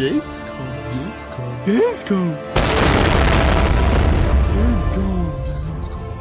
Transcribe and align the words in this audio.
Gamescom. 0.00 0.24
Gamescom. 0.88 1.44
Gamescom. 1.66 2.32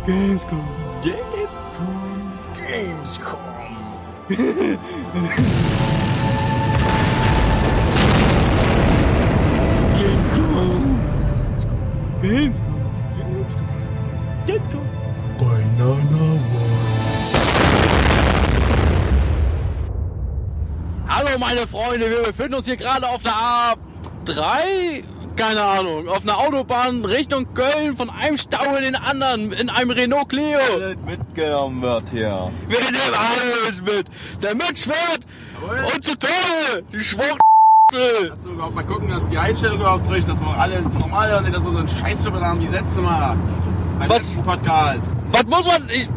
Gamescom. 0.06 0.36
Gamescom. 0.46 0.66
Gamescom. 1.02 1.40
Gamescom. 2.60 3.40
Gamescom. 12.10 12.60
Gamescom. 14.46 14.80
Banana 14.80 14.99
Hallo 21.30 21.40
meine 21.40 21.68
Freunde, 21.68 22.10
wir 22.10 22.24
befinden 22.24 22.56
uns 22.56 22.66
hier 22.66 22.78
gerade 22.78 23.08
auf 23.08 23.22
der 23.22 23.34
A3, 24.26 25.04
keine 25.36 25.62
Ahnung, 25.62 26.08
auf 26.08 26.24
einer 26.24 26.40
Autobahn 26.40 27.06
Richtung 27.06 27.54
Köln 27.54 27.96
von 27.96 28.10
einem 28.10 28.38
Stau 28.38 28.76
in 28.78 28.84
den 28.84 28.96
anderen, 28.96 29.52
in 29.52 29.70
einem 29.70 29.92
Renault 29.92 30.30
Clio. 30.30 30.58
Alles 30.74 30.98
mitgenommen 31.06 31.84
wird 31.84 32.10
hier. 32.10 32.52
Wir 32.68 32.80
nehmen 32.80 33.14
alles 33.14 33.82
mit. 33.82 34.08
Der 34.42 34.56
Mitschwert 34.56 35.28
und 35.94 36.04
zu 36.04 36.18
Tode, 36.18 36.84
die 36.92 37.00
Schwuchtel. 37.00 38.30
Kannst 38.30 38.48
du 38.48 38.52
überhaupt 38.52 38.76
mal 38.76 38.86
gucken, 38.86 39.10
dass 39.10 39.28
die 39.30 39.38
Einstellung 39.38 39.82
überhaupt 39.82 40.10
durch, 40.10 40.26
dass 40.26 40.40
wir 40.40 40.48
alle 40.48 40.82
normal 40.82 41.30
hören, 41.30 41.52
dass 41.52 41.64
wir 41.64 41.72
so 41.72 41.78
einen 41.78 41.88
Scheiß 41.88 42.26
haben 42.26 42.62
wie 42.62 42.74
letzte 42.74 43.02
Mal. 43.02 43.38
Beim 44.00 44.10
Was? 44.10 44.34
Podcast. 44.34 45.12
Was 45.32 45.46
muss 45.46 45.66
man, 45.66 45.90
ich, 45.90 46.10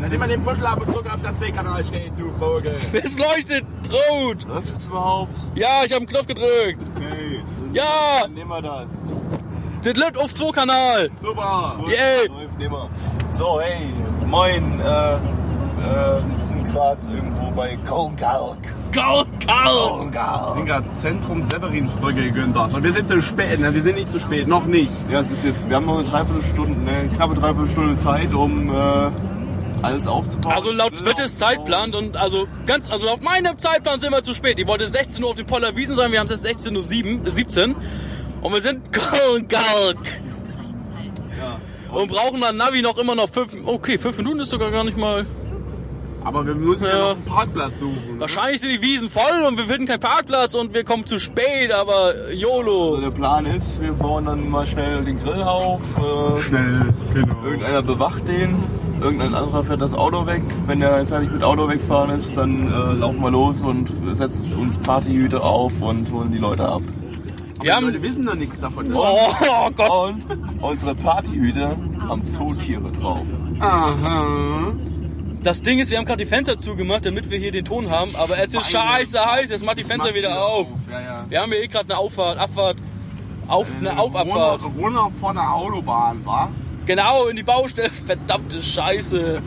Nachdem 0.00 0.20
man 0.20 0.28
den 0.28 0.42
Puschel 0.42 0.66
abgedrückt 0.66 1.12
auf 1.12 1.20
der 1.22 1.36
C-Kanal 1.36 1.84
steht, 1.84 2.12
du 2.16 2.30
Vogel. 2.32 2.76
es 2.92 3.18
leuchtet 3.18 3.64
rot. 3.90 4.46
Läuft 4.48 4.68
es 4.68 4.84
überhaupt? 4.84 5.32
Ja, 5.54 5.82
ich 5.84 5.92
habe 5.92 5.98
einen 5.98 6.06
Knopf 6.06 6.26
gedrückt. 6.26 6.80
Okay. 6.96 7.42
Ja, 7.72 7.84
Dann 8.22 8.34
nehmen 8.34 8.50
wir 8.50 8.62
das. 8.62 9.04
das 9.82 9.96
läuft 9.96 10.18
auf 10.18 10.34
2 10.34 10.50
Kanal. 10.52 11.10
Super. 11.20 11.76
Yay. 11.86 12.28
Läuft 12.28 12.60
immer. 12.60 12.88
So, 13.32 13.60
hey, 13.60 13.92
moin. 14.26 14.80
Äh, 14.80 15.14
äh, 15.14 15.18
wir 15.80 16.22
sind 16.46 16.72
gerade 16.72 17.00
irgendwo 17.14 17.50
bei 17.52 17.76
Kongalk. 17.88 18.58
Karl. 18.92 19.24
Wir 19.46 19.88
Kongalk. 19.88 20.54
sind 20.56 20.66
gerade 20.66 20.90
Zentrum 20.90 21.44
Severinsbrücke, 21.44 22.30
Günther. 22.32 22.64
Und 22.74 22.82
wir 22.82 22.92
sind 22.92 23.06
zu 23.06 23.22
spät, 23.22 23.60
ne? 23.60 23.72
Wir 23.72 23.82
sind 23.82 23.94
nicht 23.96 24.10
zu 24.10 24.18
spät, 24.18 24.48
noch 24.48 24.64
nicht. 24.66 24.90
Ja, 25.10 25.20
es 25.20 25.30
ist 25.30 25.44
jetzt, 25.44 25.68
wir 25.68 25.76
haben 25.76 25.86
noch 25.86 25.98
eine 25.98 26.08
Dreiviertelstunde, 26.08 26.90
eine 26.90 27.08
knappe 27.10 27.34
Dreiviertelstunde 27.34 27.96
Zeit, 27.96 28.34
um 28.34 28.68
äh, 28.70 29.10
alles 29.82 30.06
aufzubauen. 30.06 30.54
Also 30.54 30.70
laut 30.72 30.96
Zwittes 30.96 31.36
Zeitplan 31.38 31.94
und 31.94 32.16
also 32.16 32.46
ganz, 32.66 32.90
also 32.90 33.06
laut 33.06 33.22
meinem 33.22 33.58
Zeitplan 33.58 34.00
sind 34.00 34.10
wir 34.12 34.22
zu 34.22 34.34
spät. 34.34 34.58
Die 34.58 34.66
wollte 34.66 34.88
16 34.88 35.22
Uhr 35.22 35.30
auf 35.30 35.36
den 35.36 35.46
Poller 35.46 35.74
Wiesen 35.76 35.96
sein, 35.96 36.12
wir 36.12 36.20
haben 36.20 36.28
es 36.30 36.42
jetzt 36.44 36.66
16.07 36.66 37.20
Uhr, 37.20 37.26
äh, 37.26 37.30
17 37.30 37.76
und 38.42 38.52
wir 38.54 38.60
sind 38.60 38.92
Galk, 38.92 39.48
Galk. 39.48 39.98
Und 41.92 42.08
brauchen 42.08 42.40
dann 42.40 42.56
Navi 42.56 42.82
noch 42.82 42.98
immer 42.98 43.14
noch 43.16 43.28
fünf, 43.28 43.56
okay, 43.66 43.98
fünf 43.98 44.16
Minuten 44.18 44.40
ist 44.40 44.50
sogar 44.50 44.70
gar 44.70 44.84
nicht 44.84 44.96
mal. 44.96 45.26
Aber 46.22 46.46
wir 46.46 46.54
müssen 46.54 46.84
ja, 46.84 46.90
Ja. 46.90 46.98
noch 46.98 47.10
einen 47.16 47.24
Parkplatz 47.24 47.80
suchen. 47.80 47.94
ne? 48.14 48.20
Wahrscheinlich 48.20 48.60
sind 48.60 48.70
die 48.70 48.82
Wiesen 48.82 49.08
voll 49.08 49.42
und 49.48 49.56
wir 49.56 49.64
finden 49.64 49.86
keinen 49.86 50.00
Parkplatz 50.00 50.54
und 50.54 50.74
wir 50.74 50.84
kommen 50.84 51.06
zu 51.06 51.18
spät, 51.18 51.72
aber 51.72 52.12
Also 52.14 52.30
YOLO. 52.30 53.00
der 53.00 53.10
Plan 53.10 53.46
ist, 53.46 53.80
wir 53.80 53.92
bauen 53.92 54.26
dann 54.26 54.48
mal 54.50 54.66
schnell 54.66 55.02
den 55.02 55.18
Grill 55.24 55.42
auf. 55.42 55.80
Äh, 55.98 56.40
Schnell, 56.42 56.92
genau. 57.14 57.42
Irgendeiner 57.42 57.82
bewacht 57.82 58.28
den, 58.28 58.62
irgendein 59.00 59.34
anderer 59.34 59.62
fährt 59.64 59.80
das 59.80 59.92
Auto 59.94 60.26
weg. 60.26 60.42
Wenn 60.66 60.80
der 60.80 61.06
fertig 61.06 61.30
mit 61.32 61.42
Auto 61.42 61.68
wegfahren 61.68 62.18
ist, 62.18 62.36
dann 62.36 62.66
äh, 62.66 62.92
laufen 62.98 63.20
wir 63.20 63.30
los 63.30 63.60
und 63.62 63.90
setzen 64.16 64.52
uns 64.54 64.76
Partyhüte 64.78 65.42
auf 65.42 65.80
und 65.80 66.10
holen 66.12 66.32
die 66.32 66.38
Leute 66.38 66.64
ab. 66.68 66.82
Aber 66.82 67.64
Wir 67.64 67.70
die 67.70 67.72
haben- 67.72 67.86
Leute 67.86 68.02
wissen 68.02 68.24
noch 68.24 68.34
nichts 68.34 68.58
davon. 68.60 68.86
Oh 68.94 69.70
Gott. 69.76 69.90
Und 69.90 70.24
unsere 70.62 70.94
Partyhüte 70.94 71.76
haben 72.08 72.22
Zootiere 72.22 72.90
drauf. 72.92 73.22
Aha. 73.58 74.72
Das 75.42 75.62
Ding 75.62 75.78
ist, 75.78 75.90
wir 75.90 75.96
haben 75.98 76.04
gerade 76.04 76.22
die 76.22 76.28
Fenster 76.28 76.58
zugemacht, 76.58 77.06
damit 77.06 77.30
wir 77.30 77.38
hier 77.38 77.50
den 77.50 77.64
Ton 77.64 77.90
haben, 77.90 78.10
aber 78.14 78.38
es 78.38 78.52
ist 78.54 78.70
scheiße 78.70 79.18
heiß, 79.24 79.48
jetzt 79.48 79.64
macht 79.64 79.78
die 79.78 79.84
Fenster 79.84 80.14
wieder 80.14 80.38
auf. 80.46 80.66
Ja, 80.90 81.00
ja. 81.00 81.24
Wir 81.30 81.40
haben 81.40 81.50
hier 81.50 81.62
eh 81.62 81.66
gerade 81.66 81.86
eine 81.88 81.98
Auffahrt, 81.98 82.36
Abfahrt, 82.38 82.76
auf, 83.48 83.66
eine 83.78 83.98
Auf-Abfahrt. 83.98 84.62
Wohner, 84.76 84.76
Wohner 84.76 85.10
vor 85.18 85.32
der 85.32 85.54
Autobahn, 85.54 86.24
war? 86.26 86.50
Genau, 86.90 87.28
in 87.28 87.36
die 87.36 87.44
Baustelle, 87.44 87.88
verdammte 88.06 88.60
Scheiße. 88.60 89.40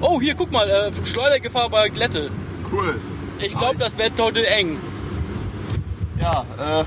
Oh, 0.00 0.20
hier, 0.20 0.34
guck 0.34 0.50
mal, 0.50 0.68
äh, 0.68 0.90
Schleudergefahr 1.06 1.70
bei 1.70 1.88
Glätte. 1.90 2.28
Cool. 2.72 3.00
Ich 3.38 3.56
glaube, 3.56 3.76
das 3.78 3.96
wird 3.96 4.16
total 4.16 4.44
eng. 4.46 4.80
Ja, 6.20 6.44
äh, 6.58 6.84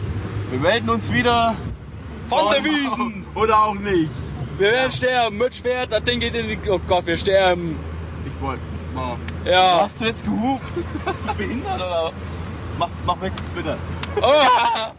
wir 0.52 0.60
melden 0.60 0.90
uns 0.90 1.10
wieder. 1.10 1.56
Von 2.28 2.52
der 2.52 2.62
Wiesen. 2.62 3.26
Oder 3.36 3.68
auch 3.68 3.74
nicht. 3.74 4.12
Wir 4.58 4.70
werden 4.70 4.92
sterben, 4.92 5.38
mit 5.38 5.56
Schwert, 5.56 5.94
das 5.94 6.04
Ding 6.04 6.20
geht 6.20 6.36
in 6.36 6.50
die... 6.50 6.70
Oh 6.70 6.82
Gott, 6.86 7.06
wir 7.06 7.16
sterben. 7.16 7.80
Ich 8.26 8.42
wollte. 8.42 8.62
mal. 8.94 9.16
Ja. 9.46 9.80
Hast 9.84 10.02
du 10.02 10.06
jetzt 10.08 10.26
gehupt? 10.26 10.74
Bist 11.06 11.26
du 11.26 11.34
behindert 11.36 11.76
oder? 11.78 12.12
Mach, 12.78 12.90
mach 13.06 13.22
weg 13.22 13.32
Twitter. 13.54 13.78
Oh. 14.22 14.92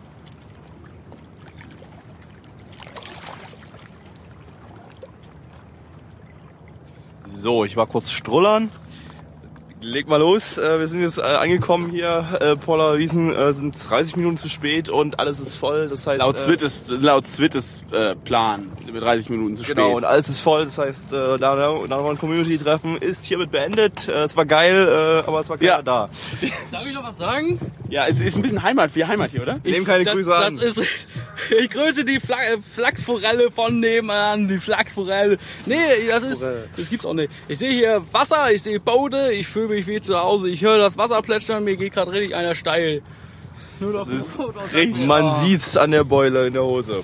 So, 7.27 7.65
ich 7.65 7.77
war 7.77 7.87
kurz 7.87 8.11
strullern. 8.11 8.71
Leg 9.83 10.09
mal 10.09 10.19
los. 10.19 10.59
Äh, 10.59 10.79
Wir 10.79 10.89
sind 10.89 11.01
jetzt 11.01 11.17
äh, 11.17 11.23
angekommen 11.23 11.89
hier. 11.91 12.39
Äh, 12.39 12.55
Paula 12.57 12.99
Wiesen 12.99 13.35
äh, 13.35 13.51
sind 13.55 13.75
30 13.89 14.15
Minuten 14.17 14.37
zu 14.37 14.51
spät 14.51 14.91
und 14.91 15.19
alles 15.19 15.41
ist 15.41 15.55
voll. 15.55 15.89
Das 15.89 16.07
heißt, 16.07 16.21
Laut 16.21 16.37
äh, 16.37 16.41
Zwittes, 16.41 16.85
laut 16.89 17.27
Zwittes 17.27 17.83
äh, 17.91 18.15
Plan 18.15 18.71
sind 18.85 18.93
wir 18.93 19.01
30 19.01 19.31
Minuten 19.31 19.57
zu 19.57 19.65
spät. 19.65 19.77
Genau, 19.77 19.93
und 19.97 20.05
alles 20.05 20.29
ist 20.29 20.41
voll. 20.41 20.67
Das 20.67 20.77
heißt, 20.77 21.15
äh, 21.15 21.39
Narawan 21.39 22.19
Community 22.19 22.59
Treffen 22.59 22.99
ist 22.99 23.25
hiermit 23.25 23.53
beendet. 23.53 24.07
Äh, 24.07 24.25
es 24.25 24.37
war 24.37 24.45
geil, 24.45 24.87
äh, 25.25 25.27
aber 25.27 25.41
es 25.41 25.49
war 25.49 25.57
keiner 25.57 25.71
Ja. 25.71 25.83
da. 25.83 26.11
Darf 26.71 26.87
ich 26.87 26.95
noch 26.95 27.05
was 27.05 27.17
sagen? 27.17 27.59
ja, 27.89 28.07
es 28.07 28.21
ist 28.21 28.37
ein 28.37 28.43
bisschen 28.43 28.63
Heimat, 28.63 28.95
wie 28.95 29.07
Heimat 29.07 29.31
hier, 29.31 29.41
oder? 29.43 29.61
Wir 29.63 29.73
nehmen 29.73 29.87
keine 29.87 30.05
das, 30.05 30.15
Grüße 30.15 30.29
das 30.29 30.45
an. 30.45 30.59
Ist, 30.59 30.83
ich 31.59 31.71
grüße 31.71 32.05
die 32.05 32.21
Fla 32.21 32.37
äh, 32.43 32.59
Flachsforelle 32.75 33.51
von 33.51 33.81
nebenan, 33.81 34.49
die 34.49 34.59
Flachsforelle. 34.59 35.39
Nee, 35.67 35.77
das 36.09 36.25
ist, 36.25 36.49
das 36.77 36.89
gibt's 36.91 37.05
auch 37.07 37.15
nicht. 37.15 37.33
Ich 37.49 37.59
sehe 37.59 37.73
hier 37.73 38.03
Wasser, 38.13 38.53
ich 38.53 38.63
sehe 38.63 38.81
Boote, 38.81 39.33
ich 39.33 39.47
fühle 39.47 39.69
mich 39.69 39.87
wie 39.87 40.01
zu 40.01 40.19
Hause, 40.19 40.49
ich 40.49 40.63
höre 40.63 40.79
das 40.79 40.97
Wasser 40.97 41.21
plätschern, 41.23 41.65
mir 41.65 41.77
geht 41.77 41.93
gerade 41.95 42.13
richtig 42.13 42.35
einer 42.35 42.55
steil. 42.55 43.03
Nur 43.81 43.93
noch 43.93 44.09
ist 44.09 44.39
richtig- 44.75 45.07
Man 45.07 45.45
sieht's 45.45 45.77
an 45.77 45.91
der 45.91 46.05
Beule 46.05 46.47
in 46.47 46.53
der 46.53 46.65
Hose. 46.65 46.99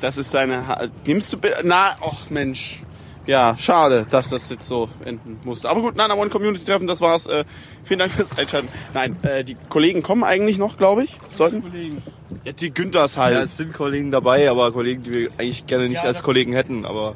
Das 0.00 0.16
ist 0.18 0.34
deine. 0.34 0.66
Ha 0.66 0.88
Nimmst 1.04 1.32
du 1.32 1.38
bitte. 1.38 1.60
Na, 1.64 1.96
ach 2.04 2.28
Mensch. 2.30 2.82
Ja, 3.26 3.56
schade, 3.58 4.06
dass 4.10 4.30
das 4.30 4.48
jetzt 4.50 4.68
so 4.68 4.88
enden 5.04 5.38
musste. 5.44 5.68
Aber 5.68 5.80
gut, 5.80 5.96
nein, 5.96 6.10
am 6.10 6.18
One 6.18 6.30
Community 6.30 6.64
Treffen, 6.64 6.86
das 6.86 7.00
war's. 7.00 7.26
Äh, 7.26 7.44
vielen 7.84 7.98
Dank 7.98 8.12
fürs 8.12 8.36
Einschalten. 8.38 8.68
Nein, 8.94 9.16
äh, 9.22 9.42
die 9.44 9.56
Kollegen 9.68 10.02
kommen 10.02 10.22
eigentlich 10.22 10.58
noch, 10.58 10.78
glaube 10.78 11.04
ich. 11.04 11.16
Sollten. 11.36 11.62
Kollegen. 11.62 12.02
Ja, 12.44 12.52
die 12.52 12.72
Günthers 12.72 13.16
halt. 13.16 13.34
Ja, 13.34 13.42
es 13.42 13.56
sind 13.56 13.72
Kollegen 13.72 14.10
dabei, 14.12 14.48
aber 14.48 14.70
Kollegen, 14.72 15.02
die 15.02 15.12
wir 15.14 15.30
eigentlich 15.38 15.66
gerne 15.66 15.88
nicht 15.88 15.96
Ja, 15.96 16.02
als 16.04 16.22
Kollegen 16.22 16.52
hätten. 16.52 16.84
Aber 16.86 17.14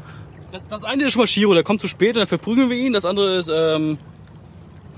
Das, 0.50 0.66
das 0.66 0.82
eine 0.84 1.04
ist 1.04 1.12
schon 1.12 1.21
mal 1.22 1.26
Shiro, 1.28 1.54
der 1.54 1.62
kommt 1.62 1.81
zu 1.81 1.87
spät 1.88 2.10
und 2.16 2.21
dann 2.21 2.27
verprügeln 2.27 2.71
wir 2.71 2.77
ihn. 2.77 2.92
Das 2.92 3.04
andere 3.04 3.37
ist, 3.37 3.48
ähm, 3.53 3.98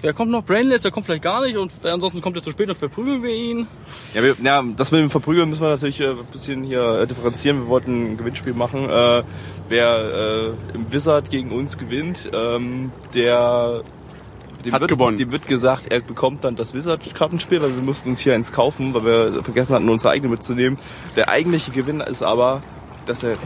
wer 0.03 0.13
kommt 0.13 0.31
noch? 0.31 0.45
Brainless, 0.45 0.83
der 0.83 0.91
kommt 0.91 1.07
vielleicht 1.07 1.23
gar 1.23 1.41
nicht 1.43 1.57
und 1.57 1.73
ansonsten 1.85 2.21
kommt 2.21 2.37
er 2.37 2.43
zu 2.43 2.51
spät 2.51 2.69
und 2.69 2.77
verprügeln 2.77 3.23
wir 3.23 3.35
ihn. 3.35 3.67
ja, 4.15 4.23
wir, 4.23 4.37
ja, 4.43 4.63
das 4.77 4.93
mit 4.93 5.01
dem 5.01 5.11
Verprügeln 5.11 5.49
müssen 5.49 5.63
wir 5.63 5.71
natürlich 5.71 6.01
äh, 6.01 6.11
ein 6.11 6.27
bisschen 6.31 6.65
hier 6.65 7.01
äh, 7.01 7.07
differenzieren. 7.07 7.61
Wir 7.63 7.69
wollten 7.69 8.13
ein 8.13 8.17
Gewinnspiel 8.17 8.53
machen. 8.55 8.89
Äh, 8.89 9.23
wer 9.69 10.55
äh, 10.73 10.75
im 10.75 10.93
Wizard 10.93 11.31
gegen 11.31 11.51
uns 11.53 11.79
gewinnt, 11.79 12.29
ähm, 12.35 12.91
der 13.15 13.83
dem 14.65 14.73
Hat 14.73 14.81
wird, 14.81 14.91
gewonnen. 14.91 15.17
Dem 15.17 15.33
wird 15.33 15.47
gesagt, 15.47 15.91
er 15.91 16.01
bekommt 16.01 16.45
dann 16.45 16.57
das 16.57 16.75
Wizard-Kartenspiel, 16.75 17.63
weil 17.63 17.75
wir 17.75 17.83
mussten 17.83 18.11
uns 18.11 18.21
hier 18.21 18.35
eins 18.35 18.53
kaufen, 18.53 18.95
weil 18.95 19.05
wir 19.05 19.43
vergessen 19.43 19.75
hatten, 19.75 19.89
unsere 19.89 20.11
eigene 20.11 20.31
mitzunehmen. 20.31 20.79
Der 21.17 21.29
eigentliche 21.29 21.73
Gewinner 21.73 22.07
ist 22.07 22.23
aber, 22.23 22.63
dass 23.07 23.23
er 23.23 23.37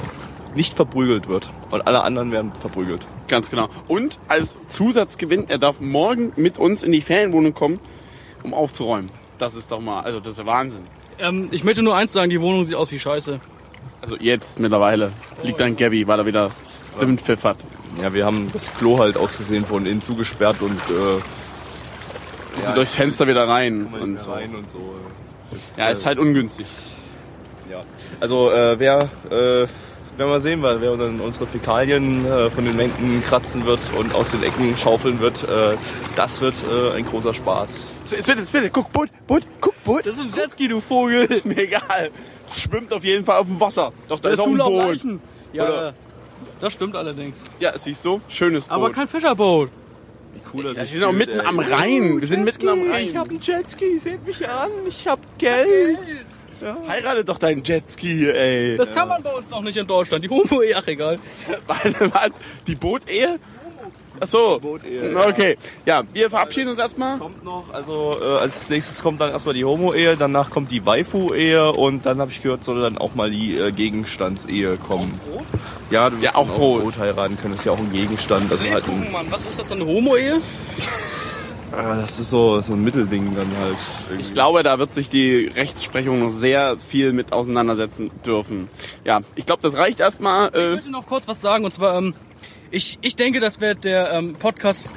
nicht 0.56 0.74
verprügelt 0.74 1.28
wird 1.28 1.50
und 1.70 1.86
alle 1.86 2.02
anderen 2.02 2.32
werden 2.32 2.52
verprügelt. 2.52 3.06
Ganz 3.28 3.50
genau. 3.50 3.68
Und 3.86 4.18
als 4.28 4.56
Zusatzgewinn, 4.70 5.48
er 5.48 5.58
darf 5.58 5.80
morgen 5.80 6.32
mit 6.36 6.58
uns 6.58 6.82
in 6.82 6.92
die 6.92 7.00
Ferienwohnung 7.02 7.54
kommen, 7.54 7.78
um 8.42 8.54
aufzuräumen. 8.54 9.10
Das 9.38 9.54
ist 9.54 9.70
doch 9.70 9.80
mal, 9.80 10.00
also 10.00 10.18
das 10.18 10.38
ist 10.38 10.46
Wahnsinn. 10.46 10.82
Ähm, 11.18 11.48
ich 11.50 11.62
möchte 11.62 11.82
nur 11.82 11.94
eins 11.96 12.12
sagen, 12.12 12.30
die 12.30 12.40
Wohnung 12.40 12.64
sieht 12.64 12.74
aus 12.74 12.90
wie 12.90 12.98
Scheiße. 12.98 13.38
Also 14.02 14.16
jetzt 14.16 14.58
mittlerweile 14.58 15.12
liegt 15.42 15.60
dann 15.60 15.76
Gabby, 15.76 16.06
weil 16.06 16.18
er 16.20 16.26
wieder 16.26 16.50
Stimmenpfiff 16.96 17.44
hat. 17.44 17.56
Ja, 18.02 18.12
wir 18.12 18.24
haben 18.26 18.50
das 18.52 18.72
Klo 18.74 18.98
halt 18.98 19.16
aus 19.16 19.36
Versehen 19.36 19.64
von 19.64 19.86
innen 19.86 20.02
zugesperrt 20.02 20.60
und 20.60 20.78
äh, 20.90 22.62
Ja, 22.62 22.72
durchs 22.72 22.94
Fenster 22.94 23.26
wieder 23.26 23.48
rein 23.48 23.86
und 24.00 24.20
so. 24.20 24.32
rein 24.32 24.54
und 24.54 24.68
so. 24.70 24.78
Das, 25.50 25.76
Ja, 25.76 25.88
äh, 25.88 25.92
ist 25.92 26.04
halt 26.06 26.18
ungünstig. 26.18 26.66
Ja. 27.70 27.80
Also 28.20 28.50
äh, 28.52 28.78
wer 28.78 29.08
äh, 29.30 29.66
werden 30.18 30.30
wir 30.30 30.40
sehen, 30.40 30.62
weil 30.62 30.80
wer 30.80 30.96
dann 30.96 31.20
unsere 31.20 31.46
Fäkalien 31.46 32.24
äh, 32.24 32.50
von 32.50 32.64
den 32.64 32.78
Wänden 32.78 33.22
kratzen 33.24 33.66
wird 33.66 33.80
und 33.98 34.14
aus 34.14 34.30
den 34.30 34.42
Ecken 34.42 34.76
schaufeln 34.76 35.20
wird, 35.20 35.44
äh, 35.44 35.76
das 36.16 36.40
wird 36.40 36.54
äh, 36.70 36.96
ein 36.96 37.04
großer 37.06 37.34
Spaß. 37.34 37.92
Jetzt 38.10 38.26
bitte, 38.26 38.40
jetzt 38.40 38.52
bitte, 38.52 38.70
guck, 38.70 38.92
Boot, 38.92 39.10
Boot, 39.26 39.42
guck, 39.60 39.84
Boot. 39.84 40.06
Das 40.06 40.16
ist 40.16 40.22
ein 40.22 40.32
Jetski, 40.32 40.68
du 40.68 40.80
Vogel. 40.80 41.24
Ist 41.26 41.44
mir 41.44 41.58
egal. 41.58 42.10
Es 42.48 42.60
schwimmt 42.62 42.92
auf 42.92 43.04
jeden 43.04 43.24
Fall 43.24 43.38
auf 43.38 43.46
dem 43.46 43.60
Wasser. 43.60 43.92
Doch, 44.08 44.20
da 44.20 44.30
ist 44.30 44.40
auch 44.40 44.46
ein 44.46 44.56
Boot. 44.56 44.84
Leichen. 44.84 45.20
Ja, 45.52 45.64
Oder- 45.64 45.94
das 46.60 46.72
stimmt 46.72 46.96
allerdings. 46.96 47.42
Ja, 47.60 47.76
siehst 47.78 48.04
du? 48.04 48.20
Schönes 48.28 48.66
Boot. 48.66 48.72
Aber 48.74 48.92
kein 48.92 49.08
Fischerboot. 49.08 49.70
Cooler 50.50 50.72
ja, 50.72 50.78
wir 50.78 50.86
sind 50.86 51.04
auch 51.04 51.12
mitten 51.12 51.40
am 51.40 51.58
Rhein. 51.58 52.20
Wir 52.20 52.28
sind 52.28 52.44
mitten 52.44 52.68
am 52.68 52.90
Rhein. 52.90 53.08
Ich 53.08 53.16
hab 53.16 53.28
einen 53.28 53.40
Jetski, 53.40 53.98
seht 53.98 54.24
mich 54.26 54.48
an, 54.48 54.70
ich 54.86 55.08
hab 55.08 55.18
Geld. 55.38 55.98
Heirate 56.88 57.24
doch 57.24 57.38
deinen 57.38 57.62
Jetski, 57.64 58.28
ey. 58.30 58.76
Das 58.76 58.92
kann 58.94 59.08
man 59.08 59.22
bei 59.22 59.32
uns 59.32 59.48
noch 59.50 59.62
nicht 59.62 59.76
in 59.76 59.86
Deutschland. 59.86 60.24
Die 60.24 60.28
Homo, 60.28 60.62
ach 60.74 60.86
egal. 60.86 61.18
Warte, 61.66 62.12
warte. 62.12 62.32
Die 62.66 62.74
Bootehe? 62.74 63.38
Ach 64.18 64.26
so. 64.28 64.58
Bootehe, 64.60 65.14
Okay. 65.14 65.58
Ja, 65.84 66.02
wir 66.14 66.30
verabschieden 66.30 66.70
uns 66.70 66.78
erstmal. 66.78 67.18
Kommt 67.18 67.44
noch, 67.44 67.64
also 67.72 68.16
äh, 68.18 68.38
als 68.38 68.70
nächstes 68.70 69.02
kommt 69.02 69.20
dann 69.20 69.30
erstmal 69.30 69.54
die 69.54 69.64
Homo-Ehe, 69.66 70.16
danach 70.16 70.48
kommt 70.48 70.70
die 70.70 70.86
Waifu-Ehe 70.86 71.70
und 71.72 72.06
dann 72.06 72.18
habe 72.20 72.30
ich 72.30 72.42
gehört, 72.42 72.64
soll 72.64 72.80
dann 72.80 72.96
auch 72.96 73.14
mal 73.14 73.30
die 73.30 73.58
äh, 73.58 73.72
Gegenstandsehe 73.72 74.76
kommen. 74.78 75.20
Ja, 75.90 76.08
du 76.08 76.16
Ja, 76.16 76.22
wirst 76.22 76.34
auch 76.36 76.46
dann 76.48 76.56
Brot. 76.56 76.82
Brot 76.84 76.98
heiraten 76.98 77.36
können, 77.38 77.54
ist 77.54 77.64
ja 77.66 77.72
auch 77.72 77.78
ein 77.78 77.92
Gegenstand. 77.92 78.50
Also 78.50 78.64
halt 78.70 78.88
ein, 78.88 79.12
Mann, 79.12 79.26
was 79.30 79.44
ist 79.46 79.58
das 79.58 79.68
dann, 79.68 79.82
eine 79.82 79.90
Homo-Ehe? 79.90 80.40
ah, 81.72 81.96
das 81.96 82.18
ist 82.18 82.30
so, 82.30 82.60
so 82.60 82.72
ein 82.74 82.82
Mittelding 82.84 83.34
dann 83.36 83.50
halt. 83.60 83.76
Ich 84.20 84.32
glaube, 84.34 84.62
da 84.62 84.78
wird 84.78 84.94
sich 84.94 85.08
die 85.08 85.46
Rechtsprechung 85.54 86.20
noch 86.20 86.32
sehr 86.32 86.76
viel 86.78 87.12
mit 87.12 87.32
auseinandersetzen 87.32 88.10
dürfen. 88.24 88.68
Ja, 89.04 89.20
ich 89.34 89.46
glaube, 89.46 89.62
das 89.62 89.74
reicht 89.76 90.00
erstmal. 90.00 90.48
Ich 90.48 90.54
Äh, 90.54 90.70
möchte 90.74 90.90
noch 90.90 91.06
kurz 91.06 91.26
was 91.28 91.40
sagen 91.40 91.64
und 91.64 91.72
zwar, 91.74 91.96
ähm, 91.98 92.14
ich, 92.70 92.98
ich 93.02 93.16
denke, 93.16 93.40
das 93.40 93.60
wird 93.60 93.84
der 93.84 94.12
ähm, 94.12 94.34
Podcast, 94.34 94.92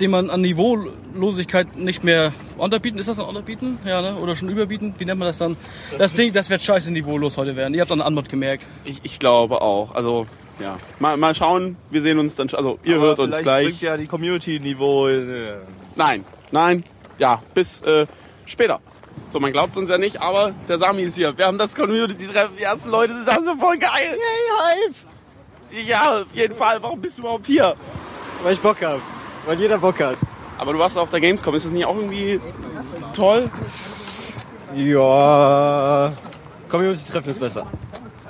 den 0.00 0.10
man 0.10 0.30
an 0.30 0.40
Niveaulosigkeit 0.40 1.76
nicht 1.76 2.02
mehr 2.02 2.32
unterbieten. 2.56 2.98
Ist 2.98 3.08
das 3.08 3.18
ein 3.18 3.24
unterbieten? 3.26 3.78
Ja, 3.84 4.00
ne? 4.00 4.16
Oder 4.16 4.34
schon 4.36 4.48
überbieten? 4.48 4.94
Wie 4.98 5.04
nennt 5.04 5.18
man 5.18 5.26
das 5.26 5.38
dann? 5.38 5.56
Das, 5.98 6.14
Ding, 6.14 6.32
das 6.32 6.48
wird 6.48 6.62
scheiße 6.62 6.90
niveaulos 6.90 7.36
heute 7.36 7.54
werden. 7.56 7.74
Ihr 7.74 7.82
habt 7.82 7.92
eine 7.92 8.04
Antwort 8.04 8.28
gemerkt. 8.30 8.66
ich, 8.84 9.00
ich 9.02 9.18
glaube 9.18 9.60
auch. 9.60 9.94
Also, 9.94 10.26
ja. 10.60 10.78
Mal, 10.98 11.16
mal 11.16 11.34
schauen. 11.34 11.76
Wir 11.90 12.02
sehen 12.02 12.18
uns 12.18 12.36
dann. 12.36 12.48
Also, 12.52 12.78
ihr 12.84 12.96
Aber 12.96 13.06
hört 13.06 13.18
uns 13.18 13.38
gleich. 13.38 13.66
bringt 13.68 13.80
ja 13.82 13.96
die 13.96 14.06
Community-Niveau. 14.06 15.08
Äh, 15.08 15.54
Nein, 15.96 16.24
nein. 16.52 16.84
Ja, 17.18 17.42
bis 17.54 17.80
äh, 17.82 18.06
später. 18.46 18.80
So, 19.32 19.40
man 19.40 19.52
glaubt 19.52 19.76
uns 19.76 19.90
ja 19.90 19.98
nicht, 19.98 20.20
aber 20.22 20.54
der 20.68 20.78
Sami 20.78 21.02
ist 21.02 21.16
hier. 21.16 21.36
Wir 21.36 21.46
haben 21.46 21.58
das 21.58 21.74
Community-Treffen. 21.74 22.56
Die 22.56 22.62
ersten 22.62 22.88
Leute 22.90 23.12
sind 23.14 23.28
da 23.28 23.34
so 23.44 23.54
voll 23.56 23.76
geil. 23.78 24.16
Yay, 24.16 24.86
Hype! 24.86 25.86
Ja, 25.86 26.22
auf 26.22 26.34
jeden 26.34 26.54
Fall. 26.54 26.78
Warum 26.82 27.00
bist 27.00 27.18
du 27.18 27.22
überhaupt 27.22 27.46
hier? 27.46 27.74
Weil 28.42 28.54
ich 28.54 28.60
Bock 28.60 28.80
hab. 28.82 29.00
Weil 29.46 29.58
jeder 29.60 29.78
Bock 29.78 30.00
hat. 30.00 30.16
Aber 30.58 30.72
du 30.72 30.78
warst 30.78 30.96
auf 30.98 31.10
der 31.10 31.20
Gamescom. 31.20 31.54
Ist 31.54 31.66
das 31.66 31.72
nicht 31.72 31.84
auch 31.84 31.96
irgendwie 31.96 32.40
toll? 33.14 33.50
Ja. 34.74 36.12
Community-Treffen 36.68 37.30
ist 37.30 37.40
besser. 37.40 37.66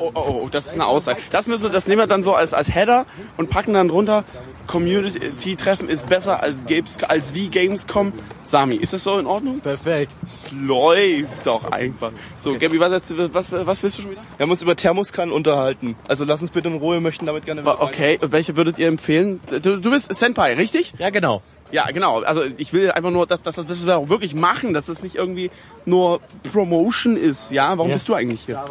Oh, 0.01 0.11
oh, 0.15 0.41
oh, 0.45 0.49
das 0.51 0.67
ist 0.67 0.75
eine 0.75 0.87
Aussage. 0.87 1.21
Das 1.31 1.47
müssen 1.47 1.63
wir, 1.65 1.71
das 1.71 1.87
nehmen 1.87 2.01
wir 2.01 2.07
dann 2.07 2.23
so 2.23 2.35
als, 2.35 2.55
als 2.55 2.75
Header 2.75 3.07
und 3.37 3.51
packen 3.51 3.75
dann 3.75 3.89
drunter. 3.89 4.25
Community-Treffen 4.67 5.89
ist 5.89 6.09
besser 6.09 6.43
als, 6.43 6.65
Games, 6.65 7.03
als 7.05 7.35
wie 7.35 7.49
Gamescom. 7.49 8.13
Sami, 8.45 8.77
ist 8.77 8.93
das 8.93 9.03
so 9.05 9.19
in 9.19 9.27
Ordnung? 9.27 9.61
Perfekt. 9.61 10.13
Es 10.25 10.51
läuft 10.53 11.47
doch 11.47 11.71
einfach. 11.71 12.13
So, 12.43 12.57
Gabi, 12.59 12.79
was, 12.81 12.93
jetzt, 12.93 13.15
was, 13.35 13.53
was 13.53 13.83
willst 13.83 13.99
du 13.99 14.03
schon 14.03 14.11
wieder? 14.13 14.23
Wir 14.37 14.45
haben 14.45 14.51
uns 14.51 14.63
über 14.63 14.77
Thermoskan 14.77 15.31
unterhalten. 15.33 15.97
Also 16.09 16.25
lass 16.25 16.41
uns 16.43 16.51
bitte 16.51 16.69
in 16.69 16.77
Ruhe, 16.77 16.97
wir 16.97 17.01
möchten 17.01 17.27
damit 17.27 17.45
gerne 17.45 17.65
Wa- 17.65 17.79
Okay, 17.81 18.19
welche 18.23 18.57
würdet 18.57 18.79
ihr 18.79 18.89
empfehlen? 18.89 19.41
Du, 19.51 19.77
du 19.79 19.91
bist 19.91 20.13
Senpai, 20.15 20.55
richtig? 20.55 20.95
Ja, 20.99 21.11
genau. 21.11 21.43
Ja, 21.73 21.87
genau. 21.93 22.21
Also 22.23 22.43
ich 22.57 22.73
will 22.73 22.91
einfach 22.91 23.11
nur, 23.11 23.27
dass, 23.27 23.43
dass, 23.43 23.55
dass 23.55 23.87
wir 23.87 23.97
auch 23.99 24.09
wirklich 24.09 24.35
machen, 24.35 24.75
dass 24.75 24.89
es 24.89 25.03
nicht 25.03 25.15
irgendwie 25.17 25.51
nur 25.85 26.21
Promotion 26.53 27.17
ist. 27.17 27.51
Ja, 27.53 27.77
warum 27.79 27.91
Ja. 27.91 27.95
bist 27.97 28.09
du 28.09 28.15
eigentlich 28.15 28.43
hier? 28.47 28.63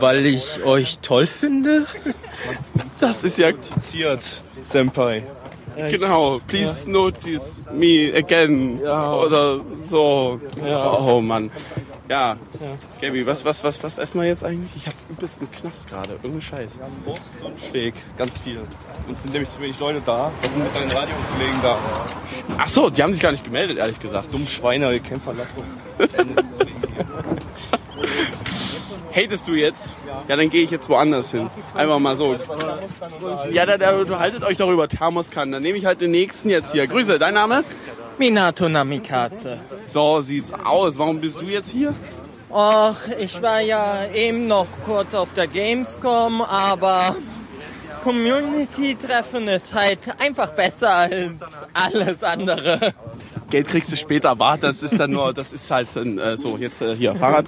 Weil 0.00 0.24
ich 0.26 0.64
euch 0.64 0.98
toll 1.00 1.26
finde. 1.26 1.86
Das 3.00 3.24
ist 3.24 3.38
ja 3.38 3.48
weiterziert, 3.48 4.42
Senpai. 4.62 5.24
genau. 5.90 6.40
Please 6.46 6.90
notice 6.90 7.64
me 7.72 8.12
again 8.14 8.78
oder 8.80 9.60
so. 9.74 10.40
Oh 10.62 11.20
Mann. 11.20 11.50
Ja. 12.08 12.36
Gabi, 13.00 13.26
was 13.26 13.44
was 13.44 13.64
was 13.64 13.82
was 13.82 13.98
essen 13.98 14.20
wir 14.20 14.28
jetzt 14.28 14.44
eigentlich? 14.44 14.70
Ich 14.76 14.86
habe 14.86 14.96
übelst 15.08 15.40
einen 15.40 15.50
Knast 15.50 15.88
gerade. 15.88 16.12
Irgendein 16.12 16.42
Scheiß. 16.42 16.80
Wurst 17.04 17.42
und 17.42 17.58
Steak, 17.58 17.94
ganz 18.18 18.36
viel. 18.38 18.58
Und 19.08 19.14
es 19.14 19.22
sind 19.22 19.32
nämlich 19.32 19.50
zu 19.50 19.60
wenig 19.60 19.78
Leute 19.80 20.02
da. 20.04 20.30
Was 20.42 20.52
sind 20.52 20.64
mit 20.64 20.74
deinen 20.74 20.90
Radiokollegen 20.90 21.62
da? 21.62 21.78
Ach 22.58 22.68
so, 22.68 22.90
die 22.90 23.02
haben 23.02 23.12
sich 23.12 23.22
gar 23.22 23.32
nicht 23.32 23.44
gemeldet, 23.44 23.78
ehrlich 23.78 23.98
gesagt. 23.98 24.32
Dumm 24.32 24.46
Schweine, 24.46 25.00
Kämpfer, 25.00 25.32
lass 25.34 25.48
Hatest 29.14 29.46
du 29.46 29.54
jetzt? 29.54 29.96
Ja, 30.28 30.36
dann 30.36 30.50
gehe 30.50 30.64
ich 30.64 30.72
jetzt 30.72 30.88
woanders 30.88 31.30
hin. 31.30 31.48
Einfach 31.72 32.00
mal 32.00 32.16
so. 32.16 32.36
Ja, 33.52 33.64
da, 33.64 33.78
da 33.78 33.96
unterhaltet 33.96 34.42
euch 34.42 34.58
doch 34.58 34.70
über 34.70 34.88
Thermoskan. 34.88 35.52
Dann 35.52 35.62
nehme 35.62 35.78
ich 35.78 35.86
halt 35.86 36.00
den 36.00 36.10
nächsten 36.10 36.50
jetzt 36.50 36.72
hier. 36.72 36.86
Grüße, 36.88 37.18
dein 37.20 37.34
Name? 37.34 37.62
Minato 38.18 38.68
Namikaze. 38.68 39.58
So 39.88 40.20
sieht's 40.20 40.52
aus. 40.52 40.98
Warum 40.98 41.20
bist 41.20 41.40
du 41.40 41.46
jetzt 41.46 41.70
hier? 41.70 41.94
Och, 42.50 42.96
ich 43.18 43.42
war 43.42 43.60
ja 43.60 44.06
eben 44.14 44.46
noch 44.46 44.68
kurz 44.84 45.12
auf 45.14 45.34
der 45.34 45.48
Gamescom, 45.48 46.40
aber 46.40 47.16
Community-Treffen 48.04 49.48
ist 49.48 49.74
halt 49.74 49.98
einfach 50.20 50.50
besser 50.52 50.90
als 50.90 51.40
alles 51.72 52.22
andere. 52.22 52.94
Geld 53.50 53.68
kriegst 53.68 53.92
du 53.92 53.96
später, 53.96 54.30
aber 54.30 54.58
das 54.60 54.82
ist 54.82 54.98
dann 54.98 55.12
nur, 55.12 55.32
das 55.32 55.52
ist 55.52 55.70
halt 55.70 55.88
dann, 55.94 56.18
äh, 56.18 56.36
so, 56.36 56.56
jetzt 56.56 56.80
äh, 56.80 56.94
hier, 56.96 57.14
Fahrrad. 57.14 57.46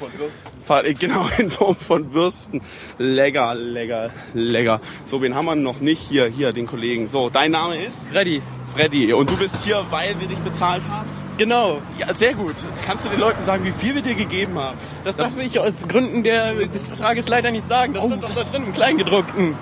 Fahrrad, 0.64 0.87
äh, 0.87 0.94
genau, 0.94 1.26
in 1.38 1.50
Form 1.50 1.76
von 1.76 2.12
Würsten. 2.12 2.60
Lecker, 2.98 3.54
lecker, 3.54 4.10
lecker. 4.34 4.81
So, 5.04 5.22
wen 5.22 5.34
haben 5.34 5.46
wir 5.46 5.54
noch 5.54 5.81
nicht 5.81 6.00
hier? 6.00 6.26
Hier, 6.26 6.52
den 6.52 6.66
Kollegen. 6.66 7.08
So, 7.08 7.31
dein 7.31 7.50
Name 7.50 7.76
ist? 7.82 8.14
Ready. 8.14 8.43
Freddy. 8.75 9.12
Und 9.12 9.31
du 9.31 9.37
bist 9.37 9.64
hier, 9.64 9.84
weil 9.90 10.19
wir 10.20 10.28
dich 10.28 10.38
bezahlt 10.40 10.82
haben? 10.88 11.08
Genau. 11.38 11.81
Ja, 11.99 12.12
sehr 12.14 12.34
gut. 12.34 12.54
Kannst 12.84 13.04
du 13.04 13.10
den 13.10 13.20
Leuten 13.20 13.42
sagen, 13.42 13.64
wie 13.64 13.72
viel 13.72 13.94
wir 13.94 14.02
dir 14.02 14.14
gegeben 14.14 14.58
haben? 14.58 14.78
Das 15.04 15.16
darf 15.16 15.32
ich 15.38 15.58
aus 15.58 15.87
Gründen 15.88 16.22
der, 16.22 16.54
des 16.54 16.87
Vertrages 16.87 17.28
leider 17.28 17.50
nicht 17.50 17.69
sagen. 17.69 17.92
Das 17.94 18.04
Oh, 18.04 18.08
stand 18.08 18.22
doch 18.22 18.34
da 18.34 18.42
drin 18.44 18.64
im 18.64 18.72
Kleingedruckten. 18.72 19.54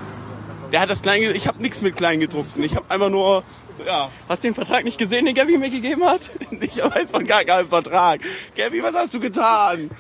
Der 0.73 0.81
hat 0.81 0.91
das 0.91 1.03
Kleine, 1.03 1.33
ich 1.33 1.47
habe 1.47 1.61
nichts 1.63 1.83
mit 1.83 1.97
Kleingedruckten. 1.97 2.63
Ich 2.63 2.75
habe 2.77 2.87
einfach 2.89 3.11
nur, 3.11 3.43
ja, 3.85 4.11
Hast 4.29 4.45
du 4.45 4.49
den 4.49 4.55
Vertrag 4.55 4.85
nicht 4.85 4.99
gesehen, 4.99 5.27
den 5.27 5.35
Gabi 5.35 5.59
mir 5.59 5.71
gegeben 5.71 6.05
hat? 6.05 6.31
ich 6.61 6.77
weiß 6.77 7.11
von 7.11 7.27
gar 7.27 7.45
keinem 7.45 7.69
Vertrag. 7.69 8.21
Gabby, 8.57 8.83
was 8.83 8.95
hast 8.95 9.15
du 9.15 9.21
getan? 9.21 9.91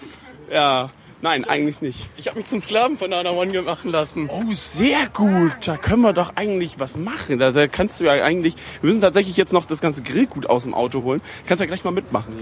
Ja, 0.50 0.90
nein, 1.22 1.44
eigentlich 1.44 1.80
nicht. 1.80 2.08
Ich 2.16 2.28
habe 2.28 2.36
mich 2.38 2.46
zum 2.46 2.60
Sklaven 2.60 2.96
von 2.98 3.10
Nana 3.10 3.30
One 3.30 3.62
machen 3.62 3.90
lassen. 3.90 4.28
Oh, 4.28 4.52
sehr 4.52 5.08
gut. 5.12 5.52
Da 5.64 5.76
können 5.76 6.02
wir 6.02 6.12
doch 6.12 6.36
eigentlich 6.36 6.78
was 6.78 6.96
machen. 6.96 7.38
Da, 7.38 7.50
da 7.50 7.66
kannst 7.66 8.00
du 8.00 8.04
ja 8.04 8.12
eigentlich. 8.12 8.54
Wir 8.80 8.88
müssen 8.88 9.00
tatsächlich 9.00 9.36
jetzt 9.36 9.52
noch 9.52 9.66
das 9.66 9.80
ganze 9.80 10.02
Grillgut 10.02 10.46
aus 10.46 10.64
dem 10.64 10.74
Auto 10.74 11.02
holen. 11.02 11.20
Kannst 11.46 11.60
ja 11.60 11.66
gleich 11.66 11.84
mal 11.84 11.90
mitmachen. 11.90 12.34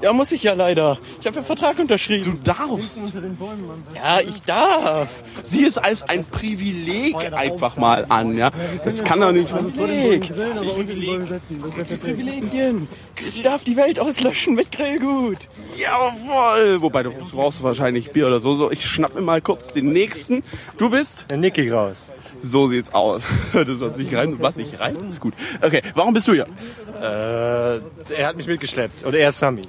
Ja, 0.00 0.12
muss 0.12 0.32
ich 0.32 0.42
ja 0.42 0.52
leider. 0.52 0.98
Ich 1.20 1.26
habe 1.26 1.36
ja 1.36 1.42
Vertrag 1.42 1.78
unterschrieben. 1.78 2.38
Du 2.44 2.52
darfst. 2.52 3.14
ja, 3.94 4.20
ich 4.20 4.42
darf. 4.42 5.22
Sieh 5.42 5.64
es 5.64 5.78
als 5.78 6.02
ein 6.02 6.24
Privileg 6.24 7.32
einfach 7.32 7.76
mal 7.76 8.06
an, 8.08 8.36
ja. 8.36 8.50
Das 8.84 9.02
kann 9.04 9.20
doch 9.20 9.32
nicht. 9.32 9.50
Privileg. 9.50 10.32
Privilegien. 12.02 12.88
Ich 13.28 13.42
darf 13.42 13.64
die 13.64 13.76
Welt 13.76 13.98
auslöschen 14.00 14.54
mit 14.54 14.72
Grillgut. 14.72 15.38
Jawohl. 15.76 16.82
Wobei 16.82 17.02
du 17.02 17.10
brauchst 17.10 17.62
wahrscheinlich 17.62 18.10
Bier 18.12 18.26
oder 18.26 18.40
so. 18.40 18.54
So, 18.54 18.70
ich 18.70 18.84
schnapp 18.84 19.14
mir 19.14 19.22
mal 19.22 19.40
kurz 19.40 19.72
den 19.72 19.92
nächsten. 19.92 20.42
Du 20.78 20.90
bist? 20.90 21.26
Der 21.30 21.36
Nicky 21.36 21.70
raus. 21.70 22.12
So 22.40 22.66
sieht's 22.66 22.92
aus. 22.92 23.22
Du 23.52 23.74
sollst 23.74 23.98
nicht 23.98 24.14
rein, 24.14 24.32
du 24.32 24.36
machst 24.36 24.58
nicht 24.58 24.78
rein. 24.80 24.96
Ist 25.08 25.20
gut. 25.20 25.34
Okay, 25.62 25.82
warum 25.94 26.12
bist 26.12 26.28
du 26.28 26.32
hier? 26.32 26.46
Äh, 27.00 27.80
er 28.14 28.26
hat 28.26 28.36
mich 28.36 28.46
mitgeschleppt. 28.46 29.06
Oder 29.06 29.18
er 29.18 29.28
ist 29.30 29.38
Sami. 29.38 29.62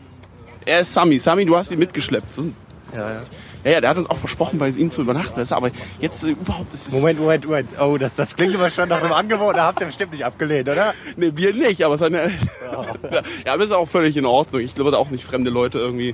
Er 0.65 0.79
ist 0.81 0.93
Sami. 0.93 1.19
Sami, 1.19 1.45
du 1.45 1.55
hast 1.55 1.71
ihn 1.71 1.79
mitgeschleppt. 1.79 2.33
So, 2.33 2.45
Ja, 2.93 3.09
ja. 3.11 3.21
Ja, 3.63 3.71
ja, 3.71 3.81
der 3.81 3.89
hat 3.89 3.97
uns 3.97 4.07
auch 4.11 4.17
versprochen, 4.17 4.59
bei 4.59 4.69
ihm 4.69 4.91
zu 4.91 5.01
übernachten. 5.01 5.39
weißt 5.39 5.49
du, 5.49 5.55
Aber 5.55 5.71
jetzt 5.99 6.23
äh, 6.23 6.29
überhaupt 6.31 6.71
ist 6.71 6.87
es. 6.87 6.93
Moment, 6.93 7.19
Moment, 7.19 7.45
Moment. 7.45 7.69
Oh, 7.81 7.97
das, 7.97 8.13
das 8.13 8.35
klingt 8.35 8.53
aber 8.53 8.69
schon 8.69 8.87
nach 8.89 9.01
einem 9.01 9.11
Angebot. 9.11 9.55
Da 9.57 9.65
habt 9.65 9.81
ihr 9.81 9.87
bestimmt 9.87 10.11
nicht 10.11 10.23
abgelehnt, 10.23 10.69
oder? 10.69 10.93
Nee, 11.15 11.31
wir 11.33 11.51
nicht, 11.51 11.81
aber 11.83 11.97
seine. 11.97 12.29
ja, 13.45 13.53
aber 13.53 13.63
ist 13.63 13.71
auch 13.71 13.87
völlig 13.89 14.15
in 14.17 14.25
Ordnung. 14.27 14.61
Ich 14.61 14.75
glaube 14.75 14.95
auch 14.95 15.09
nicht 15.09 15.23
fremde 15.23 15.49
Leute 15.49 15.79
irgendwie, 15.79 16.13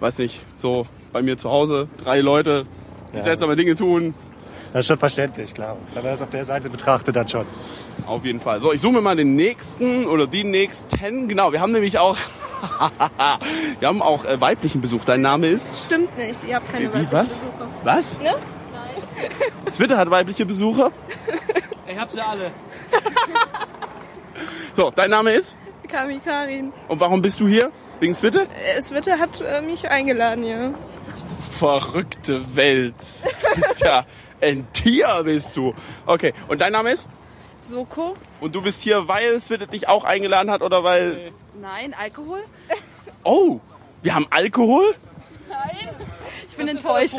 weiß 0.00 0.18
nicht, 0.18 0.40
so 0.56 0.86
bei 1.10 1.22
mir 1.22 1.38
zu 1.38 1.50
Hause, 1.50 1.88
drei 2.04 2.20
Leute, 2.20 2.66
die 3.14 3.22
seltsame 3.22 3.56
Dinge 3.56 3.76
tun. 3.76 4.12
Das 4.72 4.80
ist 4.80 4.86
schon 4.86 4.98
verständlich, 4.98 5.52
klar. 5.52 5.76
Wenn 5.94 6.02
man 6.04 6.12
das 6.12 6.22
auf 6.22 6.30
der 6.30 6.44
Seite 6.44 6.70
betrachtet, 6.70 7.16
dann 7.16 7.28
schon. 7.28 7.46
Auf 8.06 8.24
jeden 8.24 8.40
Fall. 8.40 8.60
So, 8.60 8.72
ich 8.72 8.80
suche 8.80 8.94
mir 8.94 9.00
mal 9.00 9.16
den 9.16 9.34
nächsten 9.34 10.06
oder 10.06 10.26
die 10.26 10.44
nächsten. 10.44 11.28
Genau, 11.28 11.52
wir 11.52 11.60
haben 11.60 11.72
nämlich 11.72 11.98
auch. 11.98 12.16
wir 13.80 13.88
haben 13.88 14.02
auch 14.02 14.24
äh, 14.24 14.40
weiblichen 14.40 14.80
Besuch. 14.80 15.04
Dein 15.04 15.22
Name 15.22 15.48
ist. 15.48 15.86
Stimmt 15.86 16.16
nicht, 16.16 16.38
ihr 16.46 16.56
habt 16.56 16.70
keine 16.70 16.84
Wie, 16.84 16.88
weiblichen 16.88 17.12
was? 17.12 17.34
Besucher. 17.34 17.68
Was? 17.84 18.20
Ne? 18.20 18.34
Twitter 19.76 19.96
hat 19.96 20.10
weibliche 20.10 20.46
Besucher. 20.46 20.92
Ich 21.92 21.98
hab 21.98 22.12
sie 22.12 22.20
alle. 22.20 22.52
So, 24.76 24.92
dein 24.94 25.10
Name 25.10 25.32
ist? 25.32 25.56
Kami 25.88 26.20
Karin. 26.24 26.72
Und 26.86 27.00
warum 27.00 27.20
bist 27.20 27.40
du 27.40 27.48
hier? 27.48 27.72
Wegen 27.98 28.14
Twitter? 28.14 28.46
Es 28.76 28.92
Witte 28.92 29.18
hat 29.18 29.40
äh, 29.40 29.60
mich 29.60 29.90
eingeladen, 29.90 30.44
ja. 30.44 30.70
Verrückte 31.58 32.56
Welt. 32.56 32.94
Du 32.94 33.60
bist 33.60 33.80
ja 33.80 34.06
ein 34.40 34.66
Tier, 34.72 35.22
bist 35.24 35.56
du. 35.56 35.74
Okay, 36.06 36.32
und 36.48 36.60
dein 36.60 36.72
Name 36.72 36.92
ist? 36.92 37.06
Soko? 37.60 38.16
Und 38.40 38.54
du 38.54 38.62
bist 38.62 38.80
hier, 38.80 39.06
weil 39.08 39.40
Twitter 39.40 39.66
dich 39.66 39.88
auch 39.88 40.04
eingeladen 40.04 40.50
hat 40.50 40.62
oder 40.62 40.82
weil... 40.82 41.32
Nein, 41.60 41.94
Alkohol? 41.98 42.42
Oh, 43.22 43.60
wir 44.02 44.14
haben 44.14 44.26
Alkohol? 44.30 44.94
Ich 46.48 46.56
bin 46.56 46.68
enttäuscht. 46.68 47.16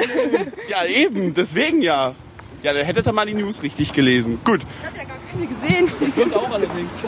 Ja, 0.69 0.85
eben, 0.85 1.33
deswegen 1.33 1.81
ja. 1.81 2.15
Ja, 2.63 2.73
dann 2.73 2.85
hättet 2.85 3.07
ihr 3.07 3.11
mal 3.11 3.25
die 3.25 3.33
News 3.33 3.63
richtig 3.63 3.93
gelesen. 3.93 4.39
Gut. 4.43 4.61
Ich 4.79 4.87
habe 4.87 4.97
ja 4.97 5.03
gar 5.03 5.17
keine 5.31 5.47
gesehen. 5.47 6.11
Stimmt 6.11 6.35
auch 6.35 6.49
allerdings. 6.49 7.03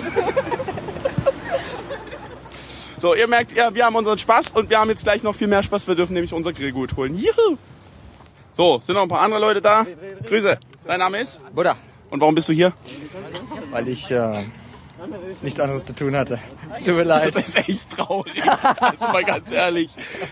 So, 3.00 3.16
ihr 3.16 3.28
merkt, 3.28 3.52
ja, 3.52 3.74
wir 3.76 3.86
haben 3.86 3.96
unseren 3.96 4.18
Spaß 4.18 4.54
und 4.54 4.70
wir 4.70 4.80
haben 4.80 4.90
jetzt 4.90 5.04
gleich 5.04 5.24
noch 5.24 5.36
viel 5.36 5.48
mehr 5.48 5.62
Spaß. 5.62 5.88
Wir 5.88 5.96
dürfen 5.96 6.14
nämlich 6.14 6.34
unser 6.34 6.54
Grillgut 6.54 6.96
holen. 6.96 7.18
Juhu! 7.18 7.58
So, 8.56 8.80
sind 8.84 8.96
noch 8.96 9.04
ein 9.04 9.10
paar 9.10 9.22
andere 9.22 9.42
Leute 9.42 9.62
da? 9.62 9.86
Grüße. 10.28 10.60
Dein 10.86 11.00
Name 11.00 11.20
ist? 11.22 11.40
Buddha, 11.54 11.76
Und 12.12 12.22
warum 12.22 12.36
bist 12.36 12.50
du 12.50 12.54
hier? 12.54 12.74
weil 13.72 13.88
ich 13.88 14.12
äh, 14.12 14.44
nichts 15.42 15.60
anderes 15.60 15.86
zu 15.86 15.96
tun 15.96 16.16
hatte. 16.16 16.38
Es 16.72 16.84
tut 16.84 16.96
mir 16.96 17.04
leid. 17.04 17.36
Das 17.36 17.48
ist 17.48 17.68
echt 17.68 17.90
traurig. 17.98 18.44
Also 18.80 19.06
mal 19.08 19.24
ganz 19.24 19.52
ehrlich. 19.52 19.90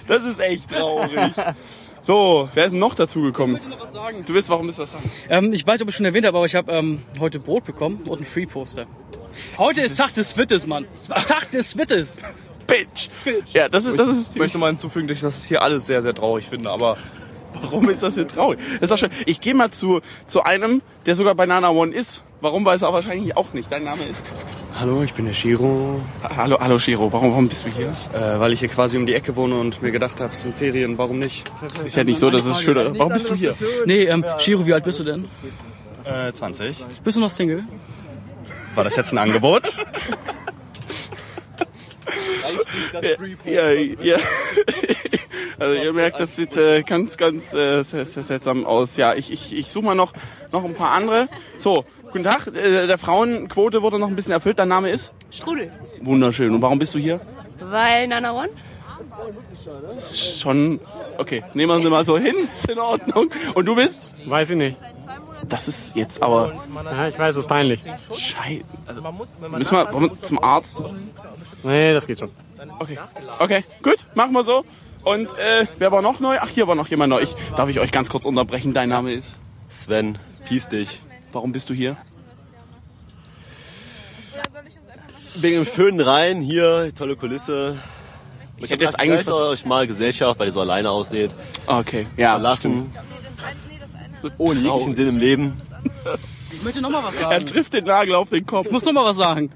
Das 0.08 0.24
ist 0.24 0.40
echt 0.40 0.70
traurig. 0.70 1.34
So, 2.04 2.50
wer 2.54 2.66
ist 2.66 2.72
denn 2.72 2.80
noch 2.80 2.94
dazugekommen? 2.94 3.58
Ich 3.58 3.68
noch 3.68 3.80
was 3.80 3.94
sagen. 3.94 4.24
Du 4.26 4.34
willst, 4.34 4.50
warum 4.50 4.66
willst 4.68 4.78
du 4.80 4.84
was 4.84 4.92
sagen? 4.92 5.10
Ähm, 5.30 5.54
ich 5.54 5.66
weiß 5.66 5.76
nicht, 5.76 5.84
ob 5.84 5.90
ich 5.90 5.96
schon 5.96 6.06
erwähnt 6.06 6.26
habe, 6.28 6.38
aber 6.38 6.46
ich 6.46 6.56
habe 6.56 6.72
ähm, 6.72 7.02
heute 7.20 7.40
Brot 7.40 7.64
bekommen 7.66 8.02
und 8.08 8.22
ein 8.22 8.26
Free-Poster. 8.26 8.86
Heute 9.58 9.82
ist 9.82 9.98
Tag 9.98 10.14
des 10.14 10.38
Wittes, 10.38 10.68
Mann. 10.68 10.86
Tag 11.28 11.50
des 11.52 11.78
Wittes. 11.78 12.20
Bitch. 12.68 13.10
Ja, 13.54 13.70
das 13.70 13.86
ist, 13.86 13.98
das 14.00 14.10
ist 14.10 14.32
Ich 14.32 14.40
möchte 14.40 14.58
mal 14.58 14.68
hinzufügen, 14.68 15.08
dass 15.08 15.18
ich 15.18 15.22
das 15.24 15.44
hier 15.44 15.62
alles 15.62 15.88
sehr, 15.88 16.02
sehr 16.02 16.14
traurig 16.14 16.48
finde, 16.48 16.70
aber 16.70 16.98
Warum 17.54 17.90
ist 17.90 18.04
das 18.04 18.16
hier 18.16 18.28
traurig? 18.28 18.60
Das 18.76 18.84
ist 18.84 18.92
doch 18.92 18.98
schön. 18.98 19.10
Ich 19.26 19.40
gehe 19.42 19.54
mal 19.54 19.72
zu, 19.72 20.02
zu 20.28 20.44
einem, 20.44 20.82
der 21.06 21.16
sogar 21.16 21.36
bei 21.36 21.46
Nana 21.46 21.70
One 21.70 21.94
ist. 21.94 22.24
Warum 22.42 22.66
weiß 22.66 22.82
er 22.82 22.90
auch 22.90 22.94
wahrscheinlich 22.94 23.36
auch 23.38 23.54
nicht. 23.54 23.72
Dein 23.72 23.84
Name 23.84 24.04
ist. 24.04 24.26
Hallo, 24.80 25.04
ich 25.04 25.14
bin 25.14 25.26
der 25.26 25.34
Shiro, 25.34 26.02
Hallo, 26.24 26.58
hallo 26.60 26.80
Shiro. 26.80 27.12
Warum, 27.12 27.32
warum 27.32 27.50
bist 27.50 27.68
du 27.68 27.72
hier? 27.72 27.90
äh, 28.14 28.40
weil 28.40 28.54
ich 28.54 28.62
hier 28.62 28.70
quasi 28.70 28.98
um 28.98 29.06
die 29.06 29.14
Ecke 29.14 29.36
wohne 29.36 29.60
und 29.60 29.82
mir 29.84 29.92
gedacht 29.92 30.20
habe, 30.22 30.32
es 30.32 30.42
sind 30.42 30.56
Ferien, 30.56 30.98
warum 30.98 31.20
nicht? 31.20 31.52
Ist 31.86 31.96
ja 31.96 32.04
nicht 32.04 32.20
so, 32.20 32.30
dass 32.32 32.44
es 32.46 32.62
schöner. 32.62 32.98
Warum 32.98 33.14
bist 33.14 33.30
du 33.30 33.36
hier? 33.36 33.54
Nee, 33.86 34.04
ähm, 34.06 34.26
Shiro, 34.40 34.66
wie 34.66 34.74
alt 34.74 34.84
bist 34.86 35.00
du 35.00 35.04
denn? 35.04 35.26
Äh, 36.04 36.32
20. 36.34 36.78
Bist 37.04 37.18
du 37.18 37.22
noch 37.22 37.30
Single? 37.30 37.64
War 38.74 38.86
das 38.86 38.96
jetzt 38.96 39.12
ein 39.12 39.18
Angebot? 39.20 39.78
Ja, 43.46 43.72
ja. 43.72 44.18
Also 45.60 45.76
ihr 45.76 45.94
merkt, 45.94 46.20
das 46.20 46.36
sieht 46.36 46.58
äh, 46.58 46.82
ganz, 46.82 47.18
ganz 47.18 47.54
äh, 47.54 47.84
sehr, 47.84 48.08
sehr 48.08 48.24
seltsam 48.24 48.66
aus. 48.66 48.98
Ja, 48.98 49.14
ich, 49.14 49.32
ich, 49.32 49.56
ich 49.56 49.70
suche 49.70 49.86
mal 49.86 49.94
noch, 49.94 50.12
noch 50.52 50.64
ein 50.64 50.74
paar 50.74 50.92
andere. 50.94 51.30
So, 51.60 51.86
guten 52.06 52.24
Tag. 52.24 52.48
Äh, 52.48 52.88
der 52.88 52.98
Frauenquote 52.98 53.84
wurde 53.84 54.00
noch 54.00 54.08
ein 54.08 54.16
bisschen 54.16 54.32
erfüllt. 54.32 54.58
Dein 54.58 54.70
Name 54.70 54.90
ist? 54.90 55.14
Strudel. 55.30 55.72
Wunderschön. 56.02 56.56
Und 56.56 56.64
warum 56.64 56.80
bist 56.80 56.96
du 56.96 57.00
hier? 57.00 57.22
Weil 57.60 58.08
Nana 58.08 58.34
One? 58.34 58.50
Schon. 60.40 60.80
Okay, 61.20 61.44
nehmen 61.54 61.78
wir 61.78 61.84
sie 61.84 61.92
mal 61.92 62.06
so 62.06 62.18
hin. 62.18 62.48
Ist 62.56 62.68
in 62.68 62.80
Ordnung. 62.80 63.30
Und 63.54 63.66
du 63.66 63.76
bist? 63.76 64.08
Weiß 64.26 64.50
ich 64.50 64.58
nicht. 64.58 64.78
Das 65.52 65.68
ist 65.68 65.96
jetzt 65.96 66.24
aber 66.24 66.54
Ja, 66.86 67.08
ich 67.10 67.20
weiß, 67.20 67.36
es 67.36 67.44
ist 67.44 67.48
peinlich. 67.48 67.82
scheiße. 68.16 68.64
Also, 68.88 69.02
müssen 69.02 69.72
wir 69.72 69.94
wollen 69.94 70.10
wir 70.10 70.22
zum 70.22 70.44
Arzt? 70.44 70.82
Nee, 71.64 71.94
das 71.94 72.08
geht 72.08 72.20
schon. 72.20 72.30
Okay. 72.80 72.98
Okay, 73.40 73.64
gut, 73.84 73.98
machen 74.16 74.32
wir 74.34 74.44
so. 74.44 74.64
Und 75.04 75.38
äh, 75.38 75.66
wer 75.78 75.92
war 75.92 76.02
noch 76.02 76.20
neu? 76.20 76.38
Ach, 76.40 76.50
hier 76.50 76.68
war 76.68 76.76
noch 76.76 76.88
jemand 76.88 77.10
neu. 77.10 77.22
Ich, 77.22 77.36
darf 77.56 77.70
ich 77.70 77.80
euch 77.80 77.92
ganz 77.92 78.10
kurz 78.10 78.26
unterbrechen? 78.26 78.74
Dein 78.74 78.90
Name 78.90 79.14
ist? 79.14 79.40
Sven, 79.70 80.18
peace 80.48 80.70
dich. 80.70 81.02
Warum 81.32 81.52
bist 81.52 81.70
du 81.70 81.74
hier? 81.74 81.98
Wegen 85.36 85.64
dem 85.64 85.66
schönen 85.66 86.00
Rhein 86.02 86.42
hier, 86.42 86.92
tolle 86.96 87.16
Kulisse. 87.16 87.78
Ich, 88.58 88.70
hätte 88.70 88.84
jetzt 88.84 89.00
eigentlich 89.00 89.28
euch 89.28 89.66
mal 89.66 89.88
Gesellschaft, 89.88 90.40
weil 90.40 90.48
ihr 90.48 90.52
so 90.54 90.62
alleine 90.62 90.92
aussieht, 90.92 91.32
Okay, 91.66 92.06
ja. 92.16 92.34
verlassen. 92.34 92.94
Ohne 94.38 94.60
jeglichen 94.60 94.96
Sinn 94.96 95.08
im 95.10 95.18
Leben. 95.18 95.62
Ich 96.54 96.64
möchte 96.64 96.82
noch 96.82 96.90
mal 96.90 97.04
was 97.04 97.16
Er 97.16 97.22
sagen. 97.22 97.46
trifft 97.46 97.74
den 97.74 97.86
Nagel 97.86 98.16
auf 98.16 98.30
den 98.30 98.46
Kopf. 98.46 98.68
Ich 98.68 98.72
muss 98.72 98.86
noch 98.86 98.94
mal 98.94 99.06
was 99.06 99.18
sagen. 99.18 99.50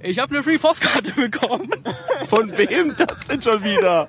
Ich 0.00 0.18
habe 0.18 0.34
eine 0.34 0.42
Free-Postkarte 0.44 1.12
bekommen. 1.16 1.70
Von 2.28 2.56
wem 2.56 2.94
das 2.96 3.18
denn 3.28 3.40
schon 3.40 3.62
wieder? 3.64 4.08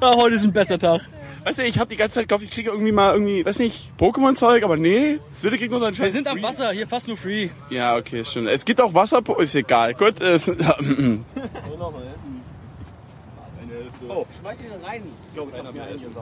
Ah, 0.00 0.12
heute 0.16 0.34
ist 0.36 0.44
ein 0.44 0.52
besser 0.52 0.78
Tag. 0.78 1.00
Weißt 1.44 1.60
du, 1.60 1.62
ich 1.62 1.78
habe 1.78 1.88
die 1.88 1.96
ganze 1.96 2.16
Zeit 2.16 2.28
gehofft, 2.28 2.44
ich 2.44 2.50
kriege 2.50 2.70
irgendwie 2.70 2.90
mal 2.90 3.12
irgendwie, 3.12 3.46
weiß 3.46 3.60
nicht, 3.60 3.92
Pokémon-Zeug, 4.00 4.64
aber 4.64 4.76
nee, 4.76 5.20
das 5.32 5.44
Wille 5.44 5.56
kriegt 5.56 5.70
nur 5.70 5.78
sein 5.78 5.96
Wir 5.96 6.06
Scheiß. 6.06 6.12
sind 6.12 6.26
am 6.26 6.38
Free. 6.38 6.42
Wasser, 6.42 6.72
hier 6.72 6.88
fast 6.88 7.06
nur 7.06 7.16
Free. 7.16 7.50
Ja, 7.70 7.94
okay, 7.96 8.24
stimmt. 8.24 8.48
Es 8.48 8.64
gibt 8.64 8.80
auch 8.80 8.92
Wasser, 8.94 9.22
ist 9.38 9.54
egal. 9.54 9.94
Gut, 9.94 10.20
äh, 10.20 10.40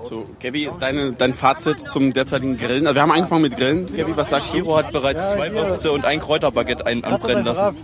So, 0.09 0.27
Gabby, 0.41 0.71
deine, 0.81 1.13
dein 1.13 1.35
Fazit 1.35 1.81
zum 1.91 2.13
derzeitigen 2.13 2.57
Grillen. 2.57 2.87
Also 2.87 2.95
wir 2.97 3.03
haben 3.03 3.13
angefangen 3.13 3.43
mit 3.43 3.57
Grillen. 3.57 3.87
Gabby, 3.95 4.17
was 4.17 4.31
sagst 4.31 4.53
du? 4.53 4.59
Shiro 4.59 4.77
hat 4.77 4.93
bereits 4.93 5.33
zwei 5.33 5.53
Würste 5.53 5.93
und 5.93 6.05
ein 6.05 6.21
Kräuterbaguette 6.21 6.87
ein 6.87 7.05
anbrennen 7.05 7.45
lassen. 7.45 7.77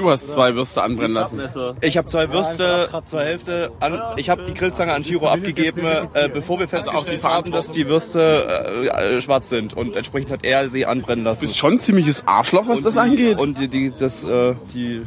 Du 0.00 0.08
hast 0.10 0.32
zwei 0.32 0.54
Würste 0.54 0.82
anbrennen 0.82 1.12
lassen. 1.12 1.42
Ich 1.82 1.98
habe 1.98 2.06
zwei 2.06 2.30
Würste, 2.32 2.88
zwei 3.04 3.24
Hälfte. 3.26 3.70
An, 3.80 4.00
ich 4.16 4.30
habe 4.30 4.44
die 4.44 4.54
Grillzange 4.54 4.94
an 4.94 5.04
Shiro 5.04 5.28
abgegeben, 5.28 5.84
äh, 6.14 6.30
bevor 6.32 6.58
wir 6.58 6.68
festgestellt 6.68 7.22
haben, 7.22 7.52
dass 7.52 7.68
die 7.70 7.86
Würste 7.86 8.88
äh, 8.90 9.16
äh, 9.16 9.20
schwarz 9.20 9.50
sind. 9.50 9.74
Und 9.74 9.94
entsprechend 9.96 10.30
hat 10.30 10.42
er 10.42 10.70
sie 10.70 10.86
anbrennen 10.86 11.22
lassen. 11.22 11.40
Du 11.42 11.46
bist 11.48 11.58
schon 11.58 11.74
ein 11.74 11.80
ziemliches 11.80 12.26
Arschloch, 12.26 12.66
was 12.66 12.82
das 12.82 12.96
angeht. 12.96 13.38
Und 13.38 13.58
die, 13.58 13.68
die, 13.68 13.92
das, 13.96 14.24
äh, 14.24 14.54
die 14.74 15.02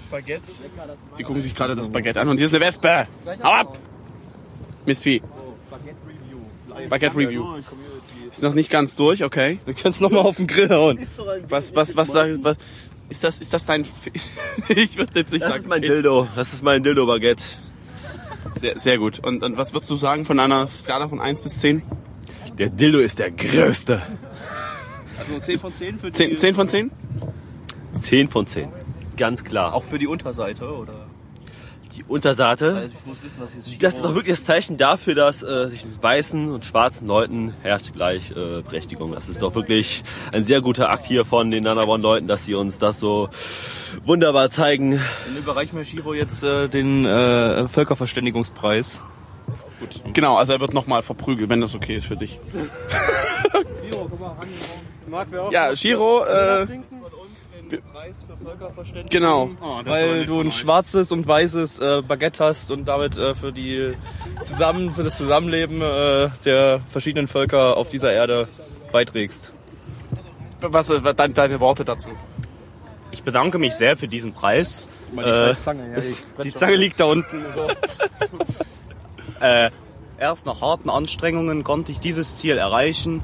Die 1.18 1.24
gucken 1.24 1.42
sich 1.42 1.56
gerade 1.56 1.76
das 1.76 1.90
Baguette 1.90 2.22
an 2.22 2.30
und 2.30 2.38
hier 2.38 2.46
ist 2.46 2.54
eine 2.54 2.64
Wespe. 2.64 3.08
Hau 3.44 3.52
ab! 3.52 3.80
Mistvieh. 4.86 5.24
Baguette 6.88 7.18
Review. 7.18 7.46
Ist 8.32 8.44
noch 8.44 8.54
nicht 8.54 8.70
ganz 8.70 8.96
durch, 8.96 9.24
okay. 9.24 9.58
Wir 9.66 9.74
können 9.74 9.94
es 9.96 10.00
nochmal 10.00 10.22
auf 10.26 10.36
den 10.36 10.46
Grill 10.46 10.70
hauen. 10.70 11.00
Was, 11.50 11.76
was, 11.76 11.96
was, 11.96 12.10
sag- 12.10 12.44
was 12.44 12.58
ist 13.10 13.24
das, 13.24 13.40
ist 13.40 13.54
das 13.54 13.66
dein, 13.66 13.82
F 13.82 13.90
ich 14.70 14.98
würde 14.98 15.20
jetzt 15.20 15.32
nicht 15.32 15.44
Das 15.44 15.50
sagen, 15.50 15.64
ist 15.64 15.70
mein 15.70 15.82
Dildo. 15.82 16.28
Das 16.36 16.54
ist 16.54 16.64
mein 16.64 16.84
Dildo-Baguette. 16.84 17.44
Sehr, 18.56 18.78
sehr 18.78 18.98
gut. 18.98 19.20
Und, 19.20 19.44
und 19.44 19.58
was 19.58 19.74
würdest 19.74 19.90
du 19.92 19.98
sagen 19.98 20.26
von 20.26 20.40
einer 20.40 20.68
Skala 20.68 21.08
von 21.08 21.20
1 21.22 21.42
bis 21.42 21.60
10? 21.60 21.82
Der 22.58 22.70
Dildo 22.70 23.00
ist 23.00 23.20
der 23.20 23.32
größte. 23.32 24.02
Also 25.18 25.40
10 25.40 25.60
von 25.60 25.74
10 25.74 26.00
für 26.00 26.12
die, 26.12 26.18
10, 26.18 26.38
10 26.38 26.56
von 26.56 26.70
10? 26.70 26.92
10 27.96 28.30
von 28.30 28.48
10. 28.48 28.70
Ganz 29.18 29.44
klar. 29.44 29.74
auch 29.74 29.84
für 29.84 30.00
die 30.00 30.08
Unterseite, 30.08 30.66
oder? 30.66 31.03
Die 31.96 32.04
Unterseite. 32.04 32.76
Also 32.76 32.90
wissen, 33.22 33.64
Shiro... 33.64 33.78
Das 33.80 33.96
ist 33.96 34.04
doch 34.04 34.16
wirklich 34.16 34.36
das 34.36 34.44
Zeichen 34.44 34.78
dafür, 34.78 35.16
dass 35.16 35.44
äh, 35.44 35.70
zwischen 35.70 36.02
weißen 36.02 36.52
und 36.52 36.66
schwarzen 36.66 37.08
Leuten 37.08 37.54
herrscht 37.62 37.94
gleich 37.94 38.32
äh, 38.32 38.62
Berechtigung. 38.62 39.12
Das 39.14 39.30
ist 39.30 39.42
doch 39.42 39.56
wirklich 39.56 40.04
ein 40.32 40.46
sehr 40.46 40.62
guter 40.62 40.90
Akt 40.90 41.06
hier 41.06 41.26
von 41.26 41.52
den 41.52 41.64
Nanawon-Leuten, 41.64 42.28
dass 42.28 42.46
sie 42.46 42.56
uns 42.56 42.78
das 42.78 43.00
so 43.00 43.30
wunderbar 44.06 44.50
zeigen. 44.50 45.00
Dann 45.26 45.38
überreichen 45.38 45.78
wir 45.78 45.86
Shiro 45.86 46.14
jetzt 46.14 46.44
äh, 46.44 46.68
den 46.68 47.06
äh, 47.06 47.68
Völkerverständigungspreis. 47.68 49.02
Genau, 50.14 50.38
also 50.38 50.54
er 50.54 50.60
wird 50.60 50.74
nochmal 50.74 51.02
verprügelt, 51.02 51.50
wenn 51.50 51.62
das 51.62 51.76
okay 51.76 51.98
ist 51.98 52.06
für 52.06 52.16
dich. 52.16 52.40
Ja, 55.52 55.76
Shiro, 55.76 56.24
äh, 56.26 56.68
genau. 59.10 59.50
Weil 59.86 60.26
du 60.26 60.40
ein 60.42 60.52
schwarzes 60.52 61.12
und 61.12 61.28
weißes 61.28 61.80
äh, 61.80 62.02
Baguette 62.08 62.44
hast 62.44 62.72
und 62.72 62.86
damit 62.86 63.18
äh, 63.18 63.34
für 63.36 63.52
die 63.52 63.94
zusammen 64.42 64.90
für 64.90 65.04
das 65.04 65.18
Zusammenleben 65.18 65.82
äh, 65.82 66.30
der 66.46 66.82
verschiedenen 66.90 67.28
Völker 67.28 67.78
auf 67.78 67.90
dieser 67.90 68.12
Erde 68.14 68.48
beiträgst. 68.92 69.52
Was, 70.62 70.90
was 70.90 71.16
deine, 71.16 71.34
deine 71.34 71.60
Worte 71.60 71.84
dazu? 71.86 72.10
Ich 73.12 73.24
bedanke 73.24 73.58
mich 73.60 73.74
sehr 73.76 73.96
für 73.98 74.08
diesen 74.08 74.34
Preis. 74.34 74.88
Die 75.12 75.20
Äh, 75.20 75.54
Zange, 75.56 75.92
ja, 75.94 76.00
die- 76.00 76.44
Die 76.44 76.54
Zange 76.54 76.76
liegt 76.76 77.00
da 77.00 77.06
unten. 77.06 77.44
äh, 79.42 79.70
erst 80.18 80.46
nach 80.46 80.62
harten 80.62 80.90
Anstrengungen 80.90 81.64
konnte 81.64 81.92
ich 81.92 82.00
dieses 82.00 82.38
Ziel 82.38 82.58
erreichen. 82.58 83.24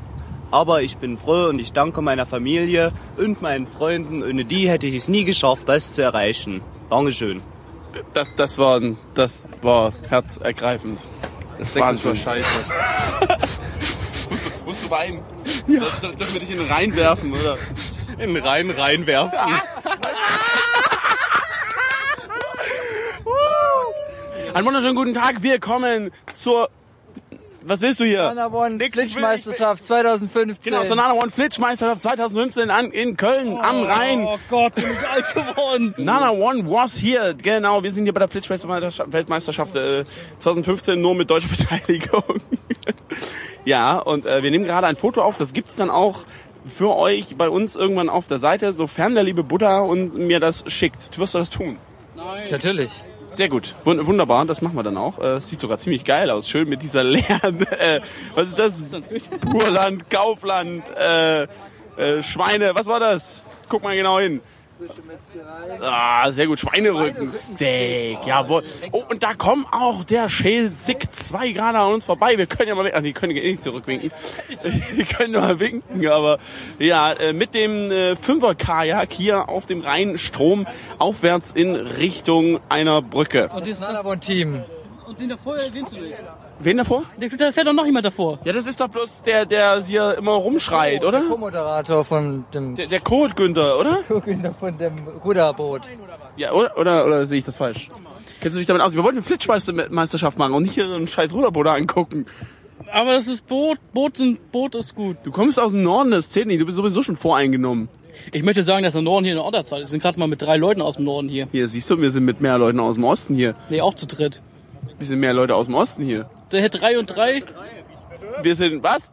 Aber 0.52 0.82
ich 0.82 0.98
bin 0.98 1.18
froh 1.18 1.50
und 1.50 1.60
ich 1.60 1.74
danke 1.74 2.02
meiner 2.02 2.26
Familie 2.26 2.92
und 3.18 3.42
meinen 3.42 3.68
Freunden. 3.68 4.24
Ohne 4.24 4.46
die 4.46 4.68
hätte 4.68 4.88
ich 4.88 4.96
es 4.96 5.08
nie 5.08 5.24
geschafft, 5.24 5.70
das 5.70 5.94
zu 5.94 6.02
erreichen. 6.02 6.62
Dankeschön. 6.90 7.42
Das, 8.14 8.28
das 8.36 8.58
war, 8.58 8.82
das 9.14 9.44
war 9.62 9.94
herzergreifend. 10.08 11.02
Das 11.58 11.74
sächsische 11.74 12.16
Scheiße. 12.16 12.50
Musst 14.30 14.46
du, 14.46 14.50
musst 14.66 14.84
du 14.84 14.90
weinen? 14.90 15.20
Ja. 15.68 15.82
Soll, 16.02 16.16
dürfen 16.16 16.34
wir 16.34 16.40
dich 16.40 16.52
in 16.52 16.58
den 16.60 16.68
Rhein 16.68 16.96
werfen, 16.96 17.34
oder? 17.34 17.58
In 18.18 18.34
den 18.34 18.44
Rhein 18.44 18.70
reinwerfen. 18.72 19.38
Einen 24.54 24.66
wunderschönen 24.66 24.96
guten 24.96 25.14
Tag. 25.14 25.44
Wir 25.44 25.60
kommen 25.60 26.12
zur. 26.34 26.70
Was 27.62 27.82
willst 27.82 28.00
du 28.00 28.06
hier? 28.06 28.34
Nana 28.34 28.48
One 28.48 28.78
Glitchmeisterschaft 28.78 29.84
2015. 29.84 30.72
Genau, 30.72 30.86
zur 30.86 30.96
Nana 30.96 31.14
One 31.14 31.30
Flitschmeisterschaft 31.32 32.02
2015 32.04 32.70
an, 32.70 32.92
in 32.92 33.18
Köln 33.18 33.58
am 33.58 33.84
Rhein. 33.84 34.24
Oh 34.26 34.38
Gott, 34.50 34.76
bin 34.76 34.86
ich 34.86 35.08
alt 35.08 35.34
geworden. 35.34 35.94
Nana 35.98 36.32
One 36.32 36.70
was 36.70 37.02
here. 37.02 37.36
Genau, 37.36 37.84
wir 37.84 37.92
sind 37.94 38.04
hier 38.06 38.14
bei 38.14 38.20
der 38.20 38.30
Flitschmeisterschaft 38.30 39.76
äh, 39.76 40.04
2015 40.40 41.00
nur 41.00 41.16
mit 41.16 41.30
deutscher 41.30 41.50
Beteiligung. 41.50 42.24
ja, 43.66 43.98
und 44.00 44.26
äh, 44.26 44.42
wir 44.42 44.52
nehmen 44.52 44.66
gerade 44.66 44.88
ein 44.88 44.96
Foto 44.96 45.22
auf. 45.22 45.38
Das 45.38 45.52
gibt's 45.54 45.76
dann 45.76 45.90
auch 45.90 46.24
für 46.66 46.96
euch 46.96 47.36
bei 47.36 47.50
uns 47.50 47.76
irgendwann 47.76 48.10
auf 48.10 48.28
der 48.28 48.40
Seite, 48.40 48.72
sofern 48.72 49.16
der 49.16 49.24
liebe 49.24 49.44
Buddha 49.44 49.80
und 49.80 50.16
mir 50.16 50.40
das 50.40 50.64
schickt. 50.68 51.18
Wirst 51.18 51.34
du 51.34 51.40
das 51.40 51.50
tun? 51.50 51.78
Natürlich. 52.52 52.92
Sehr 53.34 53.48
gut, 53.50 53.76
Wun- 53.86 54.06
wunderbar, 54.06 54.46
das 54.46 54.62
machen 54.62 54.76
wir 54.76 54.84
dann 54.84 54.98
auch. 54.98 55.20
Äh, 55.20 55.40
sieht 55.40 55.60
sogar 55.62 55.78
ziemlich 55.78 56.04
geil 56.04 56.30
aus, 56.30 56.50
schön 56.50 56.68
mit 56.68 56.82
dieser 56.84 57.04
leeren, 57.06 57.62
äh, 57.72 58.02
was 58.36 58.50
ist 58.50 58.60
das? 58.60 58.84
Purland, 59.42 60.10
Kaufland, 60.10 60.84
äh, 60.98 61.44
äh, 61.44 62.22
Schweine, 62.24 62.72
was 62.76 62.88
war 62.88 63.00
das? 63.00 63.42
Guck 63.70 63.84
mal 63.84 63.96
genau 63.96 64.20
hin. 64.20 64.42
Ah, 65.82 66.32
sehr 66.32 66.48
gut, 66.48 66.60
Schweinerücken, 66.60 67.32
Steak, 67.32 68.20
jawohl. 68.26 68.64
Oh, 68.92 69.04
und 69.10 69.24
da 69.24 69.34
kommen 69.34 69.66
auch 69.72 70.04
der 70.04 70.30
Shale 70.30 70.70
Sick 70.70 71.08
2 71.12 71.52
gerade 71.52 71.80
an 71.80 71.94
uns 71.94 72.06
vorbei. 72.06 72.38
Wir 72.38 72.46
können 72.46 72.70
ja 72.70 72.76
mal, 72.76 72.92
ach, 72.94 73.02
die 73.02 73.14
können 73.14 73.36
eh 73.36 73.52
nicht 73.52 73.64
zurückwinken. 73.64 74.12
Die 74.98 75.04
können 75.04 75.34
nur 75.34 75.42
mal 75.42 75.60
winken, 75.60 76.08
aber 76.08 76.40
ja, 76.80 77.12
äh, 77.14 77.34
mit 77.34 77.54
dem 77.54 77.92
äh, 77.92 78.16
Fünfer-Kajak 78.16 79.12
hier 79.12 79.50
auf 79.50 79.66
dem 79.66 79.82
Rheinstrom 79.82 80.68
aufwärts 80.98 81.52
in 81.52 81.76
Richtung 81.76 82.60
einer 82.70 83.02
Brücke. 83.02 83.50
Und, 83.50 83.68
das, 83.68 83.80
Nana 83.80 84.04
One 84.04 84.20
Team. 84.20 84.64
und 85.08 85.20
den 85.20 85.30
davor 85.30 85.58
erwähnst 85.58 85.92
du 85.94 85.98
nicht. 85.98 86.14
Wen 86.62 86.78
davor? 86.78 87.04
Da 87.18 87.52
fährt 87.52 87.68
doch 87.68 87.74
noch 87.74 87.86
jemand 87.86 88.06
davor. 88.06 88.40
Ja, 88.44 88.52
das 88.52 88.66
ist 88.66 88.82
doch 88.82 88.90
bloß 88.90 89.24
der, 89.24 89.46
der 89.46 89.82
hier 89.82 90.16
immer 90.18 90.34
rumschreit, 90.34 91.06
oder? 91.06 91.22
Co-Moderator 91.22 92.04
von 92.04 92.44
dem 92.54 92.76
Der, 92.76 92.88
der 92.88 93.00
Code 93.00 93.34
Günther, 93.34 93.80
oder? 93.80 94.04
Co-Gründer 94.08 94.54
von 94.54 94.78
dem 94.78 94.94
Ruderboot. 95.24 95.84
Ja, 96.36 96.52
oder, 96.52 96.78
oder, 96.78 97.06
oder 97.06 97.28
sehe 97.28 97.40
ich 97.40 97.46
das 97.46 97.58
falsch? 97.58 97.90
Kennst 98.42 98.56
du 98.56 98.60
dich 98.60 98.68
damit 98.68 98.82
aus? 98.82 98.94
Wir 98.94 99.04
wollten 99.04 99.18
eine 99.18 99.26
Flitschmeisterschaft 99.26 100.38
machen 100.38 100.54
und 100.54 100.64
nicht 100.64 100.74
hier 100.74 100.88
so 100.88 100.96
einen 100.96 101.08
scheiß 101.08 101.34
Ruderboot 101.34 101.68
angucken. 101.68 102.26
Aber 102.92 103.14
das 103.14 103.28
ist 103.28 103.48
Boot, 103.48 103.78
Boot, 103.94 104.18
sind, 104.18 104.52
Boot 104.52 104.76
ist 104.76 104.96
gut. 104.96 105.18
Du 105.24 105.32
kommst 105.32 105.60
aus 105.60 105.72
dem 105.72 105.84
Norden, 105.84 106.12
das 106.12 106.30
zählt 106.30 106.48
nicht. 106.48 106.60
Du 106.60 106.66
bist 106.66 106.78
sowieso 106.78 107.04
schon 107.04 107.18
voreingenommen. 107.18 107.88
Ich 108.34 108.44
möchte 108.44 108.64
sagen, 108.64 108.84
dass 108.84 108.94
der 108.94 109.02
Norden 109.02 109.26
hier 109.26 109.34
eine 109.34 109.44
Orderzeit 109.44 109.80
ist. 109.80 109.88
Wir 109.88 109.92
sind 109.92 110.02
gerade 110.02 110.20
mal 110.20 110.28
mit 110.28 110.42
drei 110.42 110.58
Leuten 110.58 110.82
aus 110.82 110.96
dem 110.96 111.06
Norden 111.06 111.30
hier. 111.30 111.48
Hier, 111.52 111.68
siehst 111.68 111.90
du, 111.90 112.00
wir 112.02 112.12
sind 112.12 112.26
mit 112.26 112.42
mehr 112.42 112.58
Leuten 112.58 112.80
aus 112.80 112.96
dem 112.96 113.04
Osten 113.06 113.36
hier. 113.36 113.56
Nee, 113.70 113.82
auch 113.82 113.94
zu 113.94 114.08
dritt. 114.08 114.42
Wir 114.98 115.08
sind 115.08 115.20
mehr 115.20 115.34
Leute 115.34 115.56
aus 115.56 115.68
dem 115.68 115.76
Osten 115.76 116.04
hier. 116.04 116.30
Der 116.52 116.62
hätte 116.62 116.80
drei 116.80 116.98
und 116.98 117.06
drei. 117.08 117.44
Wir 118.42 118.56
sind, 118.56 118.84
was? 118.84 119.12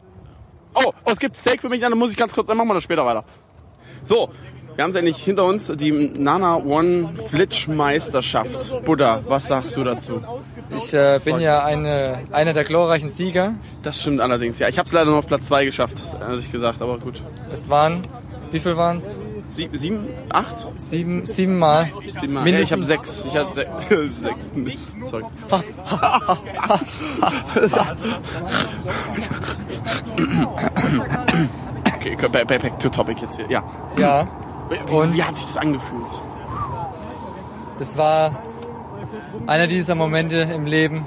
Oh, 0.73 0.93
oh 1.05 1.11
es 1.11 1.19
gibt 1.19 1.37
Steak 1.37 1.61
für 1.61 1.69
mich, 1.69 1.81
dann 1.81 1.97
muss 1.97 2.11
ich 2.11 2.17
ganz 2.17 2.33
kurz, 2.33 2.47
dann 2.47 2.57
machen 2.57 2.69
wir 2.69 2.75
das 2.75 2.83
später 2.83 3.05
weiter. 3.05 3.23
So, 4.03 4.29
wir 4.75 4.83
haben 4.83 4.91
es 4.91 4.95
endlich 4.95 5.17
hinter 5.17 5.43
uns, 5.45 5.71
die 5.73 5.91
Nana 5.91 6.57
One 6.57 7.09
Flitschmeisterschaft. 7.29 8.85
Buddha, 8.85 9.23
was 9.27 9.47
sagst 9.47 9.75
du 9.75 9.83
dazu? 9.83 10.21
Ich 10.75 10.93
äh, 10.93 11.19
bin 11.23 11.39
ja 11.39 11.63
eine, 11.63 12.19
einer 12.31 12.53
der 12.53 12.63
glorreichen 12.63 13.09
Sieger. 13.09 13.55
Das 13.81 13.99
stimmt 13.99 14.21
allerdings, 14.21 14.59
ja. 14.59 14.67
Ich 14.67 14.77
habe 14.77 14.85
es 14.85 14.93
leider 14.93 15.09
nur 15.09 15.19
auf 15.19 15.25
Platz 15.27 15.47
2 15.47 15.65
geschafft, 15.65 16.03
ehrlich 16.19 16.51
gesagt, 16.51 16.81
aber 16.81 16.99
gut. 16.99 17.23
Es 17.51 17.69
waren, 17.69 18.07
wie 18.51 18.59
viel 18.59 18.77
waren 18.77 18.97
es? 18.97 19.19
Sie, 19.49 19.69
sieben, 19.73 20.07
acht? 20.29 20.55
Sieben, 20.75 21.25
sieben 21.25 21.57
Mal. 21.57 21.91
Sieben 22.19 22.33
Mal. 22.33 22.43
Mindestens. 22.43 22.67
ich 22.67 22.71
habe 22.73 22.83
sechs. 22.83 23.25
Ich 23.25 23.35
hatte 23.37 24.09
sechs. 24.09 24.51
sechs. 24.53 25.09
Sorry. 25.09 25.23
okay, 31.95 32.15
back, 32.29 32.47
back, 32.47 32.61
back 32.61 32.79
to 32.79 32.89
topic 32.89 33.21
jetzt 33.21 33.37
hier. 33.37 33.49
Ja. 33.49 33.63
Ja, 33.97 34.27
Wie, 34.69 34.93
Und? 34.93 35.13
wie 35.13 35.23
hat 35.23 35.35
sich 35.35 35.45
das 35.47 35.57
angefühlt? 35.57 36.03
das 37.79 37.97
war 37.97 38.41
einer 39.45 39.67
dieser 39.67 39.95
Momente 39.95 40.37
im 40.37 40.65
Leben. 40.65 41.05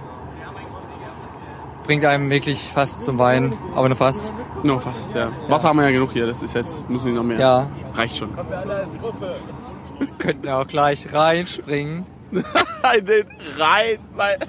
Bringt 1.85 2.05
einem 2.05 2.31
wirklich 2.31 2.71
fast 2.73 3.03
zum 3.03 3.19
Weinen, 3.19 3.55
aber 3.75 3.89
nur 3.89 3.97
fast. 3.97 4.33
Nur 4.63 4.81
fast, 4.81 5.15
ja. 5.15 5.33
Wasser 5.49 5.69
haben 5.69 5.79
wir 5.79 5.85
ja 5.85 5.91
genug 5.91 6.13
hier. 6.13 6.27
Das 6.27 6.43
ist 6.43 6.55
jetzt, 6.55 6.89
müssen 6.89 7.07
wir 7.07 7.15
noch 7.15 7.23
mehr. 7.23 7.39
Ja, 7.39 7.71
Reicht 7.95 8.17
schon. 8.17 8.31
könnten 10.19 10.43
wir 10.45 10.59
auch 10.59 10.67
gleich 10.67 11.13
reinspringen. 11.13 12.05
In 12.97 13.07
den 13.07 13.27
rein, 13.59 13.99
weil. 14.15 14.39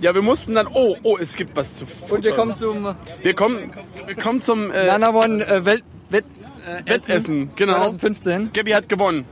Ja, 0.00 0.14
wir 0.14 0.22
mussten 0.22 0.54
dann. 0.54 0.66
Oh, 0.66 0.96
oh, 1.02 1.16
es 1.18 1.36
gibt 1.36 1.54
was 1.54 1.76
zu 1.76 1.86
futtern. 1.86 2.16
Und 2.16 2.24
wir 2.24 2.32
kommen 2.32 2.58
zum 2.58 2.94
Wir 3.22 3.34
kommen, 3.34 3.72
wir 4.06 4.14
kommen 4.16 4.42
zum 4.42 4.70
äh, 4.70 4.86
Nana 4.86 5.14
One 5.14 5.46
äh, 5.46 5.64
Welt, 5.64 5.84
Wett, 6.08 6.24
äh, 6.66 6.90
Wettessen. 6.90 7.50
Genau. 7.56 7.74
2015. 7.74 8.50
Gabby 8.52 8.72
hat 8.72 8.88
gewonnen. 8.88 9.26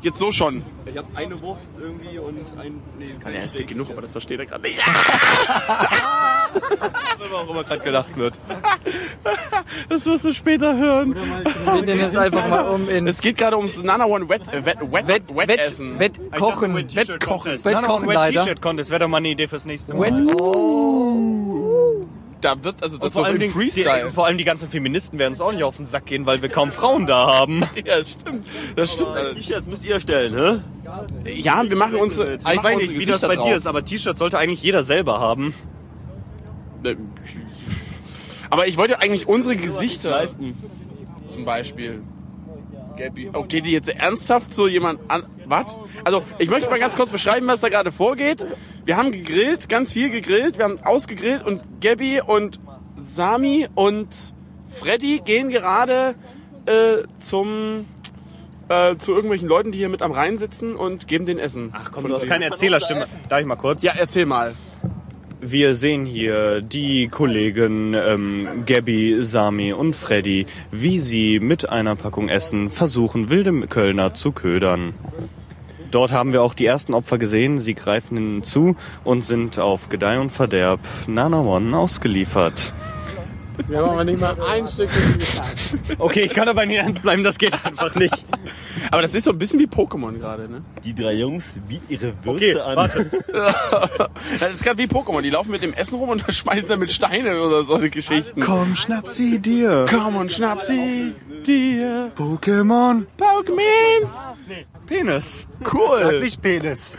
Jetzt 0.00 0.18
so 0.18 0.30
schon. 0.30 0.62
Ich 0.86 0.96
habe 0.96 1.08
eine 1.14 1.40
Wurst 1.42 1.74
irgendwie 1.78 2.18
und 2.18 2.38
ein. 2.58 2.80
Nee, 2.98 3.06
Ja, 3.24 3.30
er 3.30 3.44
ist 3.44 3.58
dick 3.58 3.66
genug, 3.66 3.90
aber 3.90 4.02
das 4.02 4.12
versteht 4.12 4.38
er 4.38 4.46
gerade 4.46 4.62
nicht. 4.62 4.78
Warum 7.30 7.48
immer 7.50 7.64
gerade 7.64 7.82
gelacht 7.82 8.16
wird. 8.16 8.38
Das 9.88 10.06
wirst 10.06 10.24
du 10.24 10.32
später 10.32 10.76
hören. 10.76 11.14
Wir 11.14 11.82
den 11.82 11.98
jetzt 11.98 12.16
einfach 12.16 12.48
mal 12.48 12.68
um 12.68 12.88
in 12.88 13.06
Es 13.06 13.20
geht 13.20 13.36
gerade 13.36 13.56
ums 13.56 13.80
Nana 13.82 14.06
One 14.06 14.28
Wet, 14.28 14.42
äh, 14.52 14.64
Wet, 14.64 14.78
Wet, 14.80 15.08
Wett, 15.08 15.22
Wettessen. 15.34 15.98
Wett, 15.98 16.18
Wettkochen. 16.18 16.74
Wettkochen. 16.74 17.64
Wettkochen 17.64 18.08
leider. 18.08 18.44
T-Shirt-Contest 18.44 18.90
wäre 18.90 19.00
doch 19.00 19.08
mal 19.08 19.18
eine 19.18 19.28
Idee 19.28 19.46
fürs 19.46 19.64
nächste 19.66 19.94
Mal. 19.94 20.06
Wett, 20.06 20.14
Da 22.40 22.62
wird, 22.62 22.82
also 22.82 22.98
das 22.98 23.12
vor, 23.12 23.22
ist 23.22 23.26
so 23.26 23.32
allem 23.32 23.36
im 23.36 23.40
die, 23.42 23.48
Freestyle. 23.48 24.04
die, 24.06 24.10
vor 24.10 24.26
allem 24.26 24.38
die 24.38 24.44
ganzen 24.44 24.70
Feministen 24.70 25.18
werden 25.18 25.32
uns 25.32 25.40
auch 25.40 25.50
nicht 25.52 25.64
auf 25.64 25.76
den 25.76 25.86
Sack 25.86 26.06
gehen, 26.06 26.24
weil 26.24 26.40
wir 26.40 26.48
kaum 26.48 26.70
Frauen 26.70 27.06
da 27.06 27.26
haben. 27.38 27.64
Ja, 27.84 28.04
stimmt. 28.04 28.46
Das 28.76 28.92
stimmt. 28.92 29.10
T-Shirts 29.34 29.66
müsst 29.66 29.84
ihr 29.84 29.98
stellen, 29.98 30.62
hä? 31.24 31.30
Ja, 31.40 31.68
wir 31.68 31.76
machen 31.76 31.96
unsere, 31.96 32.38
wir 32.44 32.52
Ich 32.54 32.62
weiß 32.62 32.76
nicht, 32.76 32.98
wie 32.98 33.06
das 33.06 33.20
bei 33.22 33.34
drauf. 33.36 33.48
dir 33.48 33.56
ist, 33.56 33.66
aber 33.66 33.84
T-Shirt 33.84 34.16
sollte 34.18 34.38
eigentlich 34.38 34.62
jeder 34.62 34.82
selber 34.84 35.18
haben. 35.20 35.52
Äh, 36.84 36.96
Aber 38.50 38.66
ich 38.66 38.76
wollte 38.76 39.00
eigentlich 39.00 39.26
unsere 39.26 39.56
Gesichter 39.56 40.28
zum 41.28 41.44
Beispiel. 41.44 42.02
Gabby. 42.96 43.30
Oh, 43.32 43.44
geht 43.44 43.64
die 43.64 43.70
jetzt 43.72 43.88
ernsthaft 43.88 44.52
so 44.52 44.66
jemand 44.66 45.00
an? 45.08 45.24
Was? 45.46 45.76
Also, 46.04 46.24
ich 46.38 46.50
möchte 46.50 46.68
mal 46.68 46.80
ganz 46.80 46.96
kurz 46.96 47.10
beschreiben, 47.10 47.46
was 47.46 47.60
da 47.60 47.68
gerade 47.68 47.92
vorgeht. 47.92 48.44
Wir 48.88 48.96
haben 48.96 49.12
gegrillt, 49.12 49.68
ganz 49.68 49.92
viel 49.92 50.08
gegrillt. 50.08 50.56
Wir 50.56 50.64
haben 50.64 50.78
ausgegrillt 50.82 51.44
und 51.44 51.60
Gabby 51.82 52.22
und 52.26 52.58
Sami 52.98 53.68
und 53.74 54.08
Freddy 54.70 55.20
gehen 55.22 55.50
gerade 55.50 56.14
äh, 56.64 57.02
zum 57.18 57.84
äh, 58.70 58.96
zu 58.96 59.12
irgendwelchen 59.12 59.46
Leuten, 59.46 59.72
die 59.72 59.78
hier 59.78 59.90
mit 59.90 60.00
am 60.00 60.12
Rhein 60.12 60.38
sitzen 60.38 60.74
und 60.74 61.06
geben 61.06 61.26
den 61.26 61.38
Essen. 61.38 61.68
Ach 61.74 61.92
komm, 61.92 62.08
du 62.08 62.14
hast 62.14 62.26
keine 62.26 62.46
Erzählerstimme. 62.46 63.04
Darf 63.28 63.40
ich 63.40 63.46
mal 63.46 63.56
kurz? 63.56 63.82
Ja, 63.82 63.92
erzähl 63.94 64.24
mal. 64.24 64.54
Wir 65.42 65.74
sehen 65.74 66.06
hier 66.06 66.62
die 66.62 67.08
Kollegen 67.08 67.92
ähm, 67.92 68.64
Gabby, 68.64 69.18
Sami 69.20 69.74
und 69.74 69.96
Freddy, 69.96 70.46
wie 70.70 70.98
sie 70.98 71.40
mit 71.40 71.68
einer 71.68 71.94
Packung 71.94 72.30
Essen 72.30 72.70
versuchen, 72.70 73.28
wilde 73.28 73.66
Kölner 73.66 74.14
zu 74.14 74.32
ködern. 74.32 74.94
Dort 75.90 76.12
haben 76.12 76.32
wir 76.32 76.42
auch 76.42 76.54
die 76.54 76.66
ersten 76.66 76.94
Opfer 76.94 77.18
gesehen. 77.18 77.58
Sie 77.58 77.74
greifen 77.74 78.16
ihnen 78.16 78.42
zu 78.42 78.76
und 79.04 79.24
sind 79.24 79.58
auf 79.58 79.88
Gedeih 79.88 80.20
und 80.20 80.30
Verderb 80.30 80.80
Nana 81.06 81.40
One 81.40 81.76
ausgeliefert. 81.76 82.72
Wir 83.66 83.78
haben 83.78 83.88
aber 83.90 84.04
nicht 84.04 84.20
mal 84.20 84.36
ein 84.48 84.68
Stück 84.68 84.88
Okay, 85.98 86.20
ich 86.20 86.32
kann 86.32 86.48
aber 86.48 86.64
nicht 86.64 86.76
ernst 86.76 87.02
bleiben, 87.02 87.24
das 87.24 87.38
geht 87.38 87.52
einfach 87.64 87.92
nicht. 87.96 88.14
Aber 88.92 89.02
das 89.02 89.14
ist 89.14 89.24
so 89.24 89.32
ein 89.32 89.38
bisschen 89.38 89.58
wie 89.58 89.66
Pokémon 89.66 90.16
gerade, 90.16 90.48
ne? 90.48 90.62
Die 90.84 90.94
drei 90.94 91.14
Jungs 91.14 91.58
bieten 91.68 91.86
ihre 91.88 92.12
Würste 92.24 92.28
Okay, 92.28 92.60
an. 92.60 92.76
warte. 92.76 93.10
Das 94.38 94.50
ist 94.50 94.62
gerade 94.62 94.78
wie 94.78 94.84
Pokémon. 94.86 95.22
Die 95.22 95.30
laufen 95.30 95.50
mit 95.50 95.62
dem 95.62 95.72
Essen 95.72 95.98
rum 95.98 96.10
und 96.10 96.22
schmeißen 96.32 96.68
damit 96.68 96.92
Steine 96.92 97.40
oder 97.42 97.64
solche 97.64 97.90
Geschichten. 97.90 98.40
Komm, 98.40 98.76
schnapp 98.76 99.08
sie 99.08 99.40
dir. 99.40 99.86
Komm 99.90 100.14
und 100.16 100.30
schnapp 100.30 100.60
sie 100.62 101.14
dir. 101.44 102.12
Pokémon. 102.16 103.06
Pokémons. 103.18 104.24
Penis. 104.88 105.46
Cool. 105.72 106.20
Nicht 106.20 106.40
Penis. 106.40 106.96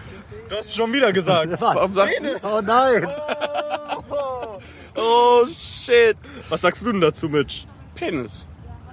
Du 0.48 0.56
hast 0.56 0.76
schon 0.76 0.94
wieder 0.94 1.12
gesagt. 1.12 1.60
Warum 1.60 1.92
sagt 1.92 2.14
Oh 2.44 2.62
nein. 2.66 3.08
Oh 4.96 5.46
shit. 5.48 6.18
Was 6.50 6.62
sagst 6.62 6.82
du 6.84 6.92
denn 6.92 7.02
dazu, 7.02 7.30
Mitch? 7.30 7.66
Penis. 7.96 8.48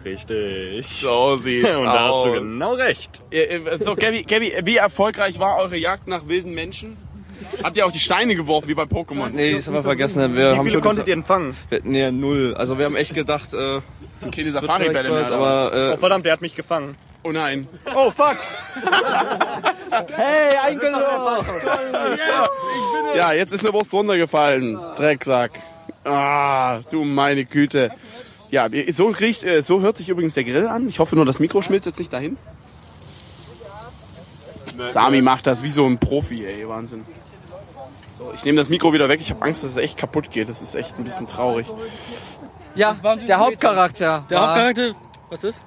Richtig. 0.05 0.87
So 1.01 1.37
sieht's 1.37 1.65
Und 1.79 1.85
da 1.85 2.05
hast 2.07 2.13
aus. 2.13 2.27
du 2.27 2.33
genau 2.35 2.75
recht. 2.75 3.23
So, 3.81 3.97
Gabby, 3.97 4.23
Gabby, 4.23 4.53
wie 4.63 4.77
erfolgreich 4.77 5.39
war 5.39 5.59
eure 5.59 5.77
Jagd 5.77 6.07
nach 6.07 6.29
wilden 6.29 6.55
Menschen? 6.55 6.97
Habt 7.63 7.77
ihr 7.77 7.85
auch 7.87 7.93
die 7.93 7.99
Steine 7.99 8.35
geworfen, 8.35 8.69
wie 8.69 8.75
bei 8.75 8.85
Pokémon? 8.85 9.29
Nee, 9.31 9.55
das 9.55 9.67
haben 9.67 9.75
wir 9.75 9.83
vergessen. 9.83 10.35
Wir 10.35 10.53
Wie 10.53 10.57
haben 10.57 10.63
viele 10.65 10.75
schon 10.75 10.83
konntet 10.83 11.07
ihr 11.09 11.15
denn 11.17 11.25
fangen? 11.25 11.55
Wir, 11.69 11.81
nee, 11.85 12.11
null. 12.11 12.55
Also 12.57 12.79
wir 12.79 12.87
haben 12.87 12.97
echt 12.97 13.15
gedacht, 13.15 13.53
äh, 13.53 13.81
Okay, 14.23 14.45
die 14.45 14.53
wird 14.53 14.55
Safari-Bälle 14.55 15.11
mehr, 15.11 15.27
aber... 15.27 15.47
aber 15.47 15.71
Oh 15.73 15.95
äh, 15.95 15.97
verdammt, 15.99 16.25
der 16.25 16.33
hat 16.33 16.41
mich 16.41 16.55
gefangen. 16.55 16.97
Oh 17.23 17.33
nein. 17.33 17.67
Oh 17.95 18.11
fuck! 18.11 18.37
Hey, 20.15 20.57
eingeloggt! 20.57 21.47
Ja, 23.17 23.33
jetzt 23.33 23.53
ist 23.53 23.65
eine 23.65 23.73
Wurst 23.73 23.93
runtergefallen. 23.93 24.79
Drecksack. 24.97 25.53
Ah, 26.05 26.81
du 26.91 27.05
meine 27.05 27.45
Güte. 27.47 27.91
Ja, 28.51 28.69
so 28.93 29.09
riecht, 29.09 29.43
äh, 29.43 29.63
so 29.63 29.81
hört 29.81 29.97
sich 29.97 30.09
übrigens 30.09 30.35
der 30.35 30.45
Grill 30.45 30.67
an. 30.67 30.89
Ich 30.89 30.99
hoffe 30.99 31.17
nur, 31.17 31.25
das 31.25 31.39
Mikro 31.39 31.63
schmilzt 31.63 31.87
jetzt 31.87 31.99
nicht 31.99 32.13
dahin. 32.13 32.37
Sami 34.79 35.23
macht 35.23 35.47
das 35.47 35.63
wie 35.63 35.71
so 35.71 35.87
ein 35.87 35.99
Profi, 35.99 36.45
ey, 36.45 36.69
Wahnsinn. 36.69 37.05
So, 38.19 38.33
ich 38.35 38.45
nehme 38.45 38.59
das 38.59 38.69
Mikro 38.69 38.93
wieder 38.93 39.09
weg. 39.09 39.21
Ich 39.21 39.31
habe 39.31 39.43
Angst, 39.43 39.65
dass 39.65 39.73
es 39.73 39.77
echt 39.77 39.97
kaputt 39.97 40.31
geht. 40.31 40.49
Das 40.49 40.63
ist 40.63 40.75
echt 40.75 40.99
ein 40.99 41.05
bisschen 41.05 41.27
traurig. 41.27 41.67
Ja, 42.77 42.95
waren 43.03 43.19
süße 43.19 43.27
der 43.27 43.39
Hauptcharakter. 43.39 44.25
Der 44.31 44.41
war 44.41 44.49
Hauptcharakter, 44.49 44.95
was 45.31 45.45
ist? 45.45 45.63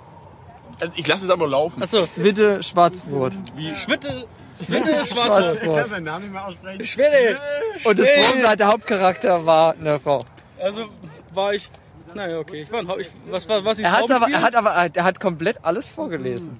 Also 0.81 0.93
ich 0.97 1.07
lasse 1.07 1.25
es 1.25 1.29
aber 1.31 1.47
laufen. 1.47 1.83
Achso, 1.83 2.03
Zwitte 2.03 2.63
Schwarzbrot. 2.63 3.33
Schwitte, 3.75 4.25
Zwitte, 4.53 5.05
Schwarzbrot. 5.05 5.59
Schwarzbrot. 5.59 5.89
seinen 5.89 6.03
Namen 6.05 6.23
nicht 6.23 6.33
mehr 6.33 6.47
aussprechen. 6.47 6.85
Schwede. 6.85 7.37
Und 7.83 7.99
das 7.99 8.07
war, 8.43 8.55
der 8.55 8.67
Hauptcharakter 8.67 9.45
war 9.45 9.73
eine 9.73 9.99
Frau. 9.99 10.23
Also 10.61 10.85
war 11.33 11.53
ich, 11.53 11.69
naja, 12.13 12.39
okay. 12.39 12.61
Ich 12.61 12.71
war 12.71 12.79
ein 12.79 12.87
Hau- 12.87 12.97
ich, 12.97 13.09
was 13.29 13.47
war, 13.49 13.63
was 13.65 13.79
ich 13.79 13.85
Er 13.85 13.91
hat 13.91 14.09
aber, 14.11 14.29
er 14.31 14.41
hat 14.41 14.55
aber, 14.55 14.71
er 14.71 15.03
hat 15.03 15.19
komplett 15.19 15.57
alles 15.63 15.89
vorgelesen. 15.89 16.59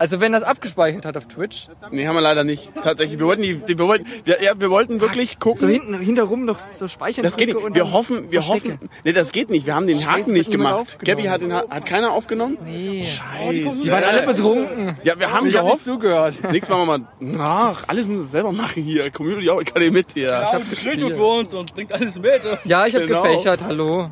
Also 0.00 0.18
wenn 0.18 0.32
es 0.32 0.42
abgespeichert 0.42 1.04
hat 1.04 1.18
auf 1.18 1.26
Twitch, 1.28 1.68
Nee, 1.90 2.06
haben 2.06 2.14
wir 2.14 2.22
leider 2.22 2.42
nicht. 2.42 2.70
Tatsächlich, 2.82 3.18
wir 3.18 3.26
wollten 3.26 3.42
die, 3.42 3.56
die 3.56 3.76
wir 3.78 3.86
wollten, 3.86 4.06
wir, 4.24 4.42
ja, 4.42 4.58
wir 4.58 4.70
wollten 4.70 4.98
wirklich 5.02 5.38
gucken. 5.38 5.58
so 5.60 5.68
hinten, 5.68 5.92
hinterrum 5.94 6.46
noch 6.46 6.58
so 6.58 6.88
speichern. 6.88 7.22
Das 7.22 7.36
geht 7.36 7.48
nicht. 7.54 7.74
Wir 7.74 7.92
hoffen, 7.92 8.30
wir 8.32 8.42
verstecken. 8.42 8.78
hoffen. 8.80 8.90
Nee, 9.04 9.12
das 9.12 9.30
geht 9.30 9.50
nicht. 9.50 9.66
Wir 9.66 9.74
haben 9.74 9.86
den 9.86 9.98
Scheiße, 9.98 10.08
Haken 10.10 10.20
das 10.28 10.32
nicht 10.32 10.50
gemacht. 10.50 10.98
Gabby 11.04 11.24
hat 11.24 11.42
den 11.42 11.52
Ha- 11.52 11.64
hat 11.68 11.84
keiner 11.84 12.12
aufgenommen? 12.12 12.56
Nee. 12.64 13.04
Scheiße. 13.04 13.82
Die 13.82 13.90
waren 13.90 14.04
alle 14.04 14.22
betrunken. 14.22 14.96
Ja, 15.04 15.18
wir 15.18 15.30
haben 15.32 15.46
Ich 15.48 15.54
hab 15.56 15.64
gehofft. 15.64 15.86
nicht 15.86 15.94
zugehört. 15.94 16.38
Das 16.40 16.50
nächste 16.50 16.72
Mal 16.72 16.86
machen 16.86 17.06
wir 17.18 17.38
mal. 17.38 17.46
Ach, 17.74 17.84
alles 17.86 18.08
muss 18.08 18.22
es 18.22 18.30
selber 18.30 18.52
machen 18.52 18.82
hier. 18.82 19.10
Community 19.10 19.50
auch 19.50 19.62
keine 19.62 19.90
mit 19.90 20.12
hier. 20.14 20.28
Ja, 20.28 20.56
und 20.56 20.70
bestellt 20.70 21.02
du 21.02 21.10
für 21.10 21.22
uns 21.24 21.52
und 21.52 21.74
bringt 21.74 21.92
alles 21.92 22.18
mit. 22.18 22.40
Ja, 22.64 22.86
ich 22.86 22.94
habe 22.94 23.06
Genau. 23.06 23.22
gefächert, 23.22 23.62
hallo. 23.62 24.08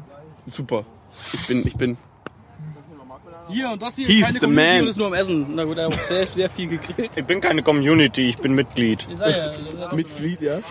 Super. 0.46 0.84
Ich 1.32 1.46
bin, 1.46 1.66
ich 1.66 1.76
bin. 1.76 1.96
Hier 3.48 3.70
und 3.70 3.80
das 3.82 3.96
hier, 3.96 4.06
He's 4.06 4.22
keine 4.26 4.34
the 4.34 4.40
Community 4.40 4.72
man. 4.72 4.82
und 4.82 4.88
ist 4.88 4.96
nur 4.96 5.06
am 5.06 5.14
Essen. 5.14 5.46
Na 5.54 5.64
gut, 5.64 5.76
er 5.78 5.86
hat 5.86 5.94
sehr, 6.08 6.26
sehr 6.26 6.50
viel 6.50 6.68
gegrillt. 6.68 7.10
Ich 7.16 7.24
bin 7.24 7.40
keine 7.40 7.62
Community, 7.62 8.28
ich 8.28 8.36
bin 8.36 8.52
Mitglied. 8.52 9.06
Ich 9.10 9.16
sag 9.18 9.30
ja, 9.30 9.48
das 9.50 9.60
ist 9.60 9.78
ja 9.78 9.94
Mitglied, 9.94 10.40
ja. 10.40 10.58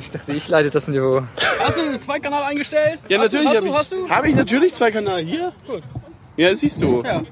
Ich 0.00 0.10
dachte, 0.10 0.32
ich 0.32 0.48
leite 0.48 0.70
das 0.70 0.88
Niveau. 0.88 1.22
Hast 1.60 1.78
du 1.78 1.82
den 1.82 2.00
Zweikanal 2.00 2.42
eingestellt? 2.44 2.98
Ja, 3.08 3.18
hast 3.18 3.32
natürlich 3.32 3.56
habe 3.56 3.56
hast 3.56 3.64
ich. 3.64 3.70
du, 3.70 3.78
hast 3.78 3.92
du? 3.92 4.08
Habe 4.10 4.28
ich 4.28 4.34
natürlich 4.34 4.74
zwei 4.74 4.90
Kanäle 4.90 5.20
hier. 5.22 5.52
Gut. 5.66 5.82
Ja, 6.36 6.50
das 6.50 6.60
siehst 6.60 6.82
du. 6.82 7.02
Ja. 7.02 7.22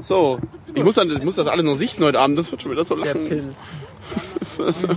So. 0.00 0.38
Ich 0.74 0.82
muss, 0.84 0.94
dann, 0.94 1.10
ich 1.10 1.22
muss 1.22 1.34
das 1.34 1.46
alle 1.48 1.62
noch 1.62 1.74
sichten 1.74 2.04
heute 2.04 2.20
Abend. 2.20 2.38
Das 2.38 2.50
wird 2.50 2.62
schon 2.62 2.70
wieder 2.70 2.84
so 2.84 2.96
Der. 2.96 3.14
Pilz. 3.14 3.56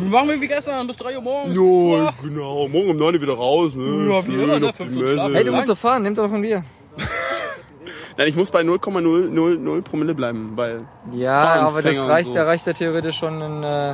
Machen 0.09 0.29
wir 0.29 0.41
wie 0.41 0.47
gestern 0.47 0.87
bis 0.87 0.97
3 0.97 1.15
Uhr 1.15 1.21
morgens. 1.21 1.55
Ja, 1.55 2.13
genau. 2.21 2.67
Morgen 2.67 2.89
um 2.89 2.97
9 2.97 3.15
Uhr 3.15 3.21
wieder 3.21 3.33
raus. 3.33 3.73
Ne? 3.75 4.09
Ja, 4.09 4.27
wie 4.27 4.33
immer, 4.33 4.59
ne? 4.59 4.69
auf 4.69 4.77
die 4.77 4.83
Fünf 4.83 4.91
Stunden 4.91 4.99
Messe. 4.99 5.13
schlafen. 5.13 5.35
Hey, 5.35 5.43
du 5.43 5.51
musst 5.51 5.69
doch 5.69 5.77
fahren, 5.77 6.03
nimm 6.03 6.15
doch 6.15 6.29
von 6.29 6.41
mir. 6.41 6.63
Nein, 8.17 8.27
ich 8.27 8.35
muss 8.35 8.51
bei 8.51 8.61
0,000 8.63 9.83
Promille 9.83 10.13
bleiben, 10.13 10.53
weil. 10.55 10.85
Ja, 11.11 11.67
aber 11.67 11.81
das 11.81 12.07
reicht, 12.07 12.27
so. 12.27 12.33
da 12.33 12.43
reicht 12.43 12.65
ja 12.65 12.73
theoretisch 12.73 13.17
schon 13.17 13.41
in, 13.41 13.63
äh, 13.63 13.91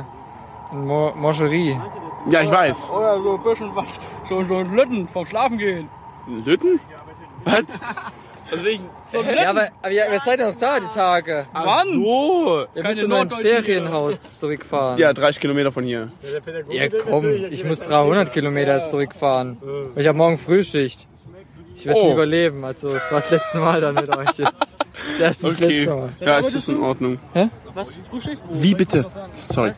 in 0.72 0.86
Mo 0.86 1.12
Moscherie. 1.16 1.80
Ja, 2.30 2.42
ich 2.42 2.50
weiß. 2.50 2.90
Oder 2.90 3.20
so 3.20 3.34
ein 3.36 3.42
bisschen 3.42 3.74
was, 3.74 3.86
so, 4.28 4.44
so 4.44 4.56
ein 4.58 4.74
Lütten 4.74 5.08
vom 5.08 5.26
Schlafen 5.26 5.58
gehen. 5.58 5.88
Lütten? 6.44 6.78
Was? 7.44 7.62
Also 8.52 8.66
ich, 8.66 8.80
So 9.10 9.20
ein. 9.20 9.34
Ja, 9.36 9.50
aber, 9.50 9.68
aber 9.80 9.90
ihr, 9.90 10.12
ihr 10.12 10.20
seid 10.20 10.38
ja 10.40 10.48
noch 10.50 10.56
da, 10.56 10.78
die 10.78 10.86
Tage. 10.94 11.46
ach 11.52 11.64
Mann! 11.64 11.88
so. 11.88 12.66
Ihr 12.74 12.82
müsst 12.82 13.02
nur 13.02 13.20
ins 13.20 13.30
Norddeutschen 13.32 13.42
Ferienhaus 13.64 14.38
zurückfahren. 14.40 14.98
Ja, 14.98 15.12
30 15.12 15.40
Kilometer 15.40 15.72
von 15.72 15.84
hier. 15.84 16.12
Ja, 16.70 16.88
komm, 17.08 17.26
ich 17.50 17.64
muss 17.64 17.80
300 17.80 18.32
Kilometer 18.32 18.76
jetzt 18.78 18.90
zurückfahren. 18.90 19.56
Ich 19.96 20.06
habe 20.06 20.18
morgen 20.18 20.38
Frühschicht. 20.38 21.08
Ich 21.74 21.86
werde 21.86 22.00
es 22.00 22.06
Oh. 22.06 22.12
überleben, 22.12 22.64
also 22.66 22.88
es 22.88 23.10
war 23.10 23.18
das 23.20 23.30
letzte 23.30 23.58
Mal 23.58 23.80
dann 23.80 23.94
mit 23.94 24.14
euch 24.14 24.36
jetzt. 24.36 24.76
Das 25.08 25.20
erste 25.20 25.46
das 25.48 25.56
Okay. 25.56 25.78
letzte 25.78 25.94
Mal. 25.94 26.08
Ja, 26.20 26.38
es 26.38 26.54
ist 26.54 26.68
in 26.68 26.80
Ordnung. 26.82 27.18
Was? 27.72 27.98
Frühschicht? 28.10 28.42
Wo? 28.46 28.62
Wie 28.62 28.74
bitte? 28.74 29.06
Sorry. 29.48 29.72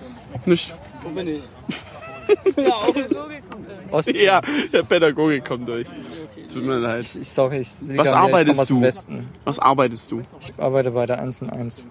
Nicht. 0.44 0.74
Wo 1.04 1.10
bin 1.10 1.28
ich? 1.28 1.44
ja, 2.56 2.68
auch 2.74 2.94
so. 3.08 3.26
Ost, 3.92 4.12
Ja, 4.12 4.40
der 4.72 4.82
Pädagoge 4.82 5.40
kommt 5.40 5.68
durch. 5.68 5.86
Tut 6.54 6.62
mir 6.62 6.78
leid. 6.78 7.04
Ich 7.20 7.28
sorry, 7.28 7.58
ich 7.58 7.68
liege 7.80 7.98
Was 7.98 8.08
ich 8.08 8.14
arbeitest 8.14 8.70
du? 8.70 8.80
Westen. 8.80 9.28
Was 9.42 9.58
arbeitest 9.58 10.12
du? 10.12 10.22
Ich 10.40 10.52
arbeite 10.56 10.92
bei 10.92 11.04
der 11.04 11.18
1 11.20 11.42
und 11.42 11.50
1. 11.50 11.86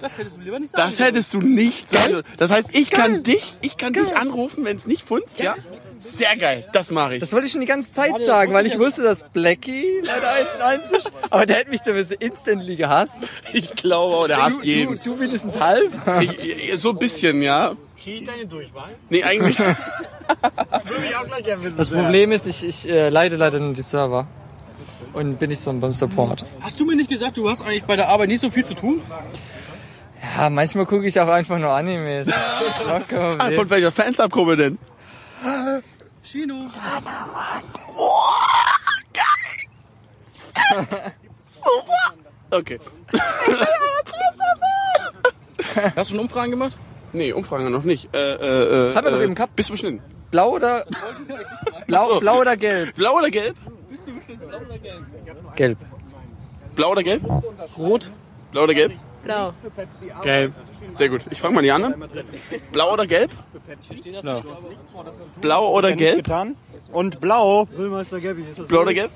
Das 0.00 0.18
hättest 0.18 0.36
du 0.36 0.40
lieber 0.40 0.58
nicht 0.58 0.72
sagen 0.72 0.90
Das 0.90 1.00
hättest 1.00 1.34
du 1.34 1.40
nicht 1.40 1.90
sagen 1.90 2.12
sollen. 2.12 2.24
Das 2.36 2.50
heißt, 2.50 2.68
ich 2.72 2.90
kann 2.90 3.22
dich, 3.22 3.54
ich 3.62 3.76
kann 3.76 3.92
dich 3.92 4.16
anrufen, 4.16 4.64
wenn 4.64 4.76
es 4.76 4.86
nicht 4.86 5.02
funzt, 5.02 5.40
ja? 5.40 5.54
Sehr 6.00 6.36
geil. 6.36 6.68
Das 6.72 6.90
mache 6.90 7.14
ich. 7.14 7.20
Das 7.20 7.32
wollte 7.32 7.46
ich 7.46 7.52
schon 7.52 7.60
die 7.60 7.66
ganze 7.66 7.92
Zeit 7.92 8.18
sagen, 8.20 8.52
weil 8.52 8.66
ich 8.66 8.78
wusste, 8.78 9.02
dass 9.02 9.22
Blackie 9.30 10.02
bei 10.04 10.20
der 10.20 10.32
1 10.32 10.54
und 10.54 10.62
1 10.62 10.90
ist. 10.90 11.12
Aber 11.30 11.46
der 11.46 11.56
hätte 11.56 11.70
mich 11.70 11.80
sowieso 11.82 12.14
instantly 12.18 12.76
gehasst. 12.76 13.30
Ich 13.52 13.74
glaube, 13.74 14.16
auch, 14.16 14.26
der 14.26 14.44
hasst 14.44 14.58
du, 14.60 14.64
jeden. 14.64 14.98
du, 14.98 15.14
du 15.14 15.16
mindestens 15.16 15.58
halb. 15.60 15.92
Ich, 16.20 16.38
ich, 16.38 16.80
so 16.80 16.90
ein 16.90 16.98
bisschen, 16.98 17.40
ja. 17.40 17.76
Krieg 18.06 18.24
deine 18.24 18.46
Durchwahl. 18.46 18.94
Nee, 19.10 19.24
eigentlich. 19.24 19.58
Würde 19.58 19.74
ich 21.08 21.16
auch 21.16 21.26
gleich 21.26 21.42
gerne 21.42 21.64
wissen. 21.64 21.76
Das 21.76 21.90
Problem 21.90 22.30
ist, 22.30 22.46
ich, 22.46 22.62
ich 22.64 22.88
äh, 22.88 23.08
leite 23.08 23.34
leider 23.34 23.58
nur 23.58 23.74
die 23.74 23.82
Server. 23.82 24.28
Und 25.12 25.40
bin 25.40 25.50
nicht 25.50 25.64
beim, 25.64 25.80
beim 25.80 25.90
Support. 25.90 26.44
Hast 26.60 26.78
du 26.78 26.84
mir 26.84 26.94
nicht 26.94 27.10
gesagt, 27.10 27.36
du 27.36 27.50
hast 27.50 27.62
eigentlich 27.62 27.82
bei 27.82 27.96
der 27.96 28.08
Arbeit 28.08 28.28
nicht 28.28 28.40
so 28.40 28.48
viel 28.48 28.64
zu 28.64 28.74
tun? 28.74 29.02
Ja, 30.36 30.50
manchmal 30.50 30.86
gucke 30.86 31.08
ich 31.08 31.18
auch 31.18 31.26
einfach 31.26 31.58
nur 31.58 31.70
Animes. 31.70 32.28
Kein 33.08 33.40
Ah, 33.40 33.50
von 33.50 33.68
welcher 33.70 33.90
Fansabgruppe 33.90 34.56
denn? 34.56 34.78
Chino. 36.22 36.70
Okay. 42.52 42.78
Hast 45.96 46.10
du 46.10 46.14
schon 46.14 46.20
Umfragen 46.20 46.52
gemacht? 46.52 46.76
Nee, 47.16 47.32
Umfrage 47.32 47.70
noch 47.70 47.82
nicht. 47.82 48.12
Äh, 48.12 48.18
äh, 48.18 48.90
äh, 48.90 48.94
Haben 48.94 49.06
wir 49.06 49.10
doch 49.10 49.20
äh, 49.20 49.24
eben 49.24 49.34
gehabt. 49.34 49.56
Bist 49.56 49.70
du 49.70 49.72
bestimmt. 49.72 50.02
Blau 50.30 50.50
oder 50.50 50.84
blau, 51.86 52.20
blau 52.20 52.40
oder 52.42 52.58
gelb? 52.58 52.94
Blau 52.94 53.16
oder 53.16 53.30
gelb? 53.30 53.56
Bist 53.88 54.06
du 54.06 54.12
bestimmt 54.12 54.46
blau 54.46 54.58
oder 54.58 54.78
gelb? 54.78 55.56
Gelb. 55.56 55.78
Blau 56.74 56.90
oder 56.92 57.02
gelb? 57.02 57.22
Rot. 57.78 58.10
Blau 58.52 58.64
oder 58.64 58.74
gelb? 58.74 58.92
Blau. 59.24 59.54
Gelb. 60.22 60.52
Sehr 60.90 61.08
gut. 61.08 61.22
Ich 61.30 61.40
frage 61.40 61.54
mal 61.54 61.62
die 61.62 61.72
anderen. 61.72 62.04
Blau 62.70 62.92
oder 62.92 63.06
gelb? 63.06 63.30
Blau. 64.20 64.42
Blau 65.40 65.72
oder 65.72 65.92
gelb? 65.92 66.16
Getan. 66.16 66.54
Und 66.92 67.18
blau. 67.18 67.64
Blau 67.64 68.82
oder 68.82 68.92
gelb? 68.92 69.10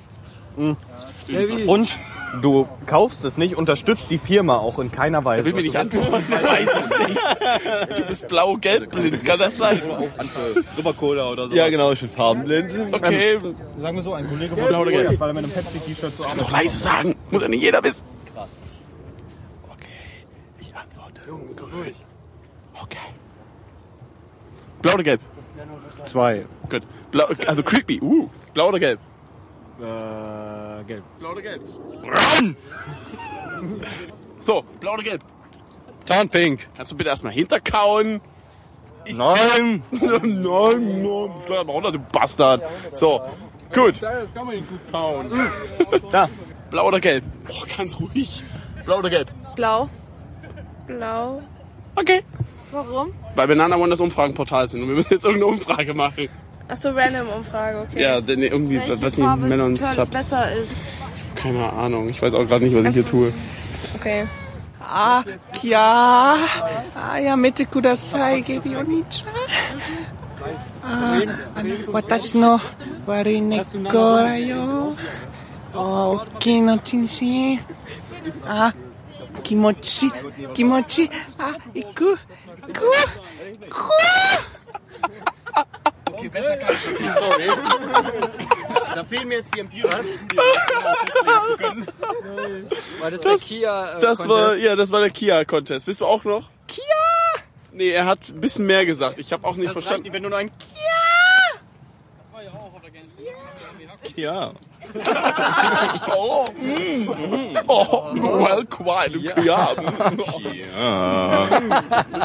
Und 0.57 1.89
du 2.43 2.69
kaufst 2.87 3.25
es 3.25 3.37
nicht, 3.37 3.57
unterstützt 3.57 4.11
die 4.11 4.19
Firma 4.19 4.57
auch 4.57 4.79
in 4.79 4.91
keiner 4.93 5.25
Weise. 5.25 5.45
Will 5.45 5.55
mir 5.55 5.63
nicht 5.63 5.77
antworten. 5.77 6.25
Ich 6.31 6.47
weiß 6.47 6.77
es 6.77 7.09
nicht. 7.09 7.99
Du 7.99 8.07
bist 8.07 8.29
blau-gelb 8.29 8.91
blind. 8.91 9.25
Kann 9.25 9.39
das 9.39 9.59
sein? 9.59 9.81
Rüber 10.77 10.93
Cola 10.95 11.31
oder 11.31 11.49
so. 11.49 11.57
ja 11.57 11.69
genau, 11.69 11.93
ich 11.93 12.01
bin 12.01 12.11
farbenblind. 12.11 12.73
Okay. 12.93 13.39
Sagen 13.81 13.97
wir 13.97 14.03
so, 14.03 14.15
ein 14.15 14.29
Kollege 14.29 14.55
Blau 14.55 14.83
oder 14.83 14.91
gelb? 14.91 15.21
weil 15.21 15.31
er 15.31 15.35
mit 15.35 15.45
einem 15.45 15.53
Pepsi-T-Shirt 15.53 16.17
zur 16.17 16.27
Kannst 16.27 16.43
doch 16.43 16.51
leise 16.51 16.79
sagen. 16.79 17.17
Muss 17.31 17.43
ja 17.43 17.49
nicht 17.49 17.63
jeder 17.63 17.83
wissen. 17.83 18.03
Okay. 19.69 19.87
Ich 20.61 20.75
antworte. 20.75 21.21
Okay. 22.83 22.99
Blau 24.83 24.95
oder 24.95 25.03
gelb? 25.03 25.21
Zwei. 26.05 26.47
Gut. 26.69 26.83
Blau, 27.11 27.27
also 27.47 27.63
creepy. 27.63 28.01
Uh. 28.01 28.29
Blau 28.55 28.69
oder 28.69 28.79
gelb? 28.79 29.01
Äh, 29.81 29.85
gelb. 30.91 31.05
Blau 31.19 31.31
oder 31.31 31.43
gelb? 31.43 31.63
Braun! 32.03 32.57
So, 34.41 34.65
blau 34.81 34.95
oder 34.95 35.03
gelb? 35.03 35.23
Tarnpink. 36.05 36.69
Kannst 36.77 36.91
du 36.91 36.97
bitte 36.97 37.11
erstmal 37.11 37.33
hinterkauen? 37.33 38.21
Nein! 39.07 39.83
Nein, 39.93 40.41
nein, 40.41 41.31
steuer 41.45 41.65
mal 41.65 41.73
runter, 41.73 41.93
du 41.93 41.99
Bastard. 41.99 42.63
So, 42.93 43.21
gut. 43.73 43.99
Kann 44.01 44.47
man 44.47 44.57
ihn 44.57 44.67
gut 44.67 44.81
kauen. 44.93 45.31
Da. 46.11 46.29
Blau 46.71 46.89
oder 46.89 47.01
gelb? 47.01 47.25
Oh, 47.49 47.65
ganz 47.77 47.99
ruhig. 47.99 48.43
Blau 48.85 48.99
oder 48.99 49.11
gelb? 49.11 49.31
Blau. 49.57 49.89
Blau. 50.87 51.43
Okay. 51.97 52.23
Warum? 52.73 53.13
Weil 53.35 53.49
Banana 53.49 53.77
One 53.77 53.89
das 53.89 54.01
Umfragenportal 54.01 54.69
sind 54.69 54.83
und 54.83 54.89
wir 54.89 54.97
müssen 54.97 55.15
jetzt 55.15 55.25
irgendeine 55.25 55.53
Umfrage 55.53 55.95
machen. 55.95 56.29
Achso, 56.71 56.91
random 56.93 57.29
Umfrage, 57.29 57.79
okay. 57.81 58.03
Ja, 58.03 58.21
denn 58.21 58.43
irgendwie, 58.43 58.79
Welche 58.79 59.03
was 59.03 59.17
nicht, 59.17 59.37
Männer 59.37 59.65
und 59.65 59.81
Subs. 59.81 60.11
besser 60.11 60.53
ist. 60.53 60.77
Keine 61.35 61.73
Ahnung, 61.73 62.09
ich 62.09 62.21
weiß 62.23 62.35
auch 62.35 62.47
gerade 62.47 62.65
nicht, 62.65 62.77
was 62.77 62.87
ich 62.87 62.95
hier 62.95 63.07
tue. 63.07 63.33
Okay. 63.97 64.27
Ah, 64.81 65.23
ja. 65.63 66.37
Ah, 66.95 67.19
ja, 67.19 67.37
bitte 67.37 67.67
kudasai, 67.67 68.41
gebi 68.43 68.77
onicha. 68.77 69.27
Ah, 70.83 71.21
watashi 71.93 72.39
no 72.39 72.61
wari 73.07 73.41
neko 73.41 73.79
da 73.93 74.35
yo. 74.37 74.97
Oh, 75.75 76.21
okii 76.35 76.61
no 76.63 76.79
chinshi. 76.79 77.61
Ah, 78.49 78.73
kimochi, 79.43 80.11
kimochi. 80.55 81.11
Ah, 81.39 81.55
iku, 81.75 82.17
iku, 82.69 82.89
iku. 83.67 83.91
Okay, 86.21 86.29
besser 86.29 86.57
kann 86.57 86.75
ich 86.75 86.85
das 86.85 87.01
nicht. 87.01 87.19
Sorry. 87.19 87.47
da 88.95 89.05
fehlen 89.05 89.29
mir 89.29 89.39
jetzt 89.39 89.55
die 89.55 89.61
Empires. 89.61 90.19
War 93.01 93.11
das, 93.11 93.21
der 93.23 93.39
Kia 93.39 93.97
äh, 93.97 94.01
Das 94.01 94.19
war, 94.21 94.27
Contest? 94.49 94.63
ja, 94.65 94.77
das 94.77 94.91
war 94.91 95.01
der 95.01 95.11
Kia-Contest. 95.11 95.87
Bist 95.87 96.01
du 96.01 96.07
auch 96.07 96.25
noch? 96.25 96.51
Kia! 96.67 96.85
Nee, 97.73 97.91
er 97.91 98.05
hat 98.07 98.29
ein 98.29 98.41
bisschen 98.41 98.67
mehr 98.67 98.85
gesagt. 98.85 99.19
Ich 99.19 99.33
habe 99.33 99.47
auch 99.47 99.57
nicht 99.57 99.73
verstanden. 99.73 100.13
wenn 100.13 100.23
du 100.23 100.29
nur 100.29 100.39
ein 100.39 100.51
Ja. 100.75 101.61
Oh, 106.17 106.47
mm, 106.59 107.05
mm. 107.07 107.59
oh, 107.69 108.13
well, 108.15 108.65
quite, 108.65 109.13
du 109.13 109.21
Kia. 109.21 109.45
Ja. 109.45 109.75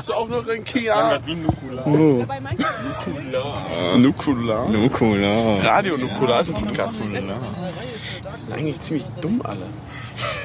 Du 0.01 0.13
auch 0.13 0.27
noch 0.29 0.47
ein 0.47 0.63
Kia? 0.63 1.19
wie 1.25 1.35
Nukula. 1.35 1.85
Nukula. 3.97 4.65
Nukula. 4.69 5.57
Radio 5.63 5.97
Nukula 5.97 6.39
ist 6.39 6.55
ein 6.55 6.65
Podcast. 6.65 6.99
Das 8.23 8.41
sind 8.41 8.53
eigentlich 8.53 8.81
ziemlich 8.81 9.05
dumm 9.21 9.41
alle. 9.43 9.67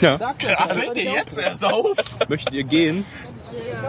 Ja. 0.01 0.19
Fällt 0.69 0.97
dir 0.97 1.13
jetzt 1.13 1.39
erst 1.39 1.65
auf? 1.65 1.97
Möchtet 2.29 2.53
ihr 2.55 2.65
gehen? 2.65 3.05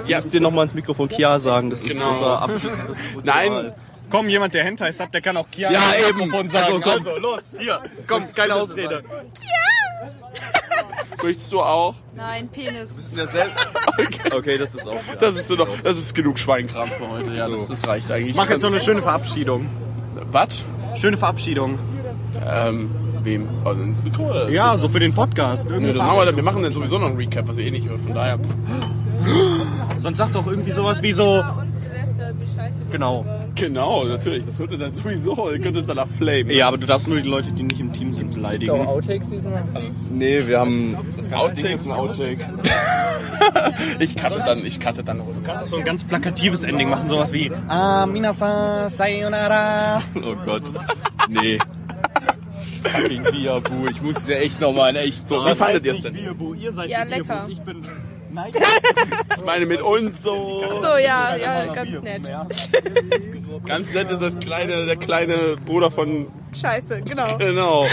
Ja. 0.06 0.18
Müsst 0.18 0.34
ihr 0.34 0.42
nochmal 0.42 0.66
ins 0.66 0.74
Mikrofon 0.74 1.10
Kia 1.10 1.40
sagen. 1.40 1.70
Das 1.70 1.82
ist 1.82 1.88
Genau. 1.90 2.12
unser 2.12 2.42
Abschluss. 2.42 2.80
Nein, 3.24 3.74
Komm, 4.12 4.30
jemand, 4.30 4.54
der 4.54 4.63
Hentais 4.63 5.00
hat, 5.00 5.13
der 5.13 5.21
kann 5.21 5.38
auch 5.38 5.50
Kia 5.50 5.71
Ja, 5.71 5.80
eben. 6.08 6.19
Mikrofon 6.19 6.50
sagen. 6.50 6.65
Also, 6.74 6.82
komm. 6.82 6.91
Also, 7.08 7.17
los, 7.17 7.41
hier. 7.58 7.80
Komm, 8.08 8.24
keine 8.34 8.56
Ausrede. 8.56 9.04
möchtest 11.24 11.52
du 11.52 11.62
auch? 11.62 11.95
Nein, 12.15 12.50
Penis. 12.50 13.00
Okay, 14.32 14.58
das 14.58 14.76
ist 14.76 14.88
auch. 14.88 14.93
Ja. 14.93 15.15
Das 15.19 15.36
ist 15.36 15.47
so 15.47 15.56
noch, 15.56 15.67
das 15.82 15.97
ist 15.97 16.13
genug 16.13 16.39
Schweinkram 16.39 16.89
für 16.89 17.10
heute. 17.10 17.34
Ja, 17.34 17.47
das, 17.47 17.67
das 17.67 17.88
reicht 17.88 18.12
eigentlich. 18.12 18.36
Mach 18.36 18.50
jetzt 18.50 18.62
so 18.62 18.67
eine 18.67 18.80
schöne 18.80 19.02
Verabschiedung. 19.02 19.67
Was? 20.32 20.63
Schöne 20.95 21.17
Verabschiedung. 21.17 21.80
Ähm, 22.45 22.89
wem? 23.24 23.47
Also 23.63 23.82
ins 23.82 24.04
Mikro? 24.04 24.30
Oder? 24.30 24.50
Ja, 24.50 24.78
so 24.78 24.89
für 24.89 25.00
den 25.00 25.13
Podcast. 25.13 25.65
Das 25.69 25.80
machen 25.95 26.26
wir, 26.26 26.36
wir 26.36 26.43
machen 26.43 26.63
dann 26.63 26.71
sowieso 26.71 26.97
noch 26.97 27.08
ein 27.08 27.15
Recap, 27.15 27.47
was 27.47 27.58
ihr 27.58 27.65
eh 27.65 27.71
nicht 27.71 27.88
hört. 27.88 28.02
Von 28.02 28.13
daher. 28.13 28.39
Sonst 29.97 30.17
sag 30.17 30.34
doch 30.34 30.47
irgendwie 30.47 30.71
sowas 30.71 31.02
wie 31.02 31.13
so. 31.13 31.43
uns 31.60 31.80
gelästert, 31.82 32.36
wie 32.39 32.47
scheiße 32.47 32.80
wir 32.80 32.91
Genau. 32.91 33.26
Genau, 33.62 34.06
natürlich. 34.06 34.43
Das 34.43 34.60
hört 34.60 34.71
ihr 34.71 34.78
dann 34.80 34.93
sowieso. 34.95 35.52
Ihr 35.52 35.60
könnt 35.60 35.78
uns 35.78 35.86
danach 35.86 36.08
flamen. 36.08 36.50
Ja, 36.50 36.67
aber 36.67 36.80
du 36.80 36.88
darfst 36.88 37.08
nur 37.08 37.21
die 37.21 37.30
Leute, 37.30 37.52
die 37.52 37.62
nicht 37.62 37.80
im 37.80 37.93
Team 37.93 38.12
sind, 38.12 38.32
Gibt's 38.32 38.39
auch 38.39 38.41
beleidigen. 38.50 38.71
Outtakes 38.88 39.30
diesmal? 39.30 39.63
Nee, 40.10 40.47
wir 40.47 40.60
haben. 40.60 40.97
Outtakes 41.32 41.86
ein 41.88 41.91
Outtake. 41.91 42.39
ich 44.00 44.15
cutte 44.15 44.41
dann, 44.43 44.65
ich 44.65 44.80
cutte 44.80 45.04
dann. 45.04 45.19
Du 45.19 45.26
kannst 45.43 45.63
auch 45.63 45.67
so 45.67 45.78
ein 45.78 45.84
ganz 45.86 46.04
plakatives 46.04 46.63
Ending 46.63 46.89
machen, 46.89 47.08
sowas 47.08 47.32
wie 47.34 47.52
Ah, 47.67 48.08
minasan, 48.08 48.89
sayonara. 48.89 50.02
Oh 50.15 50.36
Gott. 50.43 50.63
Nee. 51.30 51.60
Fucking 52.84 53.24
Biabu. 53.24 53.88
Ich 53.91 54.02
muss 54.02 54.28
ja 54.28 54.38
echt 54.38 54.60
nochmal 54.60 54.89
in 54.89 54.95
echt 54.95 55.28
so. 55.28 55.36
Wie 55.45 55.54
fandet 55.54 55.86
ihr 55.86 55.91
es 55.91 56.02
denn? 56.02 56.13
Bierbu, 56.13 56.56
ihr 56.56 56.74
seid 56.74 56.89
Ja, 56.89 57.04
lecker. 57.04 57.45
Ich 57.47 57.62
bin. 57.62 57.84
Nein. 58.34 58.52
Ich 59.38 59.44
meine 59.46 59.65
mit 59.65 59.82
uns 59.82 60.22
so. 60.24 60.63
So, 60.82 60.98
ja, 60.98 61.36
ja, 61.36 61.74
ganz 61.74 62.02
nett. 62.02 62.24
Ganz 63.65 63.94
nett 63.94 64.10
ist 64.10 64.22
das 64.22 64.39
kleine, 64.39 64.86
der 64.86 64.96
kleine 64.96 65.56
Bruder 65.65 65.91
von. 65.91 66.28
Scheiße, 66.54 67.02
genau. 67.02 67.38
Genau. 67.38 67.86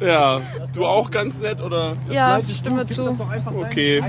Ja. 0.00 0.40
Du 0.74 0.86
auch 0.86 1.10
ganz 1.10 1.38
nett 1.40 1.60
oder? 1.60 1.96
Ja, 2.10 2.40
stimme 2.42 2.86
zu. 2.86 3.16
Okay. 3.60 4.02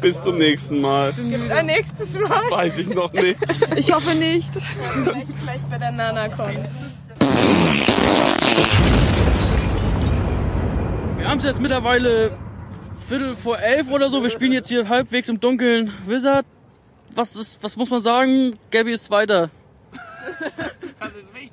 Bis 0.00 0.22
zum 0.22 0.36
nächsten 0.36 0.80
Mal. 0.80 1.12
Gibt's 1.12 1.50
ein 1.50 1.66
nächstes 1.66 2.18
Mal? 2.18 2.50
Weiß 2.50 2.78
ich 2.78 2.88
noch 2.88 3.12
nicht. 3.12 3.38
Ich 3.76 3.92
hoffe 3.92 4.14
nicht. 4.14 4.50
Vielleicht, 5.04 5.28
vielleicht 5.40 5.70
bei 5.70 5.78
der 5.78 5.92
NanaCon. 5.92 6.56
Wir 11.18 11.28
haben 11.28 11.38
es 11.38 11.44
jetzt 11.44 11.60
mittlerweile 11.60 12.36
Viertel 13.06 13.36
vor 13.36 13.58
elf 13.58 13.90
oder 13.90 14.08
so. 14.08 14.22
Wir 14.22 14.30
spielen 14.30 14.52
jetzt 14.52 14.68
hier 14.68 14.88
halbwegs 14.88 15.28
im 15.28 15.38
Dunkeln 15.38 15.92
Wizard. 16.06 16.46
Was 17.14 17.36
ist, 17.36 17.62
was 17.62 17.76
muss 17.76 17.90
man 17.90 18.00
sagen? 18.00 18.58
Gabby 18.70 18.92
ist 18.92 19.04
Zweiter. 19.04 19.50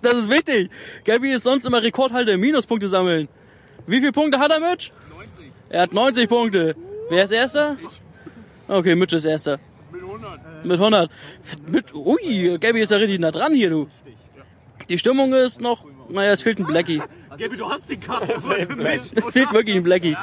Das 0.02 0.14
ist 0.14 0.30
wichtig. 0.30 0.70
Gabby 1.04 1.32
ist 1.32 1.44
sonst 1.44 1.66
immer 1.66 1.84
Rekordhalter 1.84 2.38
Minuspunkte 2.38 2.88
sammeln. 2.88 3.28
Wie 3.86 4.00
viele 4.00 4.14
Punkte 4.14 4.40
hat 4.40 4.52
er, 4.52 4.60
Mitch? 4.60 4.92
90. 5.12 5.52
Er 5.70 5.82
hat 5.82 5.94
90 5.94 6.30
Punkte. 6.30 6.76
Wer 7.10 7.26
ist 7.26 7.32
Erster? 7.32 7.78
Okay, 8.68 8.96
Mitch 8.96 9.16
ist 9.16 9.26
Erster. 9.26 9.60
Mit 9.92 10.02
100. 10.02 10.66
Mit 10.66 10.80
100. 10.80 11.12
Mit, 11.68 11.94
ui, 11.94 12.58
Gabby 12.60 12.80
ist 12.80 12.92
ja 12.92 12.98
richtig 12.98 13.20
nah 13.20 13.32
dran 13.32 13.54
hier, 13.54 13.70
du. 13.70 13.88
Die 14.90 14.98
Stimmung 14.98 15.34
ist 15.34 15.60
noch, 15.60 15.86
naja, 16.10 16.32
es 16.32 16.42
fehlt 16.42 16.60
ein 16.60 16.66
Blackie. 16.66 17.02
Gabi, 17.38 17.58
du 17.58 17.70
hast 17.70 17.90
die 17.90 17.98
Karte. 17.98 18.34
Es 19.16 19.32
fehlt 19.32 19.54
wirklich 19.54 19.76
ein 19.76 19.84
Blackie. 19.84 20.16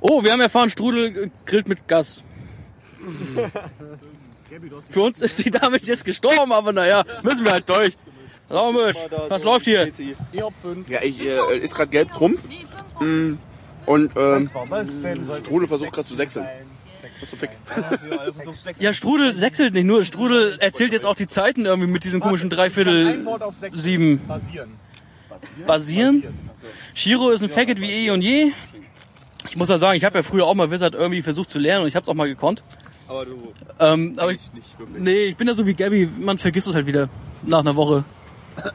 Oh, 0.00 0.22
wir 0.24 0.32
haben 0.32 0.40
erfahren, 0.40 0.70
Strudel 0.70 1.30
grillt 1.46 1.68
mit 1.68 1.86
Gas. 1.88 2.22
Für 4.90 5.02
uns 5.02 5.20
ist 5.20 5.44
die 5.44 5.50
Dame 5.50 5.78
jetzt 5.80 6.04
gestorben, 6.04 6.52
aber 6.52 6.72
naja, 6.72 7.04
müssen 7.22 7.44
wir 7.44 7.52
halt 7.52 7.68
durch. 7.68 7.96
Saumisch, 8.48 8.96
was 9.28 9.44
läuft 9.44 9.64
hier? 9.66 9.90
Ja, 10.32 11.02
ich, 11.02 11.20
äh, 11.20 11.58
ist 11.58 11.74
gerade 11.74 11.90
gelb 11.90 12.12
Trumpf. 12.12 12.48
Mm, 12.98 13.34
Und 13.86 14.10
ähm, 14.16 14.50
Strudel 15.44 15.68
versucht 15.68 15.92
gerade 15.92 16.08
zu 16.08 16.16
sechseln. 16.16 16.46
Was 17.20 17.32
ist 17.32 17.40
weg? 17.40 17.56
Ja, 18.78 18.92
Strudel 18.92 19.34
sechselt 19.36 19.74
nicht 19.74 19.84
nur, 19.84 20.04
Strudel 20.04 20.56
erzählt 20.58 20.92
jetzt 20.92 21.06
auch 21.06 21.14
die 21.14 21.28
Zeiten 21.28 21.64
irgendwie 21.64 21.90
mit 21.90 22.02
diesem 22.02 22.20
komischen 22.20 22.50
Dreiviertel 22.50 23.24
sieben. 23.72 24.20
Basieren? 25.66 26.24
Shiro 26.92 27.30
ist 27.30 27.42
ein 27.42 27.50
Faggot 27.50 27.80
wie 27.80 27.90
eh 27.90 28.10
und 28.10 28.20
je. 28.22 28.52
Ich 29.48 29.56
muss 29.56 29.68
ja 29.68 29.78
sagen, 29.78 29.96
ich 29.96 30.04
habe 30.04 30.18
ja 30.18 30.22
früher 30.22 30.46
auch 30.46 30.54
mal 30.54 30.70
Wizard 30.70 30.94
irgendwie 30.94 31.22
versucht 31.22 31.50
zu 31.50 31.58
lernen 31.58 31.82
und 31.82 31.88
ich 31.88 31.96
habe 31.96 32.04
es 32.04 32.08
auch 32.08 32.14
mal 32.14 32.28
gekonnt. 32.28 32.62
Aber 33.08 33.24
du. 33.24 33.52
Ähm, 33.78 34.14
aber 34.18 34.32
ich, 34.32 34.40
Nicht 34.52 34.78
wirklich. 34.78 34.98
nee, 35.02 35.24
ich 35.26 35.36
bin 35.36 35.48
ja 35.48 35.54
so 35.54 35.66
wie 35.66 35.74
Gabby, 35.74 36.08
man 36.20 36.38
vergisst 36.38 36.68
es 36.68 36.74
halt 36.74 36.86
wieder 36.86 37.08
nach 37.42 37.60
einer 37.60 37.74
Woche 37.74 38.04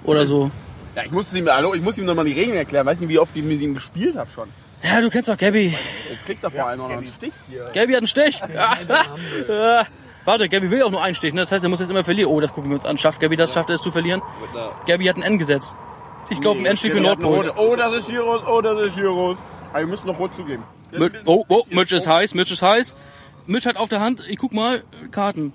oder 0.03 0.25
so. 0.25 0.51
Ja, 0.95 1.03
ich 1.03 1.11
muss 1.11 1.33
ihm, 1.33 1.47
hallo, 1.47 1.73
ich 1.73 1.81
muss 1.81 1.97
ihm 1.97 2.05
nochmal 2.05 2.25
die 2.25 2.33
Regeln 2.33 2.57
erklären. 2.57 2.85
Weiß 2.85 2.99
nicht, 2.99 3.09
wie 3.09 3.19
oft 3.19 3.35
ich 3.35 3.43
mit 3.43 3.61
ihm 3.61 3.73
gespielt 3.73 4.15
habe 4.17 4.29
schon. 4.31 4.49
Ja, 4.83 5.01
du 5.01 5.09
kennst 5.09 5.29
doch 5.29 5.37
Gabby. 5.37 5.73
Jetzt 6.09 6.25
kriegt 6.25 6.43
er 6.43 6.51
vor 6.51 6.67
allem 6.67 6.81
auch 6.81 6.89
noch 6.89 6.97
einen 6.97 7.07
Stich 7.07 7.33
hier. 7.49 7.63
Gabby 7.73 7.93
hat 7.93 7.97
einen 7.97 8.07
Stich. 8.07 8.41
Ja. 8.53 8.77
Warte, 10.25 10.49
Gabby 10.49 10.71
will 10.71 10.81
auch 10.83 10.91
nur 10.91 11.03
einen 11.03 11.15
Stich, 11.15 11.33
ne? 11.33 11.41
Das 11.41 11.51
heißt, 11.51 11.63
er 11.63 11.69
muss 11.69 11.79
jetzt 11.79 11.89
immer 11.89 12.03
verlieren. 12.03 12.31
Oh, 12.31 12.39
das 12.39 12.51
gucken 12.51 12.71
wir 12.71 12.75
uns 12.75 12.85
an. 12.85 12.97
Schafft 12.97 13.19
Gabby 13.19 13.35
das? 13.35 13.53
Schafft 13.53 13.69
er 13.69 13.75
es 13.75 13.81
zu 13.81 13.91
verlieren? 13.91 14.21
Gabby 14.87 15.05
hat 15.05 15.17
ein 15.17 15.23
N 15.23 15.37
gesetzt. 15.37 15.75
Ich 16.29 16.41
glaube, 16.41 16.59
ein 16.61 16.65
N-Stich 16.65 16.91
für 16.91 16.99
Nordpol. 17.01 17.53
Oh, 17.55 17.75
das 17.75 17.93
ist 17.93 18.07
Giros, 18.07 18.41
oh, 18.47 18.59
das 18.61 18.79
ist 18.81 18.95
Giros. 18.95 19.37
Aber 19.75 19.81
wir 19.81 19.87
müssen 19.87 20.07
noch 20.07 20.17
rot 20.17 20.33
zugeben. 20.33 20.63
Mitch, 20.93 21.19
oh, 21.25 21.43
oh, 21.49 21.63
Mitch 21.69 21.93
ist 21.93 22.07
heiß, 22.07 22.33
Mitch 22.33 22.53
ist 22.53 22.61
heiß. 22.61 22.95
Mitch 23.45 23.67
hat 23.67 23.75
auf 23.75 23.89
der 23.89 23.99
Hand, 23.99 24.23
ich 24.25 24.37
guck 24.37 24.53
mal, 24.53 24.81
Karten. 25.11 25.51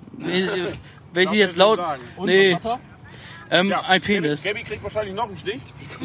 Welche, 1.14 1.36
jetzt 1.36 1.56
laut. 1.56 1.80
Nee, 2.22 2.58
ähm, 3.50 3.74
ein 3.88 4.02
Penis. 4.02 4.44
Gabby 4.44 4.62
kriegt 4.62 4.84
wahrscheinlich 4.84 5.14
noch 5.14 5.24
einen 5.24 5.38
Stich. 5.38 5.62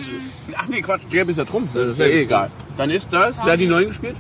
Ach 0.56 0.66
nee, 0.68 0.82
Quatsch, 0.82 1.02
Gabby 1.12 1.32
ist 1.32 1.38
ja 1.40 1.44
Trumpf. 1.44 1.74
Das 1.74 1.88
ist 1.88 2.00
ja 2.00 2.06
eh 2.06 2.22
egal. 2.22 2.52
Dann 2.78 2.90
ist 2.90 3.12
das, 3.12 3.38
wer 3.44 3.52
hat 3.52 3.60
die 3.60 3.68
neuen 3.68 3.90
gespielt? 3.90 4.16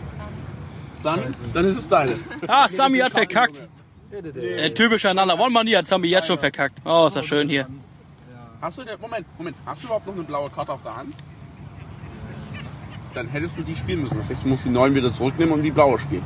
Dann, 1.02 1.34
dann 1.54 1.66
ist 1.66 1.78
es 1.78 1.88
deine. 1.88 2.16
Ah, 2.48 2.68
Sami 2.68 3.00
hat 3.00 3.14
verkackt. 3.14 3.64
Äh, 4.12 4.72
typischer 4.72 5.14
Nana 5.14 5.40
One 5.40 5.52
Money 5.52 5.72
hat 5.72 5.88
Sami 5.88 6.10
jetzt 6.10 6.28
schon 6.28 6.38
verkackt. 6.38 6.82
Oh, 6.84 7.06
ist 7.08 7.16
das 7.16 7.26
schön 7.26 7.48
hier. 7.48 7.66
Hast 8.60 8.78
du 8.78 8.84
denn, 8.84 9.00
Moment, 9.00 9.26
Moment, 9.38 9.56
hast 9.66 9.84
du 9.84 9.88
überhaupt 9.88 10.06
noch 10.06 10.16
eine 10.16 10.24
blaue 10.24 10.50
Karte 10.50 10.74
auf 10.74 10.82
der 10.84 10.98
Hand? 10.98 11.14
Dann 13.16 13.28
hättest 13.28 13.58
du 13.58 13.64
die 13.64 13.76
spielen 13.76 14.04
müssen. 14.04 14.18
Das 14.18 14.30
heißt, 14.30 14.44
du 14.44 14.48
musst 14.48 14.66
die 14.66 14.70
neuen 14.70 14.94
wieder 14.94 15.14
zurücknehmen 15.14 15.54
und 15.54 15.64
die 15.64 15.72
blaue 15.72 15.98
spielen. 15.98 16.24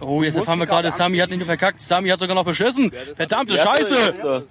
Oh, 0.00 0.22
jetzt 0.22 0.36
erfahren 0.36 0.60
wir 0.60 0.66
gerade, 0.66 0.90
Sami 0.92 1.18
hat 1.18 1.30
nicht 1.30 1.40
nur 1.40 1.46
verkackt, 1.46 1.80
Sami 1.80 2.08
hat 2.08 2.20
sogar 2.20 2.36
noch 2.36 2.44
beschissen. 2.44 2.92
Verdammte 3.14 3.58
Scheiße! 3.58 4.44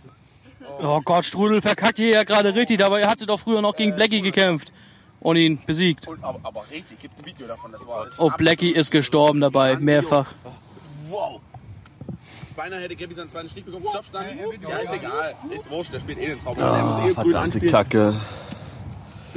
Oh 0.80 1.02
Gott, 1.02 1.24
Strudel 1.24 1.62
verkackt 1.62 1.98
hier 1.98 2.12
ja 2.12 2.24
gerade 2.24 2.54
richtig, 2.54 2.84
aber 2.84 3.00
er 3.00 3.10
hat 3.10 3.20
sie 3.20 3.26
doch 3.26 3.40
früher 3.40 3.62
noch 3.62 3.76
gegen 3.76 3.96
Blackie 3.96 4.22
gekämpft 4.22 4.74
und 5.22 5.38
ihn 5.38 5.60
besiegt. 5.66 6.08
Und, 6.08 6.22
aber, 6.24 6.40
aber 6.44 6.66
richtig, 6.70 7.00
gibt 7.00 7.18
ein 7.18 7.26
Video 7.26 7.48
davon, 7.48 7.72
das 7.72 7.88
war 7.88 8.02
alles 8.02 8.20
Oh, 8.20 8.30
Blackie 8.38 8.72
ist 8.72 8.92
gestorben 8.92 9.40
dabei, 9.40 9.78
mehrfach. 9.78 10.34
Wow. 11.10 11.40
Beinahe 12.58 12.82
hätte 12.82 12.96
Gabby 12.96 13.14
seinen 13.14 13.30
zweiten 13.30 13.50
Stich 13.50 13.64
bekommen. 13.64 13.86
Stopp, 13.88 14.06
sagen. 14.12 14.38
Ja, 14.68 14.78
ist 14.78 14.92
egal. 14.94 15.36
Ist 15.52 15.70
wurscht, 15.70 15.94
der 15.94 16.00
spielt 16.00 16.18
eh 16.18 16.28
den 16.28 16.40
Zauberer. 16.40 16.76
der 16.76 16.84
muss 16.84 17.06
eh 17.06 17.14
grün 17.14 17.36
anspielen. 17.36 17.72
Kacke. 17.72 18.16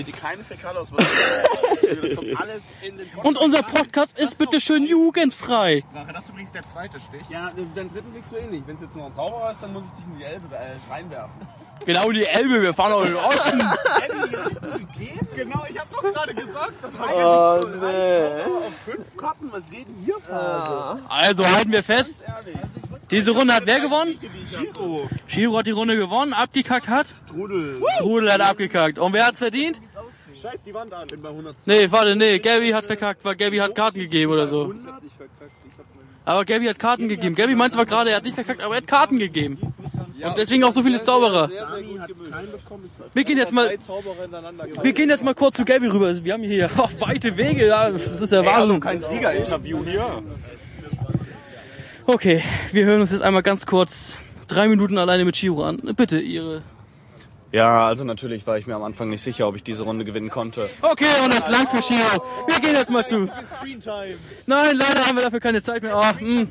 Bitte 0.05 0.13
keine 0.19 0.43
Fäkalauswürfe. 0.45 1.07
Das 2.03 2.15
kommt 2.15 2.41
alles 2.41 2.73
in 2.83 2.99
den 2.99 3.09
Und 3.23 3.37
unser 3.37 3.63
Podcast 3.63 4.17
ist 4.17 4.39
bitte 4.39 4.61
schön 4.61 4.85
jugendfrei. 4.87 5.83
Das 6.13 6.23
ist 6.25 6.29
übrigens 6.31 6.53
der 6.53 6.65
zweite 6.67 7.01
Stich. 7.01 7.23
Ja, 7.31 7.51
den 7.51 7.73
dritten 7.75 8.13
kriegst 8.13 8.31
du 8.31 8.37
eh 8.37 8.47
nicht. 8.47 8.67
Wenn 8.67 8.77
es 8.77 8.83
jetzt 8.83 8.95
nur 8.95 9.07
ein 9.07 9.15
Zauberer 9.15 9.51
ist, 9.51 9.63
dann 9.63 9.73
muss 9.73 9.83
ich 9.87 9.91
dich 9.93 10.05
in 10.13 10.19
die 10.19 10.25
Elbe 10.25 10.55
äh, 10.55 10.93
reinwerfen. 10.93 11.35
Genau 11.87 12.13
die 12.13 12.27
Elbe, 12.27 12.61
wir 12.63 12.75
fahren 12.75 12.93
auch 12.93 13.01
in 13.01 13.09
den 13.09 13.17
Osten. 13.17 13.61
Elbe, 14.09 14.45
hast 14.45 14.57
du 14.63 14.71
gegeben? 14.79 15.29
Genau, 15.35 15.65
ich 15.69 15.79
hab 15.81 15.91
doch 15.91 16.03
gerade 16.03 16.35
gesagt, 16.35 16.73
das 16.83 16.99
war 16.99 17.09
Oh, 17.13 17.19
ja 17.19 17.65
nicht 17.65 17.73
so. 17.73 17.79
nee. 17.79 18.43
Auf 18.67 18.73
fünf 18.85 19.17
Karten, 19.17 19.49
was 19.51 19.71
geht 19.71 19.89
denn 19.89 19.97
hier 20.05 20.21
vor? 20.21 21.01
Also 21.09 21.47
halten 21.47 21.73
wir 21.73 21.83
fest. 21.83 22.25
Diese 23.11 23.33
Runde 23.33 23.55
hat 23.55 23.63
wer 23.67 23.81
gewonnen? 23.81 24.21
Giro. 24.21 25.09
Shiro 25.27 25.59
hat 25.59 25.67
die 25.67 25.73
Runde 25.73 25.97
gewonnen, 25.97 26.33
abgekackt 26.33 26.89
hat. 26.89 27.07
Strudel. 27.27 27.83
Strudel 27.97 28.33
hat 28.33 28.41
abgekackt. 28.41 28.99
Und 28.99 29.13
wer 29.15 29.27
hat's 29.27 29.39
verdient? 29.39 29.81
Scheiß 30.41 30.63
die 30.63 30.73
Wand 30.73 30.93
an. 30.95 31.07
Bin 31.09 31.21
bei 31.21 31.29
100. 31.29 31.57
Nee, 31.67 31.91
warte, 31.91 32.17
nee, 32.17 32.39
Gabby 32.39 32.71
hat 32.71 32.85
verkackt, 32.85 33.25
weil 33.25 33.37
Gabby 33.37 33.59
hat 33.59 33.75
Karten 33.75 33.99
gegeben 33.99 34.33
oder 34.33 34.47
so. 34.47 34.73
Aber 36.25 36.45
Gabby 36.45 36.67
hat 36.67 36.79
Karten 36.79 37.09
gegeben. 37.09 37.35
Gabby 37.35 37.55
meint 37.55 37.73
zwar 37.73 37.87
gerade, 37.87 38.11
er 38.11 38.17
hat 38.17 38.25
nicht 38.25 38.35
verkackt, 38.35 38.63
aber 38.63 38.75
er 38.75 38.79
hat 38.79 38.87
Karten 38.87 39.19
gegeben. 39.19 39.59
Und 40.23 40.39
deswegen 40.39 40.65
auch 40.65 40.73
so 40.73 40.83
viele 40.83 41.03
Zauberer. 41.03 41.51
Wir 43.15 43.25
gehen 43.25 43.39
jetzt 43.39 43.53
mal, 43.53 43.71
wir 44.83 44.93
gehen 44.93 45.09
jetzt 45.09 45.25
mal 45.25 45.35
kurz 45.35 45.57
zu 45.57 45.65
Gabby 45.65 45.89
rüber. 45.89 46.07
Also 46.07 46.25
wir 46.25 46.33
haben 46.33 46.43
hier 46.43 46.71
oh, 46.79 46.89
weite 47.01 47.37
Wege, 47.37 47.67
das 47.67 48.21
ist 48.21 48.33
ja 48.33 48.45
Wahnsinn. 48.45 48.81
Kein 48.81 49.03
Siegerinterview 49.03 49.85
hier. 49.85 50.23
Okay, 52.07 52.43
wir 52.73 52.85
hören 52.87 53.01
uns 53.01 53.13
jetzt 53.13 53.23
einmal 53.23 53.43
ganz 53.43 53.67
kurz 53.67 54.17
drei 54.49 54.69
Minuten 54.69 54.99
alleine 54.99 55.25
mit 55.25 55.37
Shiro 55.37 55.65
an. 55.65 55.77
Bitte, 55.97 56.19
Ihre. 56.19 56.63
Ja, 57.53 57.87
also 57.87 58.05
natürlich 58.05 58.47
war 58.47 58.59
ich 58.59 58.67
mir 58.67 58.77
am 58.77 58.85
Anfang 58.85 59.09
nicht 59.09 59.23
sicher, 59.23 59.49
ob 59.49 59.57
ich 59.57 59.65
diese 59.65 59.83
Runde 59.83 60.05
gewinnen 60.05 60.31
konnte. 60.31 60.71
Okay, 60.83 61.07
und 61.25 61.35
das 61.35 61.49
lang 61.51 61.67
für 61.69 61.83
Shiro. 61.83 62.25
Wir 62.47 62.61
gehen 62.61 62.75
jetzt 62.75 62.91
mal 62.91 63.05
zu. 63.07 63.29
Nein, 64.47 64.77
leider 64.77 65.07
haben 65.07 65.17
wir 65.17 65.25
dafür 65.25 65.41
keine 65.41 65.61
Zeit 65.61 65.83
mehr. 65.83 66.19
Hm. 66.19 66.49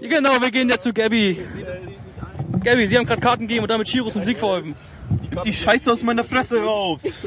Genau, 0.00 0.40
wir 0.40 0.50
gehen 0.50 0.68
jetzt 0.68 0.82
zu 0.82 0.92
Gabby. 0.92 1.38
Gabby, 2.64 2.86
Sie 2.86 2.98
haben 2.98 3.06
gerade 3.06 3.20
Karten 3.20 3.42
gegeben 3.46 3.62
und 3.62 3.70
damit 3.70 3.88
Shiro 3.88 4.10
zum 4.10 4.24
Sieg 4.24 4.38
verholfen. 4.38 4.74
Die 5.44 5.52
Scheiße 5.52 5.92
aus 5.92 6.02
meiner 6.02 6.24
Fresse 6.24 6.62
raus! 6.62 7.22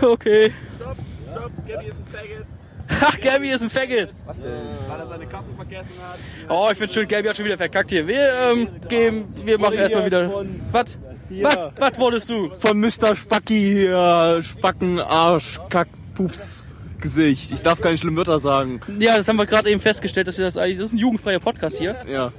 Okay. 0.00 0.52
Stopp, 0.76 0.96
stopp, 1.30 1.52
Gabby 1.66 1.86
ist 1.86 1.96
ein 1.96 2.06
Faggot. 2.12 2.46
Ach, 2.88 3.20
Gabby 3.20 3.50
ist 3.50 3.62
ein 3.62 3.70
Faggot. 3.70 4.14
Weil 4.26 5.00
er 5.00 5.06
seine 5.06 5.26
Karten 5.26 5.54
vergessen 5.54 5.90
hat. 6.02 6.18
Oh, 6.48 6.68
ich 6.72 6.78
find's 6.78 6.94
schön, 6.94 7.06
Gabby 7.08 7.28
hat 7.28 7.36
schon 7.36 7.44
wieder 7.44 7.56
verkackt 7.56 7.90
hier. 7.90 8.06
Wir, 8.06 8.32
ähm, 8.50 8.68
gehen, 8.88 9.32
wir 9.44 9.58
machen 9.58 9.74
erstmal 9.74 10.06
wieder. 10.06 10.44
Was? 10.72 10.98
Was? 11.30 11.70
Was 11.78 11.98
wolltest 11.98 12.30
du? 12.30 12.50
Von 12.58 12.80
Mr. 12.80 13.16
Spacki 13.16 13.60
hier, 13.60 14.40
Spacken, 14.42 15.00
Arsch, 15.00 15.60
Kack, 15.70 15.88
Pups, 16.14 16.64
Gesicht. 17.00 17.52
Ich 17.52 17.62
darf 17.62 17.80
keine 17.80 17.96
schlimmen 17.96 18.16
Wörter 18.16 18.38
sagen. 18.38 18.80
Ja, 18.98 19.16
das 19.16 19.28
haben 19.28 19.36
wir 19.36 19.46
gerade 19.46 19.70
eben 19.70 19.80
festgestellt, 19.80 20.28
dass 20.28 20.38
wir 20.38 20.44
das 20.44 20.56
eigentlich. 20.56 20.78
Das 20.78 20.88
ist 20.88 20.92
ein 20.94 20.98
jugendfreier 20.98 21.40
Podcast 21.40 21.78
hier. 21.78 21.96
Ja. 22.06 22.32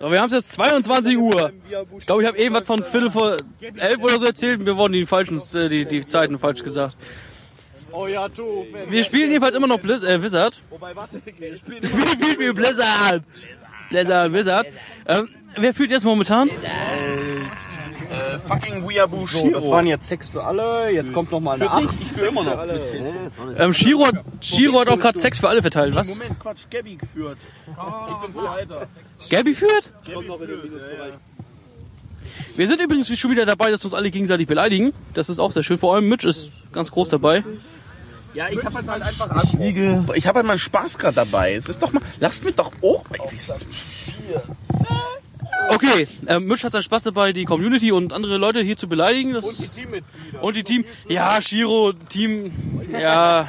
Aber 0.00 0.12
wir 0.12 0.18
haben 0.20 0.28
es 0.28 0.32
jetzt 0.32 0.52
22 0.52 1.18
Uhr. 1.18 1.52
Ich 1.98 2.06
glaube, 2.06 2.22
ich 2.22 2.28
habe 2.28 2.38
eben 2.38 2.54
was 2.54 2.64
von 2.64 2.82
Viertel 2.82 3.10
vor 3.10 3.36
elf 3.60 3.98
oder 4.02 4.18
so 4.18 4.24
erzählt. 4.24 4.64
Wir 4.64 4.76
wurden 4.76 4.94
die 4.94 5.04
falschen, 5.04 5.38
äh, 5.54 5.68
die, 5.68 5.84
die 5.84 6.08
Zeiten 6.08 6.38
falsch 6.38 6.62
gesagt. 6.62 6.96
Oh 7.92 8.06
ja, 8.06 8.28
du. 8.28 8.66
Wir 8.88 9.04
spielen 9.04 9.30
jedenfalls 9.30 9.54
immer 9.54 9.66
noch 9.66 9.78
Blizz 9.80 10.02
äh, 10.02 10.22
Wizard. 10.22 10.62
Wobei, 10.70 10.96
warte, 10.96 11.20
wir 11.24 11.56
spielen 11.56 11.82
Wir 11.82 12.32
spielen 12.32 12.54
Blizzard. 12.54 13.24
Blizzard, 13.90 14.32
Wizard. 14.32 14.66
Ähm, 15.06 15.28
wer 15.56 15.74
führt 15.74 15.90
jetzt 15.90 16.04
momentan? 16.04 16.48
Äh, 18.10 18.38
fucking 18.38 18.88
Weeaboo 18.88 19.26
So, 19.26 19.50
das 19.50 19.62
Shiro. 19.62 19.70
waren 19.70 19.86
jetzt 19.86 20.08
sechs 20.08 20.28
für 20.28 20.42
alle, 20.44 20.90
jetzt 20.92 21.12
kommt 21.12 21.30
noch 21.30 21.40
mal 21.40 21.54
eine 21.54 21.70
acht. 21.70 21.84
Ich 21.84 22.12
für 22.12 22.26
immer 22.26 22.44
noch. 22.44 22.66
mit 22.66 22.86
zehn. 22.86 23.06
Ähm, 23.56 23.72
Shiro, 23.72 24.06
hat- 24.06 24.24
Shiro 24.40 24.80
hat 24.80 24.88
auch 24.88 24.98
gerade 24.98 25.18
Sex 25.18 25.38
für 25.38 25.48
alle 25.48 25.62
verteilt, 25.62 25.94
was? 25.94 26.08
Moment, 26.08 26.38
Quatsch, 26.38 26.62
Gabby 26.70 26.96
geführt. 26.96 27.38
Ich 27.66 28.26
bin 28.32 28.34
Zweiter. 28.42 28.86
Gabby 29.30 29.54
führt? 29.54 29.92
Gabby 30.04 30.24
führt. 30.26 31.18
Wir 32.56 32.68
sind 32.68 32.80
übrigens 32.80 33.16
schon 33.18 33.30
wieder 33.30 33.46
dabei, 33.46 33.70
dass 33.70 33.80
wir 33.82 33.86
uns 33.86 33.94
alle 33.94 34.10
gegenseitig 34.10 34.46
beleidigen. 34.46 34.92
Das 35.14 35.28
ist 35.28 35.38
auch 35.38 35.50
sehr 35.52 35.62
schön. 35.62 35.78
Vor 35.78 35.94
allem 35.94 36.08
Mitch 36.08 36.28
ist 36.28 36.52
ganz 36.72 36.90
groß 36.90 37.08
dabei. 37.10 37.44
Ja, 38.34 38.48
ich 38.48 38.64
hab 38.64 38.72
halt 38.74 38.88
einfach 38.88 39.44
ich, 39.44 39.54
ich 40.16 40.26
hab 40.26 40.36
halt 40.36 40.46
meinen 40.46 40.58
Spaß 40.58 40.98
gerade 40.98 41.16
dabei. 41.16 41.54
Es 41.54 41.68
ist 41.68 41.82
doch 41.82 41.92
mal, 41.92 42.02
lasst 42.20 42.44
mich 42.44 42.54
doch 42.54 42.70
auch 42.82 43.04
wissen. 43.32 43.54
Okay, 45.74 46.08
ähm, 46.26 46.46
Mitch 46.46 46.64
hat 46.64 46.72
seinen 46.72 46.82
Spaß 46.82 47.04
dabei, 47.04 47.32
die 47.32 47.44
Community 47.44 47.92
und 47.92 48.12
andere 48.12 48.36
Leute 48.38 48.60
hier 48.60 48.76
zu 48.76 48.88
beleidigen. 48.88 49.32
Das 49.34 49.44
Und 49.44 49.58
die 49.58 49.68
Teammitglieder. 49.68 50.42
und 50.42 50.56
die 50.56 50.64
Team. 50.64 50.84
Ja, 51.08 51.40
Shiro, 51.40 51.92
Team. 51.92 52.52
Ja, 52.92 53.48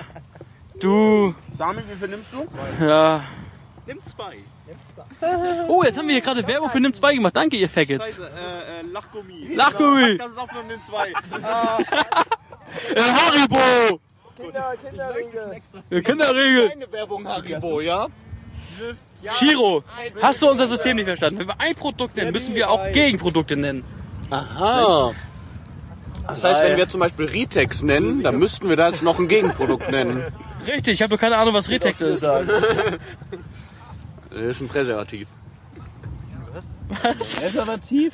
du. 0.79 1.33
Samuel, 1.57 1.83
wie 1.91 1.95
viel 1.95 2.07
nimmst 2.07 2.29
du? 2.31 2.85
Ja. 2.85 3.23
Nimm 3.87 3.99
zwei. 4.05 4.37
Oh, 5.67 5.83
jetzt 5.83 5.97
haben 5.97 6.07
wir 6.07 6.13
hier 6.13 6.21
gerade 6.21 6.45
Werbung 6.47 6.69
für 6.69 6.79
Nimm 6.79 6.93
2 6.93 7.15
gemacht. 7.15 7.35
Danke, 7.35 7.57
ihr 7.57 7.67
Faggots. 7.69 8.19
Äh, 8.19 8.23
äh, 8.23 8.81
Lachgummi. 8.91 9.53
Lachgummi. 9.53 10.17
Das 10.17 10.31
ist 10.31 10.37
auch 10.37 10.49
von 10.49 10.67
den 10.67 10.79
zwei. 10.83 11.13
Äh, 12.95 13.01
Haribo. 13.01 13.99
Äh, 15.89 16.01
Kinderregel. 16.01 16.69
Keine 16.69 16.91
Werbung 16.91 17.27
Haribo, 17.27 17.81
ja? 17.81 18.07
Shiro, 19.39 19.83
hast 20.21 20.41
du 20.41 20.49
unser 20.49 20.67
System 20.67 20.95
nicht 20.95 21.05
verstanden? 21.05 21.39
Wenn 21.39 21.47
wir 21.47 21.59
ein 21.59 21.75
Produkt 21.75 22.15
nennen, 22.15 22.31
müssen 22.31 22.55
wir 22.55 22.69
auch 22.69 22.91
Gegenprodukte 22.91 23.55
nennen. 23.55 23.83
Aha. 24.29 25.13
Das 26.27 26.43
heißt, 26.43 26.63
wenn 26.63 26.77
wir 26.77 26.87
zum 26.87 26.99
Beispiel 27.01 27.25
Ritex 27.25 27.83
nennen, 27.83 28.23
dann 28.23 28.39
müssten 28.39 28.69
wir 28.69 28.75
das 28.75 29.01
noch 29.01 29.19
ein 29.19 29.27
Gegenprodukt 29.27 29.89
nennen. 29.91 30.23
Richtig, 30.65 30.93
ich 30.93 31.01
habe 31.01 31.17
keine 31.17 31.37
Ahnung, 31.37 31.53
was 31.53 31.69
Retex 31.69 32.01
ist. 32.01 32.25
Das 34.33 34.41
ist 34.41 34.61
ein 34.61 34.69
Präservativ. 34.69 35.27
Präservativ? 37.35 38.13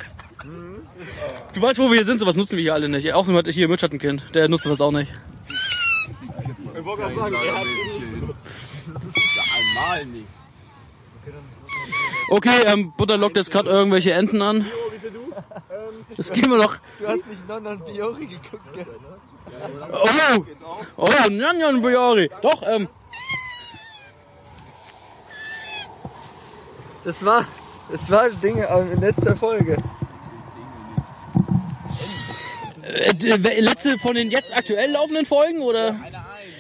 Du 1.54 1.62
weißt, 1.62 1.78
wo 1.78 1.90
wir 1.90 1.98
hier 1.98 2.06
sind, 2.06 2.18
sowas 2.18 2.36
nutzen 2.36 2.58
wir 2.58 2.64
hier 2.64 2.74
alle 2.74 2.90
nicht. 2.90 3.14
Außerdem 3.14 3.38
hat 3.38 3.48
hier 3.48 3.68
Mitch 3.68 3.84
hat 3.84 3.94
ein 3.94 4.00
Kind, 4.00 4.24
der 4.34 4.50
nutzt 4.50 4.66
das 4.66 4.82
auch 4.82 4.92
nicht. 4.92 5.12
Ich 5.48 6.84
wollte 6.84 7.04
gerade 7.04 7.16
sagen, 7.16 7.36
er 7.36 7.56
hat 7.56 7.68
einmal 9.60 10.06
nicht. 10.08 10.28
Okay, 12.30 12.64
ähm, 12.66 12.94
Butter 12.98 13.18
lockt 13.18 13.38
jetzt 13.38 13.52
gerade 13.52 13.70
irgendwelche 13.70 14.12
Enten 14.14 14.42
an. 14.42 14.66
Das 16.16 16.32
gehen 16.32 16.50
wir 16.50 16.58
doch. 16.60 16.78
Du 17.00 17.08
hast 17.08 17.26
nicht 17.28 17.48
Non 17.48 17.64
Non 17.64 17.80
Biori 17.86 18.26
geguckt, 18.26 18.74
gell? 18.74 18.86
Oh! 19.92 20.46
Oh, 20.98 21.30
Nyan 21.30 21.82
Biori. 21.82 22.30
Doch, 22.42 22.62
ähm, 22.66 22.88
Das 27.04 27.24
war, 27.24 27.46
das 27.90 28.12
war 28.12 28.30
Dinge 28.30 28.68
in 28.92 29.00
letzter 29.00 29.34
Folge. 29.38 29.78
äh, 32.82 33.14
d- 33.14 33.60
letzte 33.62 33.98
von 33.98 34.16
den 34.16 34.30
jetzt 34.30 34.54
aktuell 34.58 34.92
laufenden 34.92 35.26
Folgen, 35.26 35.62
oder? 35.62 35.96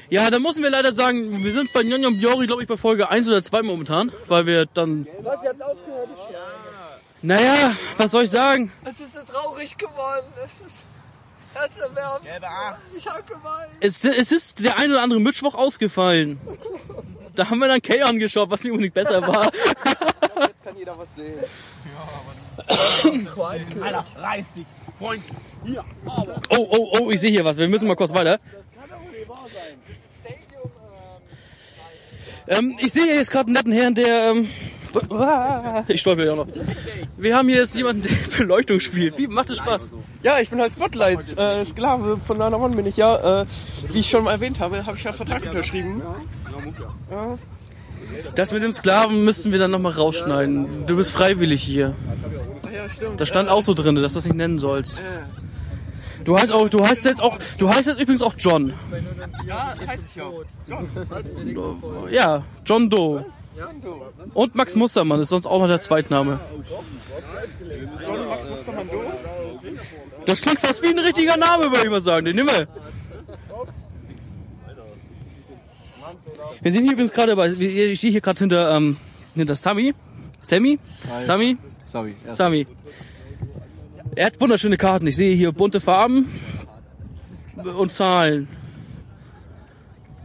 Ja, 0.09 0.29
da 0.29 0.39
müssen 0.39 0.63
wir 0.63 0.69
leider 0.69 0.93
sagen, 0.93 1.43
wir 1.43 1.51
sind 1.51 1.73
bei 1.73 1.83
Nyan 1.83 2.17
Biori, 2.17 2.47
glaube 2.47 2.61
ich, 2.61 2.67
bei 2.67 2.77
Folge 2.77 3.09
1 3.09 3.27
oder 3.27 3.43
2 3.43 3.61
momentan, 3.63 4.11
weil 4.27 4.45
wir 4.45 4.65
dann, 4.65 5.05
Was, 5.19 5.43
ihr 5.43 5.49
habt 5.49 5.61
aufgehört? 5.61 6.09
naja, 7.21 7.75
was 7.97 8.11
soll 8.11 8.23
ich 8.23 8.29
sagen? 8.29 8.71
Es 8.85 9.01
ist 9.01 9.15
so 9.15 9.21
traurig 9.23 9.77
geworden. 9.77 10.27
Es 10.45 10.61
ist 10.61 10.83
herzerwärmend. 11.53 12.27
Ich 12.95 13.05
hab 13.05 13.27
geweint. 13.27 13.71
Es, 13.81 14.05
es 14.05 14.31
ist 14.31 14.63
der 14.63 14.79
ein 14.79 14.91
oder 14.91 15.01
andere 15.01 15.19
Mittwoch 15.19 15.55
ausgefallen. 15.55 16.39
Da 17.35 17.49
haben 17.49 17.59
wir 17.59 17.67
dann 17.67 17.81
Kay 17.81 18.01
angeschaut, 18.01 18.49
was 18.49 18.63
nicht 18.63 18.71
unbedingt 18.71 18.93
besser 18.93 19.21
war. 19.27 19.45
Jetzt 19.45 20.63
kann 20.63 20.77
jeder 20.77 20.97
was 20.97 21.13
sehen. 21.15 21.39
Alter, 23.81 24.05
reiß 24.17 24.45
dich, 24.55 24.65
Freund. 24.97 25.23
Hier, 25.65 25.83
aber. 26.05 26.41
Oh, 26.49 26.67
oh, 26.71 26.97
oh, 26.99 27.11
ich 27.11 27.19
sehe 27.19 27.29
hier 27.31 27.45
was. 27.45 27.57
Wir 27.57 27.67
müssen 27.67 27.87
mal 27.87 27.95
kurz 27.95 28.13
weiter. 28.13 28.39
Ähm, 32.47 32.75
ich 32.79 32.93
sehe 32.93 33.03
hier 33.03 33.15
jetzt 33.15 33.31
gerade 33.31 33.47
einen 33.47 33.53
netten 33.53 33.71
Herrn, 33.73 33.95
der. 33.95 34.31
Ähm, 34.31 34.49
ich 35.87 36.01
stolper 36.01 36.25
ja 36.25 36.31
auch 36.31 36.37
noch. 36.37 36.47
Wir 37.17 37.35
haben 37.35 37.49
hier 37.49 37.57
jetzt 37.57 37.75
jemanden, 37.75 38.03
der 38.03 38.11
Beleuchtung 38.37 38.79
spielt. 38.79 39.17
Wie 39.17 39.27
macht 39.27 39.49
es 39.49 39.57
Spaß? 39.57 39.93
Ja, 40.23 40.39
ich 40.39 40.49
bin 40.49 40.59
halt 40.59 40.73
Spotlight, 40.73 41.37
äh, 41.37 41.65
Sklave 41.65 42.19
von 42.25 42.37
Nana 42.37 42.57
One 42.57 42.75
bin 42.75 42.85
ich 42.85 42.97
ja. 42.97 43.41
Äh, 43.41 43.45
wie 43.91 43.99
ich 43.99 44.09
schon 44.09 44.23
mal 44.23 44.31
erwähnt 44.31 44.59
habe, 44.59 44.85
habe 44.85 44.97
ich 44.97 45.03
ja 45.03 45.13
Vertrag 45.13 45.43
unterschrieben. 45.43 46.01
Ja. 47.11 47.37
Das 48.35 48.53
mit 48.53 48.63
dem 48.63 48.71
Sklaven 48.71 49.25
müssten 49.25 49.51
wir 49.51 49.59
dann 49.59 49.71
nochmal 49.71 49.91
rausschneiden. 49.91 50.85
Du 50.87 50.95
bist 50.95 51.11
freiwillig 51.11 51.61
hier. 51.61 51.93
ja, 52.73 52.89
stimmt. 52.89 53.19
Das 53.19 53.27
stand 53.27 53.49
auch 53.49 53.63
so 53.63 53.73
drin, 53.73 53.95
dass 53.95 54.13
du 54.13 54.17
das 54.19 54.25
nicht 54.25 54.37
nennen 54.37 54.59
sollst. 54.59 55.01
Du 56.27 56.37
heißt 56.37 56.51
auch, 56.51 56.67
du 56.67 56.85
heißt 56.85 57.05
jetzt 57.05 57.23
auch, 57.23 57.39
du 57.57 57.69
heißt 57.69 57.87
jetzt 57.87 58.01
übrigens 58.01 58.21
auch 58.21 58.33
John. 58.37 58.73
Ja, 59.47 59.73
heiß 59.87 60.13
ich 60.13 60.21
auch. 60.21 60.43
John. 60.67 60.89
Ja, 62.11 62.43
John 62.65 62.89
Doe. 62.89 63.25
Und 64.33 64.53
Max 64.53 64.75
Mustermann 64.75 65.21
ist 65.21 65.29
sonst 65.29 65.45
auch 65.45 65.61
noch 65.61 65.69
der 65.69 65.79
Zweitname. 65.79 66.41
John 68.05 68.27
Max 68.27 68.49
Mustermann 68.49 68.89
Do. 68.89 69.03
Das 70.25 70.41
klingt 70.41 70.59
fast 70.59 70.83
wie 70.83 70.89
ein 70.89 70.99
richtiger 70.99 71.37
Name, 71.37 71.71
würde 71.71 71.85
ich 71.85 71.89
mal 71.89 72.01
sagen. 72.01 72.25
Den 72.25 72.35
nehmen 72.35 72.49
wir. 72.49 72.67
Wir 76.61 76.71
sind 76.73 76.83
hier 76.83 76.91
übrigens 76.91 77.13
gerade 77.13 77.37
bei, 77.37 77.53
ich 77.53 77.99
stehe 77.99 78.11
hier 78.11 78.19
gerade 78.19 78.39
hinter, 78.39 78.75
ähm, 78.75 78.97
hinter 79.33 79.55
Sami. 79.55 79.95
Sammy? 80.41 80.77
Hi. 81.09 81.23
Sami? 81.23 81.57
Sorry. 81.85 82.15
Ja. 82.25 82.33
Sami. 82.33 82.67
Er 84.17 84.25
hat 84.25 84.41
wunderschöne 84.41 84.77
Karten. 84.77 85.05
Ich 85.05 85.15
sehe 85.15 85.35
hier 85.35 85.51
bunte 85.51 85.79
Farben 85.79 86.39
und 87.55 87.91
Zahlen. 87.91 88.47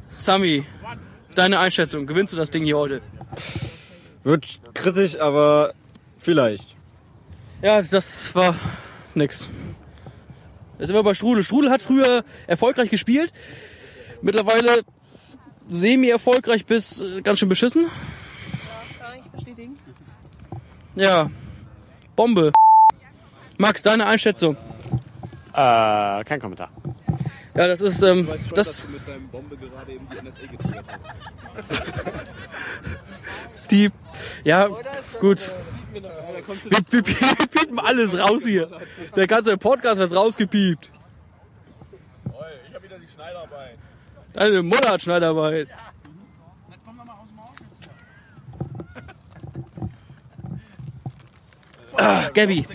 Sami, 0.09 0.65
deine 1.35 1.59
Einschätzung. 1.59 2.07
Gewinnst 2.07 2.33
du 2.33 2.39
das 2.39 2.51
Ding 2.51 2.65
hier 2.65 2.79
heute? 2.79 3.03
Wird 4.25 4.61
kritisch, 4.73 5.21
aber 5.21 5.75
vielleicht. 6.19 6.75
Ja, 7.61 7.83
das 7.83 8.35
war 8.35 8.57
nix. 9.15 9.51
Das 10.79 10.85
ist 10.85 10.91
immer 10.91 11.03
bei 11.03 11.13
Strudel. 11.13 11.43
Strudel 11.43 11.71
hat 11.71 11.83
früher 11.83 12.25
erfolgreich 12.47 12.89
gespielt. 12.89 13.31
Mittlerweile 14.23 14.85
semi-erfolgreich 15.69 16.65
bis 16.65 17.03
äh, 17.03 17.21
ganz 17.21 17.41
schön 17.41 17.51
beschissen. 17.51 17.91
Kann 18.99 19.19
ich 19.19 19.27
bestätigen. 19.27 19.77
Ja. 20.95 21.31
Bombe. 22.17 22.53
Max, 23.63 23.81
deine 23.81 24.07
Einschätzung. 24.09 24.57
Äh, 25.53 26.25
kein 26.25 26.41
Kommentar. 26.41 26.71
Ja, 27.55 27.69
das 27.69 27.81
ist, 27.81 28.03
ähm, 28.03 28.29
das, 28.57 28.89
mit 28.89 29.07
deinem 29.07 29.29
Bombe 29.29 29.57
gerade 29.57 29.93
eben 29.93 30.05
die 30.11 30.17
NSA 30.17 30.41
getriggert 30.51 30.85
hast. 30.89 31.07
die, 33.71 33.93
ja, 34.43 34.67
gut. 35.21 35.53
Wir, 35.93 36.03
wir, 36.03 37.07
wir 37.07 37.47
piepen 37.47 37.79
alles 37.79 38.19
raus 38.19 38.45
hier. 38.45 38.69
Der 39.15 39.29
ganze 39.29 39.57
Podcast 39.57 40.01
wird 40.01 40.13
rausgepiept. 40.13 40.91
Ich 42.69 42.75
hab 42.75 42.83
wieder 42.83 42.99
die 42.99 43.07
Schneidarbeit. 43.07 43.79
Deine 44.33 44.63
Mutter 44.65 44.91
hat 44.91 45.03
Schneidarbeit. 45.03 45.69
Ah, 52.03 52.31
Gabby. 52.35 52.67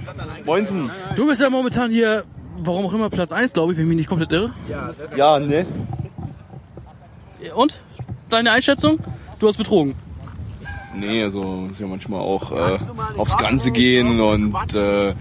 Moinsen. 0.45 0.89
Du 1.15 1.27
bist 1.27 1.41
ja 1.41 1.49
momentan 1.49 1.91
hier, 1.91 2.23
warum 2.57 2.85
auch 2.85 2.93
immer, 2.93 3.09
Platz 3.09 3.31
1, 3.31 3.53
glaube 3.53 3.73
ich, 3.73 3.77
wenn 3.77 3.85
ich 3.85 3.89
mich 3.89 3.97
nicht 3.97 4.09
komplett 4.09 4.31
irre. 4.31 4.53
Ja, 5.15 5.39
ne? 5.39 5.65
Und? 7.53 7.79
Deine 8.29 8.51
Einschätzung? 8.51 8.99
Du 9.39 9.47
hast 9.47 9.57
betrogen. 9.57 9.95
Nee, 10.95 11.23
also 11.23 11.41
muss 11.41 11.79
ja 11.79 11.87
manchmal 11.87 12.21
auch 12.21 12.51
äh, 12.51 12.79
aufs 13.17 13.37
Ganze 13.37 13.71
gehen 13.71 14.19
und 14.19 14.53
äh, 14.73 15.13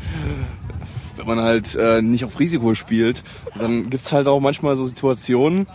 wenn 1.16 1.26
man 1.26 1.40
halt 1.40 1.74
äh, 1.74 2.00
nicht 2.00 2.24
auf 2.24 2.38
Risiko 2.40 2.74
spielt, 2.74 3.22
dann 3.59 3.90
gibt's 3.90 4.12
halt 4.12 4.26
auch 4.26 4.40
manchmal 4.40 4.76
so 4.76 4.86
Situationen. 4.86 5.66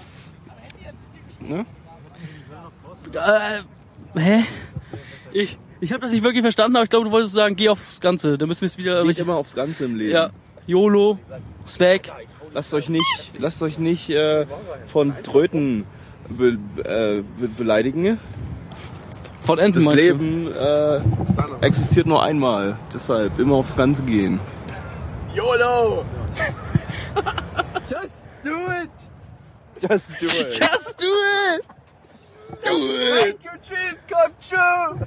Ne? 1.39 1.65
Äh, 3.13 4.19
hä? 4.19 4.43
Ich, 5.33 5.57
ich 5.81 5.91
habe 5.91 6.01
das 6.01 6.11
nicht 6.11 6.23
wirklich 6.23 6.43
verstanden, 6.43 6.77
aber 6.77 6.83
ich 6.83 6.89
glaube, 6.89 7.05
du 7.05 7.11
wolltest 7.11 7.33
sagen, 7.33 7.55
geh 7.55 7.69
aufs 7.69 7.99
Ganze. 7.99 8.37
Da 8.37 8.45
müssen 8.45 8.61
wir 8.61 8.67
es 8.67 8.77
wieder... 8.77 9.03
Geht 9.03 9.19
immer 9.19 9.35
aufs 9.35 9.55
Ganze 9.55 9.85
im 9.85 9.95
Leben. 9.95 10.11
Ja. 10.11 10.29
YOLO, 10.67 11.19
Swag. 11.67 12.11
Lasst 12.53 12.73
euch 12.73 12.87
nicht, 12.89 13.31
lasst 13.39 13.63
euch 13.63 13.79
nicht 13.79 14.09
äh, 14.09 14.45
von 14.87 15.13
Tröten 15.23 15.85
be, 16.29 16.57
äh, 16.83 17.23
be 17.39 17.47
beleidigen. 17.57 18.19
Von 19.41 19.57
Enten 19.57 19.83
Das? 19.83 19.95
Leben 19.95 20.51
äh, 20.53 21.01
existiert 21.61 22.05
nur 22.05 22.21
einmal. 22.23 22.77
Deshalb 22.93 23.39
immer 23.39 23.55
aufs 23.55 23.75
Ganze 23.75 24.03
gehen. 24.03 24.39
YOLO! 25.33 26.05
Just 27.89 28.29
do 28.43 28.51
it! 28.51 28.91
Just 29.89 30.09
do 30.19 30.25
it. 30.25 30.59
Just 30.59 31.01
do 31.01 31.07
it! 31.55 31.80
Make 32.51 33.39
your 33.43 33.57
dreams 33.67 34.05
come 34.07 34.33
true! 34.41 35.05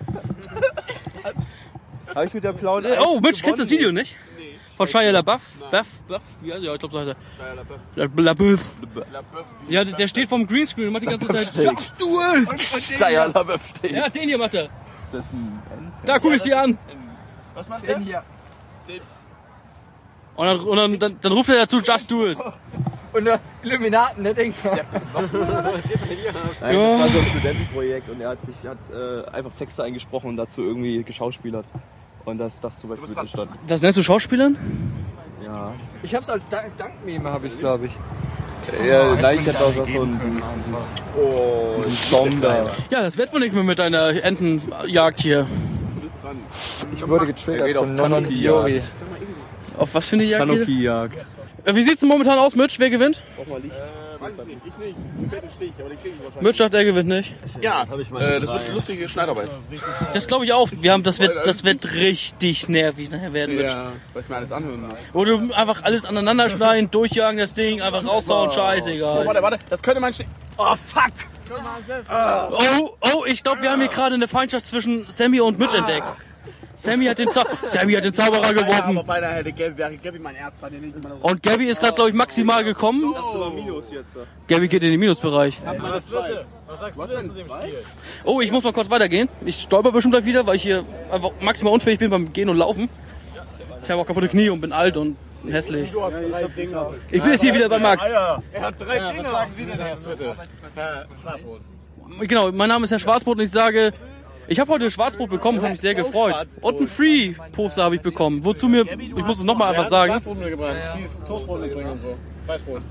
Habe 2.14 2.26
ich 2.26 2.34
mit 2.34 2.44
der 2.44 2.52
blauen 2.52 2.84
Oh, 3.04 3.20
Mitch, 3.20 3.42
kennst 3.42 3.58
du 3.58 3.62
das 3.62 3.70
Video 3.70 3.90
nicht? 3.92 4.16
Von 4.76 4.86
Shia 4.88 5.10
LaBeouf? 5.10 5.40
Buff? 5.70 5.86
Buff? 6.08 6.20
Ja, 6.42 6.56
ja, 6.56 6.72
ich 6.74 6.80
glaube 6.80 6.92
so 6.92 6.98
heißt 7.00 7.16
er. 7.96 8.04
La- 8.06 8.08
LaBeouf. 8.32 8.60
Ja, 9.68 9.84
der 9.84 10.06
steht 10.08 10.28
vorm 10.28 10.46
Greenscreen 10.46 10.88
und 10.88 10.92
macht 10.94 11.02
die 11.02 11.06
ganze 11.06 11.28
Zeit 11.28 11.54
Just 11.54 11.94
do 11.98 12.06
it! 12.34 12.60
Shia 12.60 13.26
LaBeouf 13.26 13.60
steht. 13.78 13.92
Ja, 13.92 14.08
den 14.08 14.22
hier 14.28 14.38
macht 14.38 14.54
er. 14.54 14.68
Das 15.12 15.24
ist 15.26 15.32
ein 15.32 15.62
Da 16.04 16.18
guck 16.18 16.32
ich 16.34 16.42
sie 16.42 16.52
an. 16.54 16.76
Was 17.54 17.68
macht 17.68 17.86
der? 17.86 17.98
hier? 18.00 18.22
Und 20.36 20.46
dann, 20.46 20.58
und 20.60 20.76
dann, 20.76 20.98
dann, 20.98 21.18
dann 21.20 21.32
ruft 21.32 21.48
er 21.50 21.56
dazu, 21.56 21.78
just 21.78 22.10
do 22.10 22.26
it. 22.28 22.38
Und 23.14 23.24
der 23.24 23.40
Illuminaten, 23.62 24.24
der 24.24 24.34
denkt, 24.34 24.56
Nein, 24.64 24.78
das 24.90 25.14
war 25.14 25.28
so 25.28 27.18
ein 27.18 27.26
Studentenprojekt 27.30 28.08
und 28.10 28.20
er 28.20 28.30
hat 28.30 28.38
sich 28.44 28.54
hat 28.66 28.78
äh, 28.92 29.24
einfach 29.30 29.52
Texte 29.52 29.84
eingesprochen 29.84 30.30
und 30.30 30.36
dazu 30.36 30.62
irgendwie 30.62 31.02
geschauspielert. 31.04 31.64
Und 32.24 32.38
das, 32.38 32.60
das 32.60 32.78
zum 32.78 32.90
Beispiel 32.90 33.16
entstanden. 33.16 33.54
Das 33.66 33.82
nennst 33.82 33.98
du 33.98 34.02
Schauspielern? 34.02 34.58
Ja. 35.44 35.74
ich 36.02 36.14
hab's 36.14 36.28
als 36.30 36.48
Dank- 36.48 36.76
Dankmeme, 36.76 37.30
habe 37.30 37.46
ich, 37.46 37.58
glaube 37.58 37.86
ich. 37.86 37.92
Ja, 38.88 39.14
nein, 39.14 39.38
ich 39.40 39.46
hatte 39.48 39.62
auch 39.62 39.74
so 39.74 39.82
einen, 39.82 40.42
oh, 41.18 41.82
Song 41.90 42.40
da. 42.40 42.64
Ja, 42.90 43.02
das 43.02 43.18
wird 43.18 43.30
wohl 43.32 43.40
nichts 43.40 43.54
mehr 43.54 43.62
mit 43.62 43.78
deiner 43.78 44.08
Entenjagd 44.24 45.20
hier. 45.20 45.46
Ich 46.94 47.06
wurde 47.06 47.24
Er 47.24 47.26
getriggert 47.26 47.66
geht 47.68 47.76
auf 47.76 47.86
von 47.86 47.94
Non 47.96 48.26
Fiori. 48.26 48.80
Tanuki-Jagd. 48.80 48.88
Auf 49.78 49.94
was 49.94 50.08
für 50.08 50.16
eine 50.16 50.24
Jagd? 50.24 50.50
Äh, 50.50 51.22
Wie 51.66 51.82
sieht's 51.82 52.00
denn 52.00 52.08
momentan 52.08 52.38
aus, 52.38 52.54
Mitch? 52.54 52.78
Wer 52.78 52.90
gewinnt? 52.90 53.22
Mitch 56.40 56.58
sagt, 56.58 56.74
er 56.74 56.84
gewinnt 56.84 57.08
nicht. 57.08 57.34
Ja, 57.62 57.82
äh, 57.82 58.40
das 58.40 58.52
wird 58.52 58.72
lustige 58.72 59.08
Schneidarbeit. 59.08 59.48
Das 60.12 60.26
glaube 60.26 60.44
ich 60.44 60.52
auch. 60.52 60.68
Wir 60.72 60.92
haben, 60.92 61.02
das 61.02 61.20
wird, 61.20 61.46
das 61.46 61.64
wird 61.64 61.94
richtig 61.94 62.68
nervig 62.68 63.10
nachher 63.10 63.32
werden, 63.32 63.56
Mitch. 63.56 63.68
Ja, 63.74 63.92
weil 64.12 64.22
ich 64.22 64.28
mir 64.28 64.36
alles 64.36 64.52
anhören 64.52 64.82
muss. 64.82 64.94
Wo 65.12 65.24
du 65.24 65.52
einfach 65.52 65.82
alles 65.84 66.04
aneinander 66.04 66.48
schneiden, 66.48 66.90
durchjagen 66.90 67.38
das 67.38 67.54
Ding, 67.54 67.80
einfach 67.80 68.04
raushauen, 68.06 68.50
Oh, 68.50 68.52
scheißegal. 68.52 69.26
warte, 69.26 69.42
warte, 69.42 69.58
das 69.70 69.82
könnte 69.82 70.00
mein 70.00 70.12
Schnee. 70.12 70.26
Oh, 70.56 70.74
fuck! 70.76 71.12
Oh, 71.50 72.96
oh, 73.00 73.24
ich 73.26 73.42
glaube, 73.42 73.62
wir 73.62 73.70
haben 73.70 73.80
hier 73.80 73.90
gerade 73.90 74.14
eine 74.14 74.28
Feindschaft 74.28 74.66
zwischen 74.66 75.04
Sammy 75.08 75.40
und 75.40 75.58
Mitch 75.58 75.76
entdeckt. 75.76 76.08
Sammy 76.76 77.06
hat 77.06 77.18
den, 77.18 77.30
Zau 77.30 77.42
Sammy 77.66 77.92
hat 77.94 78.04
den 78.04 78.14
Zauberer 78.14 78.46
Ja, 78.46 78.52
geworfen. 78.52 78.98
aber 78.98 79.04
beinahe 79.04 79.34
hätte 79.34 79.52
Gabby, 79.52 79.78
wäre 79.78 79.96
Gabby 79.96 80.18
mein 80.18 80.34
Erzfeind, 80.36 80.74
ich. 80.82 80.94
Und 81.22 81.42
Gabby 81.42 81.66
ist 81.68 81.80
gerade, 81.80 81.94
glaube 81.94 82.10
ich, 82.10 82.16
maximal 82.16 82.64
gekommen. 82.64 83.14
Das 83.14 83.22
war 83.22 83.50
Minus 83.50 83.90
jetzt. 83.90 84.16
Gabby 84.48 84.68
geht 84.68 84.82
in 84.82 84.90
den 84.90 85.00
Minusbereich. 85.00 85.60
Was? 85.64 86.12
Was 86.12 86.80
sagst 86.80 87.00
du 87.00 87.06
denn 87.06 87.26
zu 87.26 87.32
dem 87.34 87.48
Spiel? 87.48 87.74
Oh, 88.24 88.40
ich 88.40 88.50
muss 88.50 88.64
mal 88.64 88.72
kurz 88.72 88.90
weitergehen. 88.90 89.28
Ich 89.44 89.60
stolper 89.60 89.92
bestimmt 89.92 90.14
gleich 90.14 90.24
wieder, 90.24 90.46
weil 90.46 90.56
ich 90.56 90.62
hier 90.62 90.84
einfach 91.10 91.30
maximal 91.40 91.72
unfähig 91.74 91.98
bin 91.98 92.10
beim 92.10 92.32
Gehen 92.32 92.48
und 92.48 92.56
Laufen. 92.56 92.88
Ich 93.82 93.90
habe 93.90 94.00
auch 94.00 94.06
kaputte 94.06 94.28
Knie 94.28 94.48
und 94.48 94.60
bin 94.60 94.72
alt 94.72 94.96
und 94.96 95.16
hässlich. 95.46 95.92
Ich 97.10 97.22
bin 97.22 97.30
jetzt 97.32 97.42
hier 97.42 97.54
wieder 97.54 97.68
bei 97.68 97.78
Max. 97.78 98.04
Er 98.06 98.42
hat 98.60 98.80
drei 98.80 98.96
ja, 98.96 99.12
Was 99.16 99.30
sagen 99.30 99.52
Sie 99.56 99.64
denn, 99.66 99.78
Herr? 99.78 99.96
Herr 100.74 101.06
Schwarzbrot. 101.20 101.60
Genau, 102.20 102.52
mein 102.52 102.68
Name 102.68 102.84
ist 102.84 102.90
Herr 102.90 102.98
Schwarzbrot 102.98 103.38
und 103.38 103.44
ich 103.44 103.50
sage, 103.50 103.92
ich 104.48 104.60
habe 104.60 104.72
heute 104.72 104.90
Schwarzbrot 104.90 105.30
bekommen, 105.30 105.58
habe 105.58 105.70
mich 105.70 105.80
sehr 105.80 105.94
gefreut. 105.94 106.34
Und 106.60 106.80
ein 106.80 106.86
Free-Poster 106.86 107.84
habe 107.84 107.96
ich 107.96 108.02
bekommen. 108.02 108.44
Wozu 108.44 108.68
mir, 108.68 108.84
ich 108.98 109.24
muss 109.24 109.38
es 109.38 109.44
nochmal 109.44 109.70
einfach 109.70 109.88
sagen. 109.88 110.12
Schwarzbrot 110.12 110.38
mitgebracht. 110.38 110.76
Es 110.78 110.94
hieß 110.94 111.22
Toastbrot 111.26 111.60
mitbringen 111.60 111.90
und 111.92 112.00
so. 112.00 112.14
Weißbrot. 112.46 112.82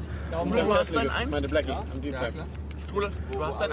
Ein 0.42 0.52
ganz 0.52 0.74
hässliches. 0.80 1.14
Meine 1.32 1.48
Blackie 1.48 1.72
am 1.72 2.02
Dienstag. 2.02 2.34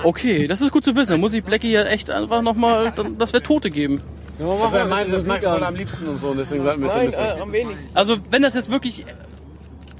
Okay, 0.02 0.46
das 0.46 0.60
ist 0.60 0.70
gut 0.70 0.84
zu 0.84 0.96
wissen. 0.96 1.12
Dann 1.12 1.20
muss 1.20 1.32
ich 1.34 1.44
Blackie 1.44 1.72
ja 1.72 1.84
echt 1.84 2.10
einfach 2.10 2.42
nochmal, 2.42 2.92
das 3.18 3.32
wird 3.32 3.44
Tote 3.44 3.70
geben. 3.70 4.00
Das 4.38 4.72
wäre 4.72 4.88
meine, 4.88 5.10
das 5.10 5.24
Max 5.24 5.44
wohl 5.44 5.62
am 5.62 5.74
liebsten 5.74 6.06
und 6.08 6.16
so. 6.16 6.28
Und 6.28 6.38
deswegen 6.38 6.62
sollten 6.62 6.80
wir 6.80 6.88
es 6.88 6.94
Nein, 6.94 7.06
nicht 7.06 7.18
äh. 7.18 7.66
Also, 7.92 8.16
wenn 8.30 8.42
das 8.42 8.54
jetzt 8.54 8.70
wirklich. 8.70 9.04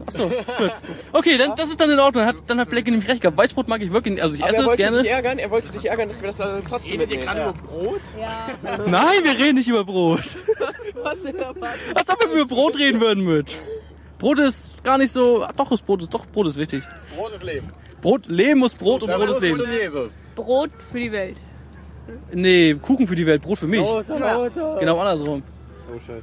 Achso, 0.07 0.29
gut. 0.29 0.73
Okay, 1.13 1.37
dann, 1.37 1.55
das 1.57 1.69
ist 1.71 1.81
dann 1.81 1.91
in 1.91 1.99
Ordnung. 2.01 2.25
Hat, 2.25 2.37
dann 2.47 2.59
hat 2.59 2.71
Blackie 2.71 2.91
nämlich 2.91 3.09
recht 3.09 3.21
gehabt. 3.21 3.37
Weißbrot 3.37 3.69
mag 3.69 3.81
ich 3.83 3.93
wirklich 3.93 4.15
nicht. 4.15 4.23
Also, 4.23 4.35
ich 4.37 4.43
Aber 4.43 4.51
esse 4.51 4.59
er 4.59 4.63
es 4.63 4.69
wollte 4.69 4.83
gerne. 4.83 5.03
dich 5.03 5.11
ärgern, 5.11 5.39
er 5.39 5.51
wollte 5.51 5.73
dich 5.73 5.89
ärgern, 5.89 6.09
dass 6.09 6.21
wir 6.21 6.29
das 6.29 6.37
dann 6.39 6.65
trotzdem 6.67 6.99
mitnehmen. 6.99 7.27
Brot? 7.67 8.01
Nein, 8.87 9.05
wir 9.25 9.39
reden 9.39 9.57
nicht 9.57 9.69
über 9.69 9.85
Brot. 9.85 10.37
Was 11.03 11.23
denn 11.23 11.37
erwartet? 11.37 11.81
Als 11.95 12.09
ob 12.09 12.25
wir 12.25 12.33
über 12.41 12.47
Brot 12.55 12.79
reden 12.79 13.01
würden 13.01 13.25
mit. 13.25 13.57
Brot 14.19 14.39
ist 14.39 14.83
gar 14.85 14.99
nicht 14.99 15.13
so. 15.13 15.43
ah, 15.45 15.51
Doch, 15.57 15.71
ist 15.73 15.87
Brot 15.87 16.03
ist, 16.03 16.13
doch, 16.13 16.27
Brot 16.27 16.47
ist 16.47 16.57
wichtig. 16.57 16.83
Brot 17.17 17.33
ist 17.35 17.43
Leben. 17.43 17.71
Brot, 18.03 18.27
Leben 18.27 18.61
muss 18.61 18.75
Brot 18.75 19.03
und 19.03 19.09
Das 19.11 19.19
Brot 19.19 19.29
ist 19.31 19.37
ist 19.37 19.43
Leben. 19.43 19.57
schon 19.59 19.71
Jesus. 19.73 20.13
Brot 20.35 20.71
für 20.91 20.99
die 20.99 21.13
Welt. 21.13 21.37
Nee, 22.33 22.75
Kuchen 22.75 23.07
für 23.07 23.15
die 23.15 23.27
Welt, 23.27 23.43
Brot 23.43 23.59
für 23.59 23.67
mich. 23.67 23.87
Ja. 23.87 24.49
Genau 24.81 24.99
andersrum. 24.99 25.43
Oh, 25.95 25.99
scheiße. 25.99 26.23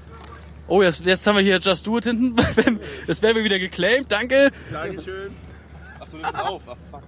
Oh, 0.68 0.82
jetzt, 0.82 1.06
jetzt 1.06 1.26
haben 1.26 1.36
wir 1.38 1.44
hier 1.44 1.60
Just 1.60 1.88
Do 1.88 1.98
It 1.98 2.04
hinten. 2.06 2.36
Das 3.08 3.22
werden 3.22 3.38
wir 3.38 3.44
wieder 3.44 3.60
geclaimed, 3.60 4.12
danke. 4.12 4.52
Dankeschön. 4.72 5.32
Ach, 6.00 6.08
du 6.10 6.18
nimmst 6.18 6.40
auf. 6.40 6.62
Ach, 6.68 6.76
fuck. 6.92 7.04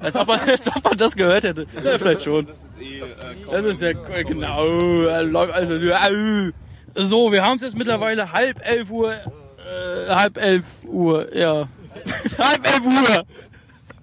Als 0.00 0.16
ob 0.16 0.26
man, 0.28 0.40
als 0.48 0.68
ob 0.76 0.84
man 0.84 0.96
das 0.96 1.14
gehört 1.16 1.44
hätte. 1.44 1.66
Ja, 1.82 1.98
vielleicht 1.98 2.22
schon. 2.22 2.46
Das 2.46 2.58
ist 2.58 2.80
eh, 2.80 2.98
äh, 2.98 3.04
Das 3.50 3.64
ist 3.64 3.82
ja 3.82 3.92
genau. 3.92 4.64
äh, 5.06 5.22
läuft 5.22 5.52
Also, 5.52 5.74
äh, 5.74 6.52
so, 6.94 7.30
wir 7.32 7.42
haben 7.44 7.56
es 7.56 7.62
jetzt 7.62 7.76
mittlerweile 7.76 8.32
halb 8.32 8.60
elf 8.64 8.90
Uhr 8.90 9.12
Äh, 9.12 10.08
halb 10.14 10.36
elf 10.36 10.64
Uhr, 10.84 11.34
ja. 11.36 11.68
halb 12.38 12.66
elf 12.66 12.84
Uhr! 12.84 13.24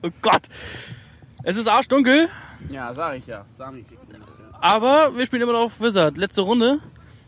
Oh 0.03 0.09
Gott! 0.21 0.43
Es 1.43 1.57
ist 1.57 1.67
arschdunkel, 1.67 2.29
Ja, 2.69 2.93
sag 2.93 3.17
ich 3.17 3.25
ja. 3.27 3.45
Sami 3.57 3.83
kriegt 3.83 4.01
ihn. 4.13 4.21
aber 4.61 5.15
wir 5.15 5.25
spielen 5.25 5.41
immer 5.43 5.53
noch 5.53 5.71
Wizard. 5.79 6.17
Letzte 6.17 6.41
Runde. 6.41 6.79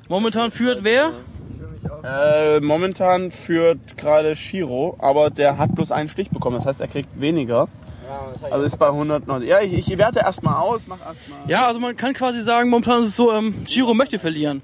Momentan 0.09 0.51
führt 0.51 0.83
wer? 0.83 1.13
Äh, 2.03 2.59
momentan 2.59 3.31
führt 3.31 3.97
gerade 3.97 4.35
Shiro, 4.35 4.95
aber 4.99 5.29
der 5.29 5.57
hat 5.57 5.75
bloß 5.75 5.91
einen 5.91 6.09
Stich 6.09 6.29
bekommen. 6.29 6.57
Das 6.57 6.65
heißt, 6.65 6.81
er 6.81 6.87
kriegt 6.87 7.19
weniger. 7.19 7.67
Also 8.49 8.63
ist 8.63 8.77
bei 8.77 8.87
190. 8.87 9.49
Ja, 9.49 9.59
ich, 9.61 9.73
ich 9.73 9.97
werte 9.97 10.19
erstmal 10.19 10.55
aus, 10.55 10.83
mach 10.87 10.99
erstmal. 10.99 11.39
Ja, 11.47 11.67
also 11.67 11.79
man 11.79 11.95
kann 11.95 12.13
quasi 12.13 12.41
sagen, 12.41 12.69
momentan 12.69 13.03
ist 13.03 13.09
es 13.09 13.15
so, 13.15 13.33
ähm, 13.33 13.63
Giro 13.65 13.93
möchte 13.93 14.19
verlieren. 14.19 14.61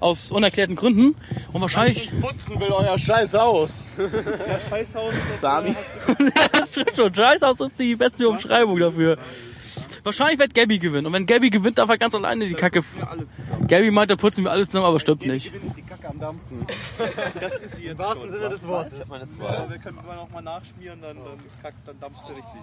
Aus 0.00 0.30
unerklärten 0.30 0.76
Gründen. 0.76 1.16
Und 1.52 1.60
wahrscheinlich. 1.60 2.10
putzen 2.20 2.60
will 2.60 2.70
euer 2.70 2.98
scheiß 2.98 3.34
Haus. 3.34 3.94
Ja, 3.96 4.60
Scheißhaus, 4.60 5.14
das 5.30 5.40
Sami. 5.40 5.74
das 6.52 6.70
stimmt 6.70 6.94
schon. 6.94 7.14
Scheißhaus 7.14 7.60
ist 7.60 7.78
die 7.78 7.96
beste 7.96 8.28
Umschreibung 8.28 8.78
dafür. 8.78 9.16
Wahrscheinlich 10.04 10.38
wird 10.38 10.54
Gabby 10.54 10.78
gewinnen. 10.78 11.06
Und 11.06 11.12
wenn 11.14 11.24
Gabby 11.26 11.48
gewinnt, 11.50 11.78
darf 11.78 11.88
er 11.88 11.96
ganz 11.98 12.14
alleine 12.14 12.46
die 12.46 12.54
Kacke. 12.54 12.82
Gabby 13.66 13.90
meint, 13.90 14.10
da 14.10 14.16
putzen 14.16 14.44
wir 14.44 14.50
alle 14.50 14.66
zusammen, 14.66 14.84
aber 14.86 15.00
stimmt 15.00 15.26
nicht. 15.26 15.50
die 15.76 15.82
Kacke 15.82 16.08
am 16.10 16.20
Dampfen. 16.20 16.66
Das 17.40 17.54
ist 17.58 17.76
sie 17.76 17.84
jetzt. 17.84 17.92
Im 17.92 17.98
wahrsten 17.98 18.30
Sinne 18.30 18.48
des 18.50 18.66
Wortes. 18.66 19.08
Meine 19.08 19.28
zwei. 19.30 19.66
wir 19.68 19.78
können 19.78 19.98
immer 20.04 20.14
noch 20.14 20.30
mal 20.30 20.42
nachschmieren, 20.42 21.00
dann, 21.00 21.16
dann, 21.16 21.38
kackt, 21.62 21.88
dann 21.88 21.98
dampft 22.00 22.20
sie 22.26 22.32
richtig. 22.34 22.60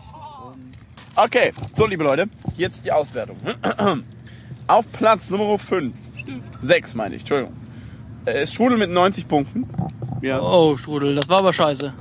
Okay, 1.15 1.51
so 1.75 1.85
liebe 1.87 2.03
Leute, 2.03 2.27
jetzt 2.57 2.85
die 2.85 2.91
Auswertung. 2.91 3.37
Auf 4.67 4.91
Platz 4.91 5.29
Nummer 5.29 5.57
5. 5.57 5.93
6 6.61 6.95
meine 6.95 7.15
ich, 7.15 7.21
Entschuldigung. 7.23 7.55
Äh, 8.25 8.43
Ist 8.43 8.53
Strudel 8.53 8.77
mit 8.77 8.91
90 8.91 9.27
Punkten. 9.27 9.67
Ja, 10.21 10.39
Oh, 10.41 10.77
Strudel, 10.77 11.15
das 11.15 11.27
war 11.27 11.39
aber 11.39 11.51
scheiße. 11.53 11.91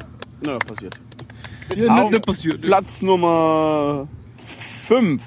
na, 0.42 0.58
passiert. 0.58 1.00
Ja, 1.76 2.04
Auf 2.04 2.20
passiert. 2.22 2.60
Platz 2.60 3.00
Nummer 3.02 4.06
5. 4.90 5.22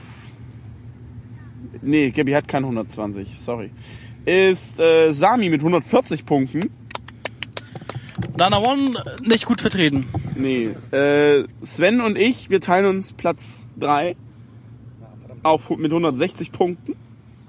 Nee, 1.82 2.12
Gabby 2.12 2.34
hat 2.34 2.50
kein 2.50 2.66
120, 2.66 3.40
sorry. 3.40 3.72
Ist 4.26 4.78
äh, 4.82 5.14
Sami 5.14 5.48
mit 5.48 5.62
140 5.62 6.26
Punkten. 6.26 6.70
Dana 8.36 8.58
One 8.58 8.98
äh, 8.98 9.26
nicht 9.26 9.46
gut 9.46 9.62
vertreten. 9.62 10.06
Nee, 10.36 10.72
äh, 10.92 11.46
Sven 11.62 12.02
und 12.02 12.18
ich, 12.18 12.50
wir 12.50 12.60
teilen 12.60 12.88
uns 12.88 13.14
Platz 13.14 13.66
3 13.78 14.18
auf, 15.44 15.70
mit 15.70 15.92
160 15.94 16.52
Punkten. 16.52 16.98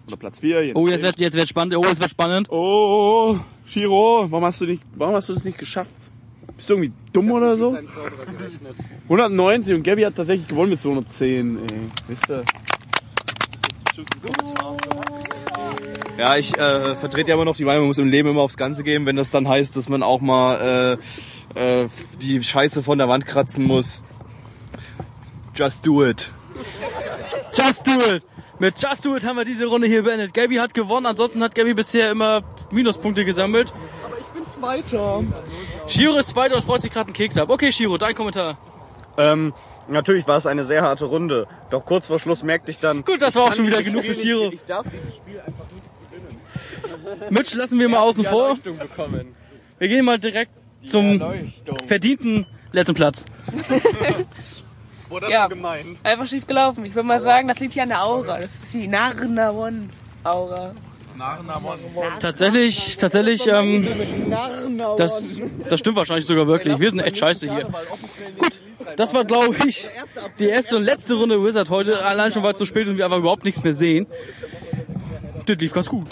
Oder 0.07 0.17
Platz 0.17 0.39
4. 0.39 0.71
Oh, 0.77 0.87
jetzt 0.87 1.03
wird, 1.03 1.19
jetzt 1.19 1.35
wird 1.35 1.49
spannend. 1.49 1.75
Oh, 1.75 1.83
jetzt 1.83 2.01
wird 2.01 2.13
spannend. 2.13 2.49
Oh, 2.49 3.41
Shiro, 3.67 4.29
warum 4.31 4.45
hast 4.45 4.61
du 4.61 4.67
nicht, 4.67 4.85
warum 4.95 5.17
hast 5.17 5.31
du 5.31 5.35
das 5.35 5.43
nicht 5.43 5.59
geschafft? 5.59 6.13
Bist 6.57 6.71
du 6.71 6.75
irgendwie 6.75 6.93
dumm 7.13 7.31
oder 7.33 7.57
so? 7.57 7.77
190 9.05 9.75
und 9.75 9.83
Gabby 9.83 10.03
hat 10.03 10.15
tatsächlich 10.15 10.49
gewonnen 10.49 10.71
mit 10.71 10.81
210, 10.81 11.59
ey. 11.59 11.65
Wisst 12.09 12.31
ihr? 12.31 12.45
Ja, 16.17 16.37
ich 16.37 16.57
äh, 16.57 16.97
vertrete 16.97 17.31
ja 17.31 17.35
immer 17.35 17.45
noch 17.45 17.57
die 17.57 17.65
Meinung, 17.65 17.83
man 17.83 17.89
muss 17.89 17.99
im 17.99 18.09
Leben 18.09 18.29
immer 18.29 18.43
aufs 18.43 18.57
Ganze 18.57 18.85
geben, 18.85 19.05
wenn 19.07 19.17
das 19.17 19.31
dann 19.31 19.49
heißt, 19.49 19.77
dass 19.77 19.89
man 19.89 20.03
auch 20.03 20.21
mal 20.21 20.99
äh, 21.57 21.83
äh, 21.83 21.89
die 22.21 22.43
Scheiße 22.43 22.83
von 22.83 22.99
der 22.99 23.09
Wand 23.09 23.27
kratzen 23.27 23.65
muss. 23.65 24.01
Just 25.55 25.87
do 25.87 26.05
it. 26.05 26.33
Just 27.53 27.87
do 27.87 27.93
it! 28.15 28.25
Mit 28.59 28.81
Just 28.81 29.05
do 29.05 29.17
it 29.17 29.25
haben 29.25 29.37
wir 29.37 29.45
diese 29.45 29.67
Runde 29.67 29.87
hier 29.89 30.03
beendet. 30.03 30.33
Gabby 30.35 30.57
hat 30.57 30.75
gewonnen, 30.75 31.07
ansonsten 31.07 31.43
hat 31.43 31.55
Gabby 31.55 31.75
bisher 31.75 32.11
immer 32.11 32.43
Minuspunkte 32.71 33.25
gesammelt. 33.25 33.73
Ich 34.19 34.27
bin 34.27 34.49
Zweiter. 34.49 35.25
Shiro 35.89 36.17
ist 36.17 36.31
Zweiter 36.31 36.57
und 36.57 36.65
freut 36.65 36.81
sich 36.83 36.91
gerade 36.91 37.07
einen 37.09 37.15
Keks 37.15 37.37
ab. 37.39 37.51
Okay, 37.51 37.71
Shiro, 37.73 37.99
dein 37.99 38.15
Kommentar. 38.15 38.57
Ähm, 39.17 39.53
natürlich 39.89 40.27
war 40.27 40.39
es 40.39 40.47
eine 40.47 40.65
sehr 40.65 40.83
harte 40.83 41.05
Runde. 41.05 41.47
Doch 41.71 41.85
kurz 41.85 42.07
vor 42.07 42.19
Schluss 42.19 42.43
merkte 42.43 42.71
ich 42.71 42.79
dann. 42.79 43.05
Gut, 43.05 43.21
das 43.23 43.35
war 43.37 43.45
auch 43.45 43.55
schon 43.55 43.67
wieder 43.67 43.83
genug 43.83 44.05
für 44.05 44.15
Shiro. 44.15 44.51
Ich 44.53 44.65
darf 44.67 44.87
dieses 44.91 45.15
Spiel 45.17 45.39
einfach 45.41 45.65
nicht 45.73 47.31
Mitch 47.31 47.57
lassen 47.57 47.79
wir 47.79 47.89
mal 47.89 47.99
außen 48.01 48.25
vor. 48.25 48.57
Wir 49.79 49.89
gehen 49.89 50.05
mal 50.05 50.19
direkt 50.19 50.53
zum 50.87 51.23
verdienten 51.87 52.47
letzten 52.73 52.95
Platz. 52.95 53.25
Oder 55.11 55.29
Ja. 55.29 55.47
gemein. 55.49 55.99
Einfach 56.03 56.27
schief 56.27 56.47
gelaufen. 56.47 56.85
Ich 56.87 56.95
würde 56.95 57.07
mal 57.07 57.21
sagen, 57.21 57.47
das 57.47 57.61
liegt 57.61 57.75
hier 57.75 57.83
an 57.83 57.91
der 57.91 58.03
Aura. 58.05 58.41
Das 58.41 58.55
ist 58.55 58.73
die 58.75 58.89
Narna 58.89 59.51
One 59.53 59.89
Aura. 60.25 60.73
Tatsächlich, 62.19 62.97
tatsächlich, 62.97 63.47
ähm, 63.47 63.89
das, 64.97 65.39
das 65.69 65.81
stimmt 65.81 65.97
wahrscheinlich 65.97 66.27
sogar 66.27 66.47
wirklich. 66.47 66.79
Wir 66.79 66.91
sind 66.91 67.01
echt 67.01 67.19
scheiße 67.19 67.51
hier. 67.51 67.65
Gut, 68.39 68.61
das 68.97 69.15
war, 69.15 69.25
glaube 69.25 69.57
ich, 69.67 69.89
die 70.39 70.47
erste 70.47 70.77
und 70.77 70.85
letzte 70.85 71.15
Runde 71.15 71.43
Wizard 71.43 71.71
heute. 71.71 72.05
Allein 72.05 72.33
schon, 72.33 72.43
weil 72.43 72.53
es 72.53 72.59
so 72.59 72.67
spät 72.67 72.85
ist 72.85 72.91
und 72.91 72.97
wir 72.97 73.05
einfach 73.05 73.19
überhaupt 73.19 73.45
nichts 73.45 73.63
mehr 73.63 73.75
sehen. 73.75 74.07
Das 75.47 75.57
lief 75.59 75.73
ganz 75.73 75.89
gut. 75.89 76.07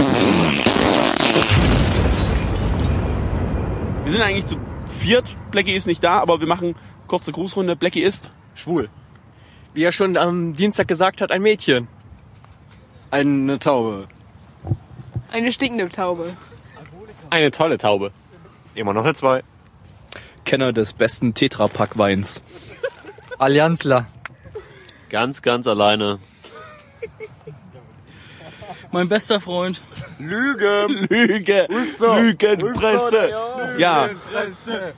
Wir 4.04 4.12
sind 4.12 4.20
eigentlich 4.20 4.46
zu 4.46 4.56
viert. 5.00 5.36
Blackie 5.50 5.74
ist 5.74 5.86
nicht 5.86 6.02
da, 6.04 6.18
aber 6.18 6.40
wir 6.40 6.46
machen 6.46 6.74
kurze 7.06 7.32
Grußrunde. 7.32 7.76
Blackie 7.76 8.02
ist 8.02 8.30
Schwul. 8.54 8.88
Wie 9.74 9.84
er 9.84 9.92
schon 9.92 10.16
am 10.16 10.52
Dienstag 10.52 10.86
gesagt 10.86 11.20
hat, 11.20 11.32
ein 11.32 11.42
Mädchen. 11.42 11.88
Eine 13.10 13.58
Taube. 13.58 14.08
Eine 15.32 15.50
stinkende 15.50 15.88
Taube. 15.88 16.36
Eine 17.30 17.50
tolle 17.50 17.78
Taube. 17.78 18.12
Immer 18.74 18.92
noch 18.92 19.04
eine 19.04 19.14
zwei. 19.14 19.42
Kenner 20.44 20.72
des 20.72 20.92
besten 20.92 21.32
Tetrapack-Weins. 21.34 22.42
Allianzler. 23.38 24.06
Ganz, 25.08 25.40
ganz 25.40 25.66
alleine. 25.66 26.18
Mein 28.90 29.08
bester 29.08 29.40
Freund. 29.40 29.80
Lüge, 30.18 30.86
Lüge, 31.08 31.66
Lügenpresse. 31.68 33.30
Ja, 33.78 34.10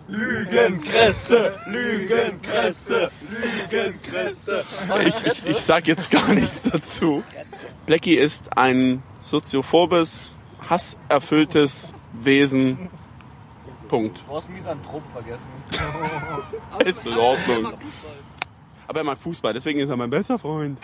Lügenkresse, 0.09 1.55
Lügenkresse, 1.69 3.11
Lügenkresse. 3.29 4.65
ich, 5.07 5.27
ich, 5.27 5.47
ich 5.47 5.59
sag 5.59 5.87
jetzt 5.87 6.11
gar 6.11 6.29
nichts 6.33 6.63
dazu. 6.63 7.23
Blackie 7.87 8.15
ist 8.17 8.57
ein 8.57 9.03
soziophobes, 9.21 10.37
hasserfülltes 10.69 11.95
Wesen. 12.15 12.89
Punkt. 13.89 14.23
Du 14.27 14.35
hast 14.35 14.49
Misanthrop 14.49 15.03
vergessen. 15.13 15.51
Ist 16.85 17.07
in 17.07 17.13
Ordnung. 17.19 17.75
Aber 18.89 19.01
er 19.01 19.05
mag 19.05 19.19
Fußball, 19.19 19.53
deswegen 19.53 19.79
ist 19.81 19.89
er 19.89 19.97
mein 19.97 20.11
bester 20.11 20.39
Freund. 20.39 20.79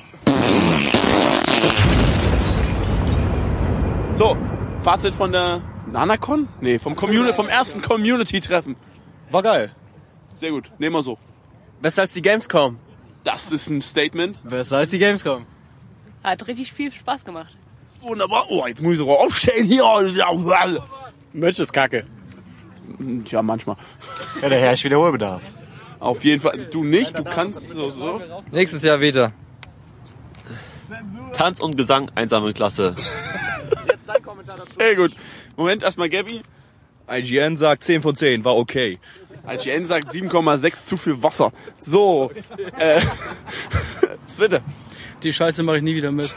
So, 4.15 4.37
Fazit 4.81 5.15
von 5.15 5.33
der 5.33 5.63
Nanacon? 5.91 6.49
Nee, 6.61 6.79
vom, 6.79 6.95
Communi 6.95 7.33
vom 7.33 7.49
ersten 7.49 7.81
Community-Treffen. 7.81 8.77
War 9.31 9.43
geil. 9.43 9.75
Sehr 10.37 10.51
gut, 10.51 10.71
nehmen 10.79 10.95
wir 10.95 11.03
so. 11.03 11.19
Besser 11.81 12.03
als 12.03 12.13
die 12.13 12.23
Gamescom. 12.23 12.79
Das 13.25 13.51
ist 13.51 13.69
ein 13.69 13.83
Statement. 13.83 14.39
Besser 14.45 14.79
als 14.79 14.91
die 14.91 14.99
Gamescom. 14.99 15.47
Hat 16.23 16.47
richtig 16.47 16.73
viel 16.73 16.93
Spaß 16.93 17.25
gemacht. 17.25 17.55
Wunderbar. 18.01 18.47
Oh, 18.51 18.67
jetzt 18.67 18.83
muss 18.83 18.93
ich 18.93 18.99
sogar 18.99 19.19
aufstehen 19.19 19.67
hier. 19.67 19.85
Mensch 21.33 21.59
ist 21.59 21.73
kacke. 21.73 22.05
Ja, 23.27 23.43
manchmal. 23.43 23.77
Ja, 24.43 24.49
der 24.49 24.59
herrscht 24.61 24.85
Wiederholbedarf. 24.85 25.43
Auf 25.99 26.25
jeden 26.25 26.41
Fall. 26.41 26.67
Du 26.71 26.83
nicht, 26.83 27.17
du 27.17 27.25
kannst 27.25 27.71
so. 27.71 27.89
so. 27.91 28.23
Nächstes 28.51 28.83
Jahr 28.83 29.01
wieder. 29.01 29.33
Tanz 31.35 31.61
und 31.61 31.77
Gesang, 31.77 32.11
einsame 32.15 32.53
Klasse. 32.53 32.95
Sehr 34.67 34.97
gut. 34.97 35.13
Moment, 35.57 35.83
erstmal 35.83 36.09
Gabby. 36.09 36.43
IGN 37.09 37.57
sagt 37.57 37.85
10 37.85 38.03
von 38.03 38.15
10, 38.15 38.45
war 38.45 38.57
okay. 38.57 38.99
IGN 39.49 39.85
sagt 39.85 40.09
7,6 40.09 40.87
zu 40.87 40.97
viel 40.97 41.23
Wasser. 41.23 41.53
So. 41.81 42.31
Äh, 42.79 43.01
Switte. 44.29 44.63
Die 45.23 45.33
Scheiße 45.33 45.63
mache 45.63 45.79
ich 45.79 45.83
nie 45.83 45.95
wieder 45.95 46.13
mit. 46.13 46.33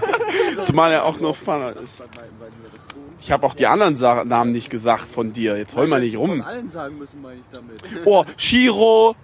Zumal 0.62 0.92
er 0.92 1.04
auch 1.04 1.20
noch 1.20 1.36
Fahrer 1.36 1.76
ist. 1.76 2.02
Ich 3.20 3.30
habe 3.30 3.46
auch 3.46 3.54
die 3.54 3.66
anderen 3.66 3.96
Sa 3.96 4.24
Namen 4.24 4.52
nicht 4.52 4.70
gesagt 4.70 5.06
von 5.06 5.32
dir. 5.32 5.56
Jetzt 5.56 5.76
heul 5.76 5.86
mal 5.86 6.00
nicht 6.00 6.16
rum. 6.16 6.42
allen 6.42 6.68
sagen 6.68 6.98
müssen, 6.98 7.20
meine 7.22 7.40
ich 7.40 7.46
damit. 7.50 7.82
Oh, 8.04 8.24
Shiro. 8.36 9.16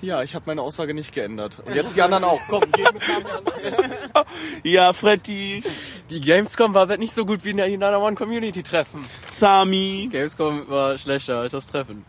Ja, 0.00 0.22
ich 0.22 0.34
habe 0.34 0.44
meine 0.46 0.62
Aussage 0.62 0.94
nicht 0.94 1.12
geändert. 1.14 1.62
Und 1.64 1.74
jetzt 1.74 1.94
die 1.96 2.02
anderen 2.02 2.24
auch. 2.24 2.40
Komm, 2.48 2.62
geh 2.72 2.82
mit 2.82 3.08
Namen 3.08 3.26
an. 3.26 4.24
Ja, 4.64 4.92
Freddy. 4.92 5.62
Die 6.10 6.20
Gamescom 6.20 6.74
war 6.74 6.88
wird 6.88 6.98
nicht 6.98 7.14
so 7.14 7.24
gut 7.24 7.44
wie 7.44 7.52
die 7.52 7.76
Nana 7.76 7.98
One 7.98 8.16
Community 8.16 8.62
Treffen. 8.62 9.04
Sami. 9.30 10.08
Gamescom 10.10 10.68
war 10.68 10.98
schlechter 10.98 11.38
als 11.38 11.52
das 11.52 11.66
Treffen. 11.66 12.04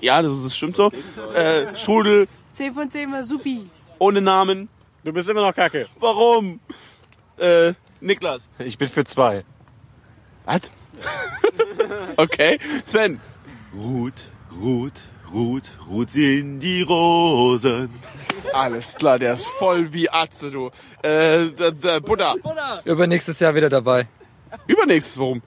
Ja, 0.00 0.22
das, 0.22 0.32
das 0.44 0.56
stimmt 0.56 0.76
so. 0.76 0.92
Äh, 1.34 1.74
Strudel. 1.74 2.28
10 2.54 2.74
von 2.74 2.90
10 2.90 3.12
war 3.12 3.24
supi. 3.24 3.68
Ohne 3.98 4.20
Namen. 4.20 4.68
Du 5.04 5.12
bist 5.12 5.28
immer 5.28 5.40
noch 5.42 5.54
kacke. 5.54 5.86
Warum? 6.00 6.60
Äh, 7.38 7.74
Niklas. 8.00 8.48
Ich 8.58 8.78
bin 8.78 8.88
für 8.88 9.04
zwei. 9.04 9.44
Was? 10.44 10.62
Okay, 12.16 12.58
Sven. 12.84 13.20
Ruht, 13.74 14.14
ruht, 14.60 14.94
ruht, 15.32 15.64
ruht 15.88 16.10
sie 16.10 16.40
in 16.40 16.58
die 16.58 16.80
Rosen. 16.82 17.90
Alles 18.54 18.94
klar, 18.96 19.18
der 19.18 19.34
ist 19.34 19.46
voll 19.46 19.92
wie 19.92 20.08
Atze, 20.08 20.50
du. 20.50 20.70
Äh, 21.02 21.50
der, 21.50 21.72
der 21.72 22.00
Buddha. 22.00 22.34
Übernächstes 22.84 23.38
Jahr 23.40 23.54
wieder 23.54 23.68
dabei. 23.68 24.08
Übernächstes, 24.66 25.18
warum? 25.18 25.42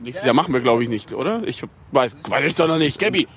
Nächstes 0.00 0.24
Jahr 0.26 0.34
machen 0.34 0.52
wir, 0.52 0.60
glaube 0.60 0.82
ich, 0.82 0.88
nicht, 0.88 1.12
oder? 1.12 1.42
Ich 1.44 1.62
weiß, 1.92 2.16
weiß 2.28 2.44
ich 2.46 2.54
doch 2.56 2.66
noch 2.66 2.78
nicht. 2.78 2.98
Gabi. 2.98 3.28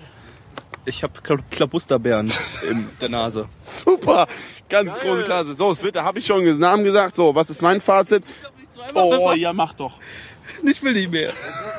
Ich 0.88 1.04
habe 1.04 1.20
Klabusterbeeren 1.52 2.32
in 2.72 2.88
der 3.02 3.10
Nase. 3.10 3.50
Super, 3.60 4.26
ganz 4.70 4.98
große 4.98 5.24
Klasse. 5.24 5.54
So, 5.54 5.74
Switter, 5.74 6.06
habe 6.06 6.20
ich 6.20 6.26
schon 6.26 6.46
den 6.46 6.58
Namen 6.60 6.86
gesagt. 6.86 7.18
So, 7.18 7.36
was 7.36 7.50
ist 7.50 7.62
mein 7.62 7.82
Fazit? 7.82 8.24
Oh, 8.94 9.34
ja, 9.34 9.52
mach 9.52 9.74
doch. 9.74 10.00
Ich 10.64 10.84
will 10.84 10.94
nicht 10.94 11.12
mehr. 11.12 11.32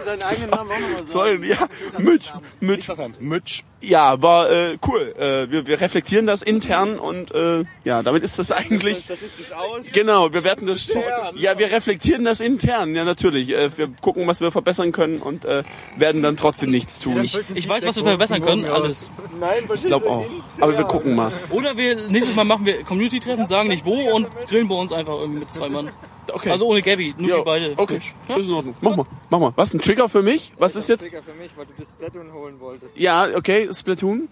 Deinen 0.04 0.22
eigenen 0.22 0.50
Namen 0.50 0.70
auch 0.70 0.80
nochmal 0.80 1.06
Soll, 1.06 1.44
ja, 1.44 1.68
Mitch, 1.98 2.32
Mitch, 2.60 2.92
Mitch. 3.18 3.62
Ja, 3.80 4.20
war 4.20 4.50
äh, 4.50 4.76
cool. 4.88 5.14
Äh, 5.16 5.50
wir, 5.52 5.66
wir 5.66 5.80
reflektieren 5.80 6.26
das 6.26 6.42
intern 6.42 6.98
und 6.98 7.30
äh, 7.30 7.64
ja, 7.84 8.02
damit 8.02 8.24
ist 8.24 8.38
das 8.38 8.50
eigentlich. 8.50 8.98
Statistisch 8.98 9.52
aus. 9.52 9.86
Genau, 9.92 10.32
wir 10.32 10.42
werten 10.42 10.66
das. 10.66 10.88
Ja, 11.36 11.58
wir 11.58 11.70
reflektieren 11.70 12.24
das 12.24 12.40
intern, 12.40 12.94
ja 12.96 13.04
natürlich. 13.04 13.50
Äh, 13.50 13.76
wir 13.76 13.88
gucken, 14.00 14.26
was 14.26 14.40
wir 14.40 14.50
verbessern 14.50 14.90
können 14.90 15.20
und 15.20 15.44
äh, 15.44 15.62
werden 15.96 16.22
dann 16.22 16.36
trotzdem 16.36 16.70
nichts 16.70 16.98
tun. 16.98 17.22
Ich, 17.22 17.38
Ich 17.54 17.68
weiß, 17.68 17.86
was 17.86 17.96
wir 17.96 18.04
verbessern 18.04 18.42
können, 18.44 18.64
alles. 18.64 19.10
Nein, 19.38 19.64
ich 19.72 19.84
glaube 19.84 20.08
auch. 20.10 20.26
Aber 20.60 20.76
wir 20.76 20.84
gucken 20.84 21.14
mal. 21.14 21.32
Oder 21.50 21.76
wir 21.76 22.08
nächstes 22.08 22.34
Mal 22.34 22.44
machen 22.44 22.66
wir 22.66 22.82
Community-Treffen, 22.82 23.46
sagen 23.46 23.68
nicht 23.68 23.84
wo 23.84 23.94
und 23.94 24.28
grillen 24.48 24.68
bei 24.68 24.74
uns 24.74 24.92
einfach 24.92 25.14
irgendwie 25.14 25.40
mit 25.40 25.52
zwei 25.52 25.68
Mann. 25.68 25.90
Okay. 26.30 26.50
Also 26.50 26.66
ohne 26.66 26.82
Gabby, 26.82 27.14
nur 27.16 27.28
Ja, 27.28 27.36
die 27.38 27.42
beide. 27.44 27.74
Okay, 27.76 27.96
ist 27.96 28.14
in 28.28 28.52
Ordnung. 28.52 28.74
Mach 28.80 28.96
mal, 28.96 29.06
mach 29.30 29.38
mal. 29.38 29.52
Was, 29.56 29.74
ein 29.74 29.80
Trigger 29.80 30.08
für 30.08 30.22
mich? 30.22 30.52
Was 30.58 30.76
ist 30.76 30.88
jetzt? 30.88 31.08
Trigger 31.08 31.22
für 31.22 31.34
mich, 31.34 31.50
weil 31.56 31.66
du 31.66 31.72
das 31.78 31.90
Splatoon 31.90 32.32
holen 32.32 32.60
wolltest. 32.60 32.98
Ja, 32.98 33.28
okay, 33.34 33.68
Splatoon. 33.72 34.28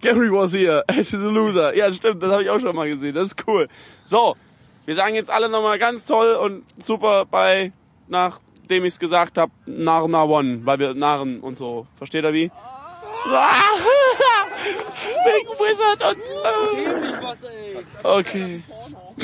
Gary 0.00 0.30
was 0.32 0.52
here. 0.52 0.82
Ash 0.88 1.12
is 1.12 1.22
a 1.22 1.28
loser. 1.28 1.74
Ja, 1.76 1.92
stimmt, 1.92 2.22
das 2.22 2.32
habe 2.32 2.42
ich 2.42 2.50
auch 2.50 2.60
schon 2.60 2.74
mal 2.74 2.90
gesehen. 2.90 3.14
Das 3.14 3.28
ist 3.28 3.46
cool. 3.46 3.68
So, 4.04 4.36
wir 4.86 4.94
sagen 4.94 5.14
jetzt 5.14 5.30
alle 5.30 5.48
nochmal 5.48 5.78
ganz 5.78 6.06
toll 6.06 6.34
und 6.34 6.64
super 6.82 7.26
bei, 7.26 7.72
nachdem 8.08 8.84
ich 8.84 8.94
es 8.94 8.98
gesagt 8.98 9.38
habe, 9.38 9.52
Narna 9.66 10.24
One, 10.24 10.64
weil 10.64 10.78
wir 10.78 10.94
Narren 10.94 11.40
und 11.40 11.58
so. 11.58 11.86
Versteht 11.96 12.24
ihr 12.24 12.32
wie? 12.32 12.50
Wegen 15.24 15.48
Wizard 15.48 16.02
und... 16.02 16.18
Okay. 18.02 18.62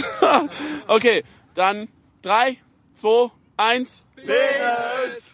okay, 0.86 1.24
dann 1.54 1.88
drei, 2.22 2.58
zwei, 2.94 3.30
eins. 3.56 4.04
Peter! 4.16 5.25